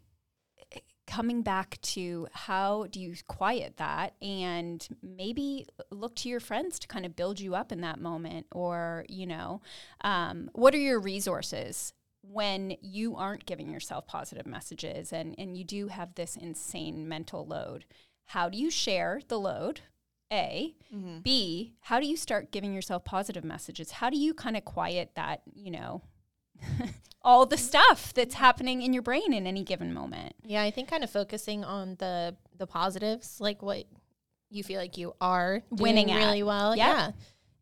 coming 1.06 1.42
back 1.42 1.80
to 1.82 2.28
how 2.32 2.88
do 2.90 3.00
you 3.00 3.14
quiet 3.28 3.78
that 3.78 4.14
and 4.22 4.88
maybe 5.02 5.68
look 5.92 6.16
to 6.16 6.30
your 6.30 6.40
friends 6.40 6.80
to 6.80 6.88
kind 6.88 7.06
of 7.06 7.16
build 7.16 7.40
you 7.40 7.56
up 7.56 7.72
in 7.72 7.82
that 7.82 8.00
moment 8.00 8.46
or 8.52 9.06
you 9.10 9.28
know 9.28 9.62
um, 10.02 10.50
what 10.54 10.74
are 10.74 10.80
your 10.80 11.00
resources 11.00 11.94
when 12.24 12.78
you 12.82 13.16
aren't 13.16 13.46
giving 13.46 13.70
yourself 13.70 14.08
positive 14.08 14.48
messages 14.48 15.12
and, 15.12 15.36
and 15.38 15.58
you 15.58 15.64
do 15.64 15.90
have 15.90 16.16
this 16.16 16.36
insane 16.36 17.08
mental 17.08 17.46
load? 17.46 17.86
How 18.28 18.50
do 18.50 18.58
you 18.58 18.72
share 18.72 19.22
the 19.28 19.40
load? 19.40 19.82
A. 20.32 20.74
Mm-hmm. 20.92 21.20
b. 21.20 21.74
How 21.82 22.00
do 22.00 22.08
you 22.08 22.18
start 22.18 22.52
giving 22.52 22.74
yourself 22.74 23.04
positive 23.04 23.44
messages? 23.44 23.92
How 23.92 24.10
do 24.10 24.18
you 24.18 24.34
kind 24.34 24.58
of 24.58 24.66
quiet 24.66 25.12
that 25.16 25.42
you 25.54 25.70
know 25.70 26.02
all 27.22 27.46
the 27.46 27.58
stuff 27.58 28.14
that's 28.14 28.36
happening 28.36 28.82
in 28.82 28.94
your 28.94 29.02
brain 29.04 29.34
in 29.34 29.48
any 29.48 29.64
given 29.64 29.94
moment 29.94 30.36
Yeah, 30.46 30.62
I 30.64 30.72
think 30.72 30.90
kind 30.90 31.04
of 31.04 31.10
focusing 31.10 31.64
on 31.64 31.96
the 32.00 32.36
the 32.58 32.68
positives, 32.68 33.40
like 33.42 33.62
what 33.62 33.86
you 34.50 34.64
feel 34.64 34.80
like 34.80 34.98
you 34.98 35.14
are 35.20 35.64
Winning 35.72 36.12
at. 36.12 36.18
really 36.18 36.44
well. 36.44 36.76
Yeah. 36.76 36.88
Yeah. 36.94 37.12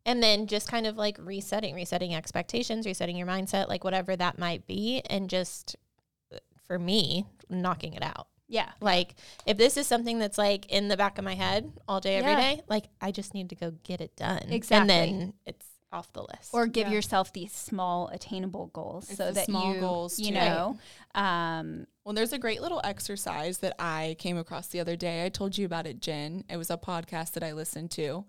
And 0.04 0.22
then 0.22 0.46
just 0.48 0.68
kind 0.68 0.86
of 0.86 0.96
like 0.96 1.16
resetting, 1.20 1.74
resetting 1.74 2.14
expectations, 2.14 2.86
resetting 2.86 3.16
your 3.16 3.26
mindset, 3.26 3.68
like 3.68 3.84
whatever 3.84 4.14
that 4.16 4.38
might 4.38 4.66
be, 4.66 5.00
and 5.08 5.30
just 5.30 5.76
uh, 6.34 6.38
for 6.66 6.78
me, 6.78 7.24
knocking 7.48 7.94
it 7.94 8.02
out. 8.02 8.26
yeah 8.48 8.70
Like 8.80 9.14
if 9.46 9.56
this 9.56 9.76
is 9.76 9.86
something 9.86 10.18
that's 10.18 10.36
like 10.38 10.66
in 10.66 10.88
the 10.88 10.96
back 10.96 11.18
of 11.18 11.24
my 11.24 11.34
head 11.36 11.72
all 11.88 12.00
day, 12.00 12.16
every 12.16 12.34
day, 12.34 12.54
Yeah. 12.56 12.62
like 12.68 12.86
I 13.00 13.12
just 13.12 13.32
need 13.32 13.48
to 13.50 13.54
go 13.54 13.70
get 13.84 14.00
it 14.00 14.14
done. 14.16 14.42
Exactly. 14.50 14.78
And 14.78 14.90
then 14.90 15.32
it's 15.46 15.66
off 15.92 16.12
the 16.12 16.22
list. 16.22 16.50
or 16.52 16.66
give 16.66 16.88
Yeah. 16.88 16.94
yourself 16.94 17.32
these 17.32 17.52
small 17.52 18.08
attainable 18.08 18.66
goals 18.68 19.08
It's 19.08 19.18
so 19.18 19.30
that 19.32 19.46
small 19.46 19.74
you 19.74 19.80
goals, 19.80 20.18
you 20.18 20.28
too. 20.28 20.32
know 20.34 20.78
um 21.14 21.86
Well, 22.04 22.14
there's 22.14 22.32
a 22.32 22.38
great 22.38 22.60
little 22.62 22.80
exercise 22.82 23.58
that 23.58 23.74
I 23.78 24.16
came 24.18 24.36
across 24.36 24.66
the 24.68 24.80
other 24.80 24.96
day. 24.96 25.24
I 25.24 25.28
told 25.28 25.56
you 25.56 25.64
about 25.66 25.86
it, 25.86 26.00
Jen. 26.00 26.44
It 26.48 26.56
was 26.56 26.70
a 26.70 26.76
podcast 26.76 27.32
that 27.32 27.42
I 27.44 27.52
listened 27.52 27.90
to. 27.92 28.24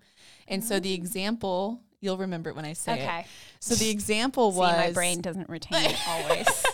And 0.47 0.63
so 0.63 0.79
the 0.79 0.93
example 0.93 1.81
You'll 2.01 2.17
remember 2.17 2.49
it 2.49 2.55
when 2.57 2.65
I 2.65 2.73
say 2.73 2.99
it. 2.99 3.03
Okay. 3.03 3.25
So 3.61 3.75
the 3.75 3.89
example 3.89 4.51
See, 4.51 4.57
was 4.59 4.75
my 4.75 4.91
brain 4.91 5.21
doesn't 5.21 5.47
retain 5.47 5.85
it 5.85 5.95
always. 6.05 6.47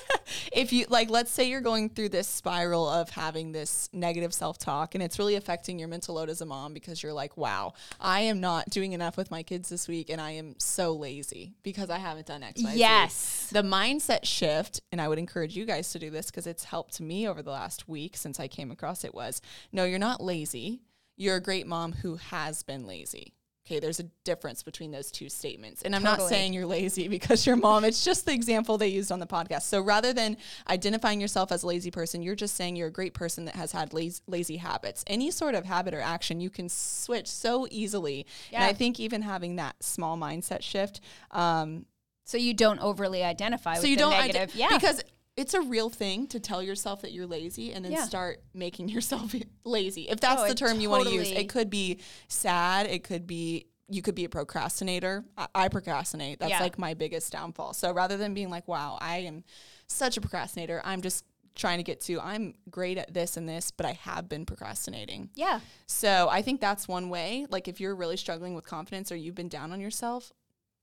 if 0.53 0.73
you 0.73 0.85
like 0.89 1.09
let's 1.09 1.31
say 1.31 1.49
you're 1.49 1.61
going 1.61 1.89
through 1.89 2.09
this 2.09 2.27
spiral 2.27 2.87
of 2.87 3.09
having 3.09 3.51
this 3.51 3.89
negative 3.93 4.33
self-talk 4.33 4.95
and 4.95 5.03
it's 5.03 5.19
really 5.19 5.35
affecting 5.35 5.79
your 5.79 5.87
mental 5.87 6.15
load 6.15 6.29
as 6.29 6.41
a 6.41 6.45
mom 6.45 6.73
because 6.73 7.01
you're 7.01 7.13
like 7.13 7.35
wow 7.37 7.73
i 7.99 8.21
am 8.21 8.39
not 8.39 8.69
doing 8.69 8.93
enough 8.93 9.17
with 9.17 9.31
my 9.31 9.43
kids 9.43 9.69
this 9.69 9.87
week 9.87 10.09
and 10.09 10.19
i 10.19 10.31
am 10.31 10.55
so 10.57 10.93
lazy 10.93 11.53
because 11.63 11.89
i 11.89 11.97
haven't 11.97 12.27
done 12.27 12.43
x 12.43 12.61
Y, 12.63 12.71
Z." 12.71 12.79
yes. 12.79 13.49
the 13.51 13.61
mindset 13.61 14.25
shift 14.25 14.81
and 14.91 15.01
i 15.01 15.07
would 15.07 15.19
encourage 15.19 15.55
you 15.55 15.65
guys 15.65 15.91
to 15.91 15.99
do 15.99 16.09
this 16.09 16.27
because 16.27 16.47
it's 16.47 16.63
helped 16.63 16.99
me 16.99 17.27
over 17.27 17.41
the 17.41 17.51
last 17.51 17.87
week 17.87 18.17
since 18.17 18.39
i 18.39 18.47
came 18.47 18.71
across 18.71 19.03
it 19.03 19.13
was 19.13 19.41
no 19.71 19.83
you're 19.83 19.99
not 19.99 20.21
lazy 20.21 20.81
you're 21.15 21.35
a 21.35 21.41
great 21.41 21.67
mom 21.67 21.93
who 21.93 22.15
has 22.15 22.63
been 22.63 22.85
lazy 22.85 23.33
Okay, 23.69 23.79
there's 23.79 23.99
a 23.99 24.03
difference 24.23 24.63
between 24.63 24.89
those 24.89 25.11
two 25.11 25.29
statements. 25.29 25.83
And 25.83 25.95
I'm 25.95 26.01
not 26.01 26.23
saying 26.23 26.53
you're 26.53 26.65
lazy 26.65 27.07
because 27.17 27.45
you're 27.45 27.55
mom. 27.55 27.83
It's 27.85 28.03
just 28.03 28.25
the 28.25 28.33
example 28.33 28.79
they 28.79 28.87
used 28.87 29.11
on 29.11 29.19
the 29.19 29.27
podcast. 29.27 29.61
So 29.63 29.79
rather 29.79 30.11
than 30.11 30.37
identifying 30.67 31.21
yourself 31.21 31.51
as 31.51 31.61
a 31.61 31.67
lazy 31.67 31.91
person, 31.91 32.23
you're 32.23 32.33
just 32.33 32.55
saying 32.55 32.77
you're 32.77 32.87
a 32.87 32.91
great 32.91 33.13
person 33.13 33.45
that 33.45 33.55
has 33.55 33.71
had 33.71 33.93
lazy, 33.93 34.21
lazy 34.25 34.57
habits. 34.57 35.03
Any 35.05 35.29
sort 35.29 35.53
of 35.53 35.65
habit 35.65 35.93
or 35.93 36.01
action 36.01 36.41
you 36.41 36.49
can 36.49 36.67
switch 36.67 37.27
so 37.27 37.67
easily. 37.69 38.25
And 38.51 38.63
Yeah. 38.63 38.65
I 38.65 38.73
think 38.73 38.99
even 38.99 39.21
having 39.21 39.57
that 39.57 39.75
small 39.83 40.17
mindset 40.17 40.63
shift, 40.63 40.99
um, 41.29 41.85
So 42.25 42.37
you 42.37 42.55
don't 42.55 42.79
overly 42.79 43.23
identify 43.23 43.75
so 43.75 43.81
with 43.81 43.89
you 43.91 43.95
the 43.97 44.01
don't 44.01 44.13
ide- 44.13 44.51
yeah. 44.55 44.69
because 44.69 45.03
it's 45.39 45.53
a 45.53 45.61
real 45.61 45.89
thing 45.89 46.27
to 46.27 46.39
tell 46.39 46.61
yourself 46.61 47.01
that 47.03 47.11
you're 47.13 47.25
lazy 47.25 47.71
and 47.73 47.83
then 47.85 47.91
Yeah. 47.93 48.03
start 48.03 48.41
making 48.53 48.89
yourself 48.95 49.33
lazy. 49.63 50.03
If 50.09 50.19
that's 50.19 50.41
Oh, 50.43 50.47
the 50.47 50.53
term 50.55 50.79
you 50.79 50.89
want 50.89 51.05
to 51.07 51.13
use, 51.13 51.31
it 51.31 51.47
could 51.49 51.69
be 51.69 51.99
sad. 52.27 52.85
It 52.87 53.03
could 53.03 53.25
be 53.25 53.65
you 53.91 54.03
could 54.03 54.13
be 54.13 54.23
a 54.25 54.29
procrastinator. 54.29 55.23
I, 55.35 55.47
I 55.55 55.67
procrastinate. 55.67 56.39
That's 56.39 56.51
Yeah. 56.51 56.61
like 56.61 56.77
my 56.77 56.93
biggest 56.93 57.31
downfall. 57.31 57.73
So 57.73 57.91
rather 57.91 58.17
than 58.17 58.35
being 58.35 58.51
like, 58.51 58.67
"Wow, 58.67 58.99
I 59.01 59.17
am 59.19 59.43
such 59.87 60.15
a 60.17 60.21
procrastinator," 60.21 60.79
I'm 60.85 61.01
just 61.01 61.25
trying 61.55 61.79
to 61.79 61.83
get 61.83 61.99
to 62.01 62.19
I'm 62.21 62.53
great 62.69 62.97
at 62.99 63.13
this 63.13 63.35
and 63.35 63.49
this, 63.49 63.71
but 63.71 63.85
I 63.87 63.93
have 63.93 64.29
been 64.29 64.45
procrastinating. 64.45 65.29
yeah. 65.35 65.59
So 65.87 66.27
I 66.29 66.41
think 66.43 66.61
that's 66.61 66.87
one 66.87 67.09
way. 67.09 67.47
Like 67.49 67.67
if 67.67 67.79
you're 67.81 67.95
really 67.95 68.15
struggling 68.17 68.53
with 68.53 68.65
confidence 68.65 69.11
or 69.11 69.15
you've 69.15 69.35
been 69.35 69.49
down 69.49 69.71
on 69.71 69.79
yourself, 69.81 70.31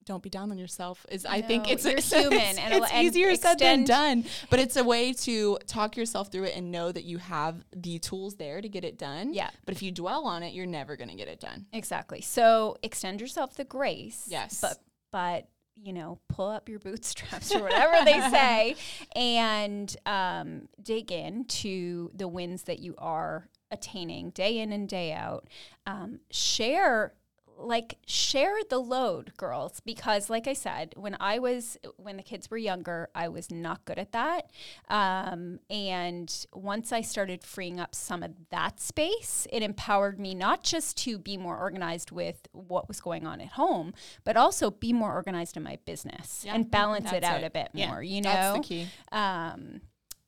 don't 0.07 0.23
be 0.23 0.31
down 0.31 0.51
on 0.51 0.59
yourself. 0.59 1.05
Is 1.11 1.27
I 1.27 1.43
think 1.43 1.71
it's 1.71 1.85
you're 1.85 2.01
human 2.01 2.39
It's, 2.39 2.59
and- 2.59 2.75
it's 2.75 2.91
and 2.93 3.07
easier 3.07 3.35
said 3.35 3.59
than 3.59 3.85
done, 3.85 4.25
but 4.51 4.59
it's 4.61 4.77
a 4.77 4.85
way 4.85 5.13
to 5.13 5.59
talk 5.67 5.97
yourself 5.97 6.33
through 6.33 6.45
it 6.45 6.57
and 6.57 6.71
know 6.73 6.91
that 6.93 7.05
you 7.05 7.19
have 7.19 7.65
the 7.75 7.99
tools 7.99 8.37
there 8.37 8.61
to 8.61 8.69
get 8.69 8.85
it 8.85 8.97
done. 8.97 9.35
Yeah. 9.35 9.51
But 9.67 9.75
if 9.75 9.83
you 9.83 9.91
dwell 9.93 10.25
on 10.25 10.43
it, 10.43 10.55
you're 10.55 10.65
never 10.67 10.97
going 10.97 11.11
to 11.11 11.17
get 11.17 11.29
it 11.29 11.41
done. 11.41 11.67
Exactly. 11.73 12.21
So 12.23 12.77
extend 12.83 13.21
yourself 13.21 13.55
the 13.55 13.65
grace. 13.65 14.27
Yes. 14.29 14.61
But 14.61 14.79
but 15.13 15.49
you 15.83 15.93
know, 15.93 16.19
pull 16.31 16.49
up 16.49 16.69
your 16.71 16.79
bootstraps 16.79 17.55
or 17.55 17.61
whatever 17.63 18.03
they 18.05 18.19
say, 18.31 18.77
and 19.15 19.95
um, 20.07 20.69
dig 20.83 21.13
into 21.13 22.11
the 22.15 22.27
wins 22.27 22.63
that 22.63 22.79
you 22.79 22.95
are 22.97 23.49
attaining 23.71 24.31
day 24.31 24.59
in 24.59 24.73
and 24.73 24.89
day 24.89 25.13
out. 25.13 25.49
Um, 25.87 26.21
share 26.31 27.13
like 27.59 27.97
share 28.07 28.55
the 28.69 28.79
load 28.79 29.33
girls 29.39 29.81
because 29.81 30.29
like 30.29 30.47
i 30.47 30.53
said 30.53 30.93
when 30.97 31.17
i 31.21 31.39
was 31.39 31.79
when 31.97 32.17
the 32.19 32.23
kids 32.23 32.51
were 32.51 32.59
younger 32.59 33.09
i 33.15 33.29
was 33.29 33.51
not 33.51 33.85
good 33.87 33.99
at 33.99 34.13
that 34.13 34.51
um, 34.91 35.59
and 35.71 36.47
once 36.53 36.93
i 36.93 37.01
started 37.01 37.43
freeing 37.43 37.81
up 37.81 37.95
some 37.95 38.23
of 38.23 38.31
that 38.51 38.79
space 38.79 39.47
it 39.51 39.63
empowered 39.63 40.21
me 40.21 40.35
not 40.35 40.63
just 40.63 40.97
to 40.99 41.19
be 41.19 41.37
more 41.37 41.57
organized 41.59 42.11
with 42.11 42.47
what 42.53 42.89
was 42.89 43.01
going 43.01 43.27
on 43.27 43.41
at 43.41 43.49
home 43.53 43.95
but 44.25 44.37
also 44.37 44.71
be 44.71 44.93
more 44.93 45.13
organized 45.15 45.57
in 45.57 45.63
my 45.63 45.79
business 45.87 46.43
Yeah, 46.45 46.55
and 46.55 46.71
balance 46.71 47.11
it 47.13 47.25
out 47.25 47.43
it. 47.43 47.47
a 47.47 47.51
bit 47.51 47.71
Yeah, 47.73 47.89
more 47.89 48.03
you 48.03 48.21
know 48.21 48.31
That's 48.31 48.59
the 48.59 48.63
key. 48.65 48.87
um, 49.13 49.81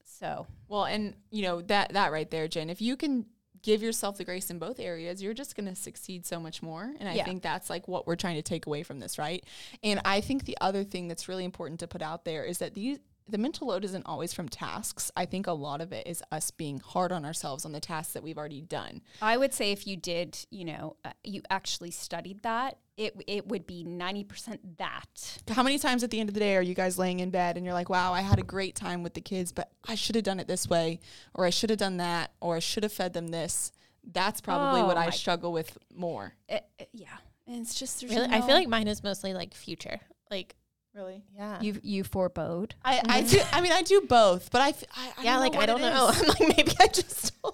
so 0.05 0.47
Well, 0.69 0.85
and 0.85 1.15
you 1.31 1.43
know 1.43 1.61
that 1.63 1.93
that 1.93 2.11
right 2.11 2.29
there, 2.31 2.49
Jen. 2.49 2.71
If 2.71 2.83
you 2.83 2.97
can 2.97 3.27
give 3.69 3.83
yourself 3.83 4.17
the 4.17 4.25
grace 4.25 4.49
in 4.49 4.59
both 4.59 4.81
areas, 4.81 5.23
you're 5.23 5.35
just 5.35 5.55
going 5.55 5.67
to 5.69 5.75
succeed 5.75 6.25
so 6.25 6.41
much 6.41 6.63
more. 6.63 6.91
And 6.99 7.07
I 7.07 7.13
Yeah. 7.17 7.25
think 7.27 7.43
that's 7.43 7.69
like 7.69 7.87
what 7.87 8.07
we're 8.07 8.17
trying 8.17 8.37
to 8.37 8.43
take 8.43 8.65
away 8.67 8.83
from 8.83 8.99
this, 8.99 9.19
right? 9.19 9.45
And 9.83 10.01
I 10.07 10.23
think 10.23 10.47
the 10.47 10.57
other 10.63 10.85
thing 10.85 11.07
that's 11.07 11.29
really 11.29 11.45
important 11.45 11.81
to 11.81 11.87
put 11.87 12.01
out 12.01 12.25
there 12.25 12.45
is 12.45 12.57
that 12.59 12.73
these 12.73 12.99
the 13.29 13.39
mental 13.39 13.69
load 13.69 13.85
isn't 13.85 14.07
always 14.07 14.33
from 14.33 14.49
tasks. 14.49 15.11
I 15.17 15.27
think 15.27 15.47
a 15.47 15.53
lot 15.53 15.81
of 15.81 15.93
it 15.93 16.07
is 16.07 16.23
us 16.33 16.51
being 16.51 16.81
hard 16.81 17.13
on 17.13 17.25
ourselves 17.25 17.65
on 17.65 17.73
the 17.73 17.81
tasks 17.81 18.13
that 18.15 18.23
we've 18.23 18.39
already 18.39 18.61
done. 18.63 19.03
I 19.21 19.37
would 19.37 19.53
say 19.53 19.71
if 19.73 19.87
you 19.87 19.97
did, 19.97 20.39
you 20.51 20.65
know, 20.65 20.97
uh, 21.05 21.11
you 21.25 21.43
actually 21.51 21.91
studied 21.91 22.43
that, 22.43 22.79
it 22.97 23.15
it 23.27 23.47
would 23.47 23.67
be 23.67 23.85
ninety 23.85 24.25
percent 24.25 24.79
that. 24.79 25.39
How 25.49 25.63
many 25.63 25.79
times 25.79 26.03
at 26.03 26.11
the 26.11 26.19
end 26.21 26.29
of 26.31 26.35
the 26.35 26.41
day 26.41 26.57
are 26.57 26.63
you 26.63 26.75
guys 26.75 26.99
laying 26.99 27.21
in 27.21 27.31
bed 27.31 27.57
and 27.57 27.65
you're 27.65 27.75
like, 27.75 27.89
wow, 27.89 28.13
I 28.13 28.23
had 28.23 28.39
a 28.39 28.43
great 28.43 28.75
time 28.75 29.03
with 29.03 29.15
the 29.15 29.21
kids, 29.21 29.53
but 29.53 29.71
I 29.87 29.95
should 29.95 30.15
have 30.17 30.25
done 30.25 30.41
it 30.41 30.49
this 30.49 30.67
way, 30.69 30.99
or 31.35 31.45
I 31.45 31.51
should 31.51 31.71
have 31.71 31.79
done 31.79 31.99
that, 31.99 32.33
or 32.41 32.57
I 32.57 32.59
should 32.61 32.83
have 32.83 32.93
fed 32.93 33.13
them 33.13 33.29
this? 33.29 33.71
That's 34.11 34.41
probably 34.41 34.81
Oh 34.81 34.87
what 34.87 34.97
I 34.97 35.11
struggle 35.11 35.53
with 35.53 35.77
more. 35.95 36.33
It- 36.49 36.65
it- 36.79 36.89
yeah, 36.93 37.19
and 37.47 37.57
it's 37.61 37.79
just 37.79 38.01
there's 38.01 38.15
Really, 38.15 38.29
I 38.35 38.41
feel 38.41 38.55
like 38.57 38.69
mine 38.69 38.89
is 38.89 39.03
mostly 39.05 39.33
like 39.35 39.55
future. 39.55 40.01
Like, 40.31 40.57
Really? 40.99 41.23
yeah, 41.37 41.61
you 41.63 41.79
you 41.85 42.03
forebode. 42.03 42.75
I, 42.85 43.01
I 43.07 43.21
do. 43.23 43.41
I 43.53 43.61
mean, 43.61 43.71
I 43.71 43.83
do 43.83 44.01
both, 44.01 44.51
but 44.51 44.61
I, 44.61 44.69
f- 44.71 44.85
I, 44.97 45.13
I 45.19 45.23
yeah. 45.23 45.39
Like, 45.39 45.55
I 45.55 45.65
don't 45.65 45.81
know. 45.81 46.09
I'm 46.13 46.27
like, 46.27 46.41
maybe 46.41 46.73
I 46.81 46.89
just. 46.89 47.33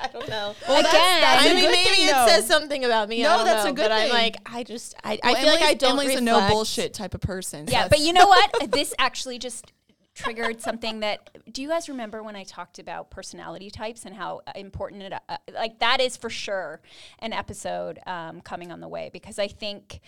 I 0.00 0.06
don't 0.12 0.28
know. 0.28 0.54
Well, 0.68 0.78
Again, 0.78 0.92
that's 0.92 1.44
a 1.46 1.50
I 1.50 1.54
mean, 1.54 1.64
maybe 1.72 1.90
thing, 1.96 2.08
it 2.08 2.12
though. 2.12 2.26
says 2.28 2.46
something 2.46 2.84
about 2.84 3.08
me. 3.08 3.20
No, 3.24 3.32
I 3.32 3.36
don't 3.38 3.46
that's 3.46 3.64
a 3.66 3.72
good 3.72 3.82
But 3.82 3.90
I'm 3.92 4.10
like, 4.10 4.36
I 4.46 4.62
just, 4.62 4.94
I, 5.02 5.18
Well, 5.24 5.34
I 5.36 5.40
feel 5.40 5.50
like 5.50 5.60
I 5.60 5.62
Emily's- 5.72 5.78
don't 5.80 5.98
Emily's 5.98 6.18
a 6.18 6.20
no 6.20 6.48
bullshit 6.48 6.94
type 6.94 7.14
of 7.14 7.20
person. 7.20 7.66
so 7.66 7.72
Yeah, 7.72 7.88
but 7.88 7.98
you 7.98 8.12
know 8.12 8.26
what? 8.28 8.70
this 8.70 8.94
actually 9.00 9.40
just 9.40 9.72
triggered 10.14 10.60
something 10.60 11.00
that. 11.00 11.30
Do 11.52 11.62
you 11.62 11.68
guys 11.68 11.88
remember 11.88 12.22
when 12.22 12.36
I 12.36 12.44
talked 12.44 12.78
about 12.78 13.10
personality 13.10 13.70
types 13.70 14.04
and 14.04 14.14
how 14.14 14.42
important 14.54 15.02
it? 15.02 15.12
Uh, 15.28 15.36
like 15.52 15.80
that 15.80 16.00
is 16.00 16.16
for 16.16 16.30
sure 16.30 16.80
an 17.18 17.32
episode 17.32 17.98
um, 18.06 18.40
coming 18.40 18.70
on 18.70 18.78
the 18.80 18.88
way 18.88 19.10
because 19.12 19.40
I 19.40 19.48
think. 19.48 19.98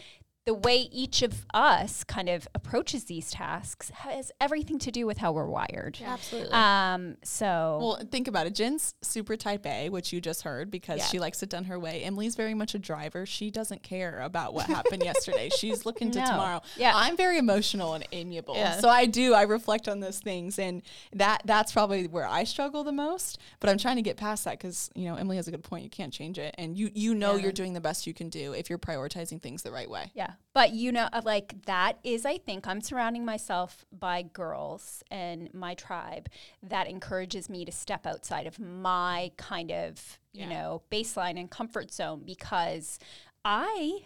The 0.47 0.55
way 0.55 0.89
each 0.91 1.21
of 1.21 1.45
us 1.53 2.03
kind 2.03 2.29
of 2.31 2.49
approaches 2.55 3.05
these 3.05 3.31
tasks 3.31 3.91
has 3.91 4.33
everything 4.41 4.79
to 4.81 4.91
do 4.91 5.07
with 5.07 5.19
how 5.19 5.33
we're 5.33 5.47
wired. 5.47 5.99
Absolutely. 6.03 6.51
Um, 6.53 7.19
so 7.23 7.79
Well, 7.81 8.01
think 8.11 8.27
about 8.27 8.47
it. 8.47 8.55
Jen's 8.55 8.95
super 9.03 9.37
type 9.37 9.67
A, 9.67 9.91
which 9.91 10.15
you 10.15 10.21
just 10.21 10.43
heard 10.43 10.71
because 10.71 10.99
Yeah. 11.01 11.05
she 11.07 11.19
likes 11.19 11.43
it 11.43 11.51
done 11.51 11.65
her 11.65 11.79
way. 11.79 12.03
Emily's 12.03 12.37
very 12.37 12.55
much 12.55 12.75
a 12.75 12.79
driver. 12.79 13.27
She 13.27 13.51
doesn't 13.51 13.83
care 13.83 14.19
about 14.23 14.55
what 14.55 14.65
happened 14.67 15.03
yesterday. 15.05 15.51
She's 15.57 15.85
looking 15.85 16.11
to 16.13 16.21
No. 16.21 16.27
tomorrow. 16.27 16.63
Yeah. 16.79 16.93
I'm 16.95 17.19
very 17.19 17.37
emotional 17.37 17.93
and 17.93 18.05
amiable. 18.11 18.55
Yeah. 18.57 18.79
So 18.81 18.89
I 18.89 19.05
do. 19.05 19.35
I 19.35 19.43
reflect 19.43 19.89
on 19.89 20.01
those 20.01 20.21
things, 20.21 20.59
and 20.59 20.81
that 21.13 21.43
that's 21.45 21.71
probably 21.71 22.07
where 22.07 22.27
I 22.27 22.45
struggle 22.45 22.83
the 22.83 22.93
most. 22.93 23.39
But 23.61 23.69
I'm 23.69 23.79
trying 23.79 23.97
to 23.97 24.03
get 24.03 24.17
past 24.17 24.45
that 24.47 24.59
because 24.59 24.91
you 24.95 25.05
know 25.05 25.17
Emily 25.17 25.37
has 25.37 25.49
a 25.49 25.51
good 25.51 25.63
point. 25.63 25.85
You 25.85 25.91
can't 25.91 26.15
change 26.15 26.39
it, 26.39 26.55
and 26.57 26.79
you 26.79 26.91
you 26.95 27.15
know 27.15 27.37
Yeah. 27.37 27.43
you're 27.43 27.53
doing 27.53 27.75
the 27.75 27.81
best 27.81 28.07
you 28.07 28.15
can 28.15 28.31
do 28.31 28.55
if 28.55 28.71
you're 28.71 28.79
prioritizing 28.79 29.41
things 29.41 29.63
the 29.63 29.71
right 29.71 29.89
way. 29.89 30.11
Yeah. 30.15 30.30
But 30.53 30.73
you 30.73 30.91
know, 30.93 31.09
uh, 31.13 31.23
like 31.25 31.65
that 31.67 31.99
is, 32.03 32.27
I 32.27 32.37
think, 32.39 32.67
I'm 32.67 32.81
surrounding 32.81 33.25
myself 33.25 33.85
by 33.93 34.23
girls 34.23 35.03
and 35.11 35.53
my 35.55 35.75
tribe 35.75 36.29
that 36.63 36.89
encourages 36.89 37.49
me 37.49 37.65
to 37.65 37.73
step 37.73 38.07
outside 38.07 38.47
of 38.47 38.59
my 38.59 39.31
kind 39.37 39.71
of, 39.71 40.19
you 40.33 40.41
Yeah. 40.43 40.49
know, 40.49 40.83
baseline 40.91 41.39
and 41.39 41.51
comfort 41.51 41.93
zone 41.93 42.23
because 42.25 42.99
I 43.45 44.01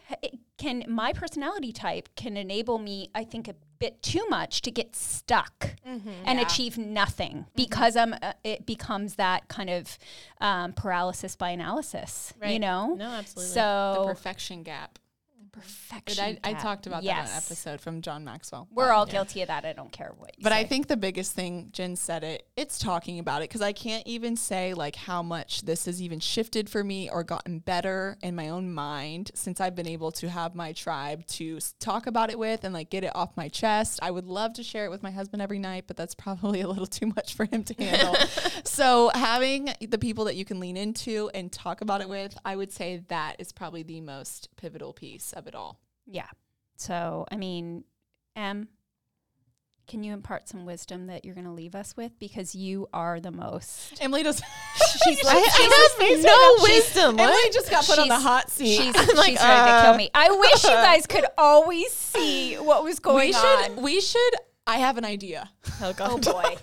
can, 0.59 0.85
my 0.87 1.13
personality 1.13 1.73
type 1.73 2.09
can 2.15 2.37
enable 2.37 2.79
me, 2.79 3.11
I 3.15 3.25
think, 3.25 3.49
a 3.49 3.55
bit 3.79 4.03
too 4.03 4.25
much 4.29 4.63
to 4.63 4.71
get 4.71 4.95
stuck 4.95 5.75
and 5.85 6.39
Yeah. 6.39 6.41
achieve 6.43 6.79
nothing 6.79 7.47
because 7.57 7.97
I'm, 7.97 8.15
uh, 8.23 8.35
it 8.45 8.65
becomes 8.65 9.17
that 9.17 9.49
kind 9.49 9.71
of 9.71 9.99
um, 10.41 10.73
paralysis 10.75 11.37
by 11.37 11.51
analysis, 11.51 12.33
you 12.45 12.59
know? 12.61 12.95
no, 12.97 13.11
absolutely. 13.13 13.55
The 13.55 13.61
So, 13.61 14.05
perfection 14.07 14.63
gap. 14.63 14.99
Perfection. 15.55 16.38
I, 16.43 16.51
I 16.51 16.53
talked 16.55 16.87
about 16.87 17.03
yes. 17.03 17.31
that 17.31 17.45
episode 17.45 17.81
from 17.81 18.03
John 18.03 18.25
Maxwell. 18.25 18.69
We're 18.73 18.90
all 18.90 19.07
yeah. 19.07 19.12
guilty 19.12 19.43
of 19.43 19.49
that. 19.49 19.64
I 19.64 19.73
don't 19.73 19.93
care 19.93 20.12
what 20.17 20.37
you 20.37 20.43
But 20.43 20.53
I 20.53 20.64
think 20.64 20.88
the 20.88 20.97
biggest 20.97 21.33
thing, 21.33 21.71
Jen 21.73 21.97
said 21.97 22.25
it, 22.25 22.47
it's 22.57 22.79
talking 22.79 23.19
about 23.19 23.43
it 23.43 23.49
because 23.49 23.62
I 23.62 23.73
can't 23.73 24.07
even 24.07 24.37
say 24.37 24.75
like 24.75 24.97
how 24.97 25.23
much 25.23 25.62
this 25.62 25.87
has 25.87 26.03
even 26.03 26.21
shifted 26.21 26.69
for 26.69 26.83
me 26.83 27.09
or 27.09 27.23
gotten 27.23 27.61
better 27.61 28.17
in 28.23 28.35
my 28.35 28.49
own 28.49 28.73
mind 28.73 29.31
since 29.35 29.61
I've 29.61 29.75
been 29.75 29.87
able 29.87 30.11
to 30.12 30.29
have 30.29 30.55
my 30.55 30.73
tribe 30.73 31.27
to 31.27 31.59
talk 31.79 32.07
about 32.07 32.31
it 32.31 32.38
with 32.38 32.64
and 32.64 32.75
like 32.75 32.90
get 32.90 33.05
it 33.05 33.12
off 33.14 33.37
my 33.37 33.49
chest. 33.49 34.01
I 34.03 34.11
would 34.11 34.27
love 34.27 34.55
to 34.55 34.62
share 34.62 34.85
it 34.85 34.90
with 34.90 35.03
my 35.03 35.11
husband 35.11 35.40
every 35.40 35.59
night, 35.59 35.85
but 35.87 35.97
that's 35.97 36.14
probably 36.25 36.61
a 36.61 36.69
little 36.69 36.87
too 36.87 37.07
much 37.07 37.35
for 37.35 37.45
him 37.45 37.62
to 37.64 37.75
handle. 37.75 38.17
so 38.64 39.11
having 39.14 39.73
the 39.81 39.99
people 39.99 40.25
that 40.25 40.37
you 40.37 40.45
can 40.45 40.61
lean 40.61 40.77
into 40.77 41.31
and 41.35 41.53
talk 41.53 41.81
about 41.81 42.01
it 42.01 42.09
with, 42.09 42.37
I 42.45 42.57
would 42.57 42.73
say 42.73 43.03
that 43.09 43.37
is 43.38 43.53
probably 43.53 43.83
the 43.83 44.01
most 44.01 44.49
pivotal 44.57 44.92
piece 44.92 45.33
of 45.33 45.44
it 45.47 45.55
all. 45.55 45.81
yeah. 46.07 46.29
So 46.77 47.25
I 47.31 47.37
mean, 47.37 47.85
M, 48.37 48.69
can 49.87 50.03
you 50.03 50.13
impart 50.13 50.49
some 50.49 50.65
wisdom 50.65 51.07
that 51.09 51.25
you're 51.25 51.35
going 51.35 51.47
to 51.47 51.53
leave 51.53 51.75
us 51.75 51.97
with? 51.97 52.19
Because 52.19 52.55
you 52.55 52.88
are 52.92 53.21
the 53.21 53.31
most. 53.31 53.97
Emily 54.03 54.23
does. 54.23 54.40
She's 55.05 55.23
like, 55.23 55.37
I, 55.37 55.40
she's, 55.42 55.71
I 56.01 56.05
have 56.05 56.23
no 56.25 56.63
wisdom. 56.63 57.21
Emily 57.21 57.27
What? 57.37 57.53
just 57.53 57.71
got 57.71 57.85
put 57.85 57.99
on 57.99 58.09
the 58.09 58.19
hot 58.19 58.51
seat. 58.51 58.77
she's, 58.79 58.95
I'm 58.97 59.17
like, 59.17 59.33
she's 59.33 59.40
ready 59.40 59.71
to 59.71 59.77
uh, 59.77 59.83
kill 59.85 59.97
me. 59.99 60.11
I 60.15 60.31
wish 60.31 60.65
you 60.65 60.71
guys 60.88 61.07
could 61.07 61.27
always 61.37 61.92
see 61.92 62.55
what 62.57 62.83
was 62.83 62.99
going 62.99 63.27
we 63.29 63.33
should. 63.33 63.71
on. 63.73 63.83
We 63.83 64.01
should. 64.01 64.35
I 64.67 64.79
have 64.79 64.97
an 64.97 65.05
idea. 65.05 65.51
Oh 65.83 65.92
Oh 66.01 66.19
boy. 66.19 66.57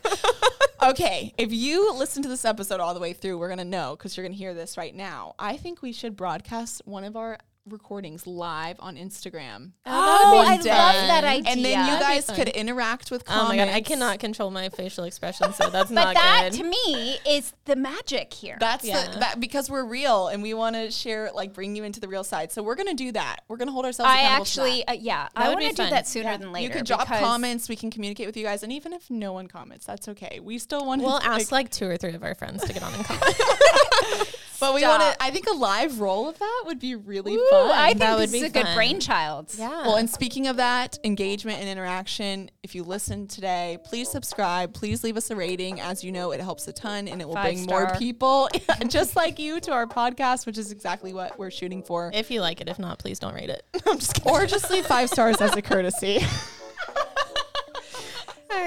Okay, 0.89 1.31
if 1.37 1.53
you 1.53 1.93
listen 1.93 2.23
to 2.23 2.29
this 2.29 2.43
episode 2.43 2.79
all 2.79 2.95
the 2.95 2.99
way 2.99 3.13
through, 3.13 3.37
we're 3.37 3.49
gonna 3.49 3.63
know 3.63 3.95
because 3.95 4.17
you're 4.17 4.25
gonna 4.25 4.35
hear 4.35 4.55
this 4.55 4.75
right 4.77 4.95
now. 4.95 5.35
I 5.37 5.55
think 5.57 5.83
we 5.83 5.91
should 5.93 6.15
broadcast 6.15 6.81
one 6.85 7.03
of 7.03 7.15
our 7.15 7.37
recordings 7.69 8.25
live 8.25 8.75
on 8.79 8.95
Instagram. 8.95 9.71
Oh, 9.85 10.33
One 10.37 10.47
I 10.47 10.57
day. 10.57 10.69
love 10.69 11.07
that 11.07 11.23
idea. 11.23 11.51
And 11.51 11.63
then 11.63 11.93
you 11.93 11.99
guys 11.99 12.25
could 12.27 12.49
interact 12.49 13.11
with 13.11 13.23
Oh 13.29 13.47
my 13.47 13.55
god, 13.55 13.67
I 13.69 13.81
cannot 13.81 14.19
control 14.19 14.49
my 14.49 14.69
facial 14.69 15.03
expression, 15.03 15.53
so 15.53 15.69
that's 15.69 15.89
But 15.89 15.95
not 16.05 16.13
that 16.15 16.49
good. 16.51 16.57
to 16.57 16.63
me 16.63 17.17
is 17.27 17.53
the 17.65 17.75
magic 17.75 18.33
here. 18.33 18.57
That's 18.59 18.83
Yeah. 18.83 19.11
the, 19.11 19.19
that 19.19 19.39
because 19.39 19.69
we're 19.69 19.85
real 19.85 20.27
and 20.27 20.41
we 20.41 20.53
want 20.55 20.75
to 20.75 20.89
share, 20.89 21.29
like, 21.33 21.53
bring 21.53 21.75
you 21.75 21.83
into 21.83 21.99
the 21.99 22.07
real 22.07 22.23
side. 22.23 22.51
So 22.51 22.63
we're 22.63 22.75
gonna 22.75 22.93
do 22.95 23.11
that. 23.11 23.41
We're 23.47 23.57
gonna 23.57 23.71
hold 23.71 23.85
ourselves. 23.85 24.09
I 24.11 24.21
accountable 24.21 24.45
to 24.45 24.55
that. 24.55 24.61
actually, 24.63 24.87
uh, 24.87 24.93
yeah, 24.93 25.27
I 25.35 25.49
would 25.49 25.59
want 25.59 25.75
to 25.75 25.83
do 25.83 25.89
that 25.89 26.07
sooner 26.07 26.31
Yeah. 26.31 26.37
than 26.37 26.51
later. 26.51 26.67
You 26.67 26.69
could 26.73 26.85
drop 26.85 27.07
comments. 27.07 27.69
We 27.69 27.75
can 27.75 27.91
communicate 27.91 28.25
with 28.25 28.37
you 28.37 28.43
guys, 28.43 28.63
and 28.63 28.71
even 28.73 28.91
if 28.91 29.09
no 29.09 29.33
one 29.33 29.47
comments, 29.47 29.85
that's 29.85 30.07
okay. 30.07 30.39
We 30.41 30.57
still 30.57 30.85
want. 30.85 31.01
To 31.01 31.07
We'll 31.07 31.19
to, 31.19 31.25
ask 31.27 31.51
like 31.51 31.69
two 31.69 31.85
or 31.87 31.97
three 31.97 32.13
of 32.13 32.23
our 32.23 32.33
friends 32.35 32.63
to 32.65 32.73
get 32.73 32.81
on 32.83 32.93
and 32.93 33.05
comment. 33.05 33.35
but 34.61 34.73
we 34.73 34.83
want 34.83 35.01
to. 35.01 35.21
I 35.21 35.29
think 35.31 35.47
a 35.49 35.53
live 35.53 35.99
roll 35.99 36.29
of 36.29 36.39
that 36.39 36.63
would 36.65 36.79
be 36.79 36.95
really 36.95 37.35
Ooh, 37.35 37.47
fun. 37.49 37.71
I 37.71 37.87
think 37.89 37.99
That 37.99 38.11
this 38.17 38.31
would 38.31 38.35
is 38.37 38.51
be 38.53 38.59
a 38.59 38.63
good 38.63 38.73
brainchild. 38.73 39.53
yeah. 39.57 39.67
Well, 39.85 39.95
and 39.97 40.09
speaking 40.09 40.47
of 40.47 40.55
that, 40.57 40.97
engagement 41.03 41.59
and 41.59 41.67
interaction, 41.67 42.49
if 42.63 42.73
you 42.75 42.83
listen 42.83 43.27
today, 43.27 43.77
please 43.83 44.09
subscribe. 44.09 44.73
Please 44.73 45.03
leave 45.03 45.17
us 45.17 45.29
a 45.31 45.35
rating. 45.35 45.81
As 45.81 46.03
you 46.03 46.11
know, 46.13 46.31
it 46.31 46.39
helps 46.39 46.67
a 46.67 46.73
ton 46.73 47.07
and 47.09 47.19
it 47.21 47.27
will 47.27 47.33
Five 47.35 47.55
bring 47.55 47.65
more 47.65 47.93
people 47.97 48.47
just 48.87 49.15
like 49.17 49.39
you 49.39 49.59
to 49.59 49.71
our 49.71 49.87
podcast, 49.87 50.45
which 50.45 50.57
is 50.57 50.71
exactly 50.71 51.11
what 51.13 51.37
we're 51.37 51.51
shooting 51.51 51.83
for. 51.83 52.11
if 52.13 52.31
you 52.31 52.39
like 52.39 52.61
it, 52.61 52.69
if 52.69 52.79
not, 52.79 52.99
please 52.99 53.19
don't 53.19 53.33
rate 53.33 53.49
it. 53.49 53.63
I'm 53.87 53.97
just 53.99 54.13
kidding. 54.13 54.31
Or 54.31 54.45
just 54.45 54.69
leave 54.71 54.85
five 54.85 55.09
stars 55.09 55.41
as 55.41 55.55
a 55.55 55.61
courtesy. 55.61 56.19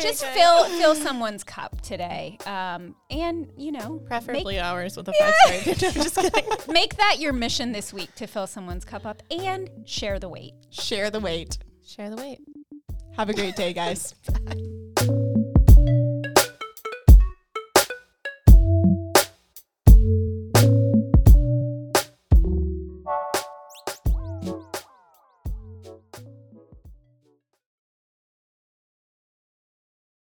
Just 0.01 0.25
fill 0.27 0.65
fill 0.79 0.95
someone's 0.95 1.45
cup 1.45 1.81
today, 1.81 2.39
um, 2.47 2.95
and 3.11 3.49
you 3.57 3.73
know, 3.73 4.01
preferably 4.07 4.59
ours 4.59 4.97
with 4.97 5.09
a 5.09 5.13
five 5.19 5.35
star. 5.35 5.89
I'm 5.89 5.95
just 5.95 6.17
kidding. 6.17 6.49
make, 6.49 6.69
make 6.69 6.97
that 6.97 7.17
your 7.19 7.33
mission 7.33 7.73
this 7.73 7.93
week 7.93 8.15
to 8.17 8.27
fill 8.27 8.47
someone's 8.47 8.85
cup 8.85 9.07
up 9.07 9.23
and 9.31 9.71
share 9.85 10.19
the 10.19 10.29
weight. 10.29 10.55
Share 10.71 11.11
the 11.11 11.21
weight. 11.21 11.59
Share 11.87 12.11
the 12.11 12.17
weight. 12.17 12.41
Have 13.17 13.29
a 13.29 13.35
great 13.35 13.57
day, 13.57 13.73
guys. 13.73 14.15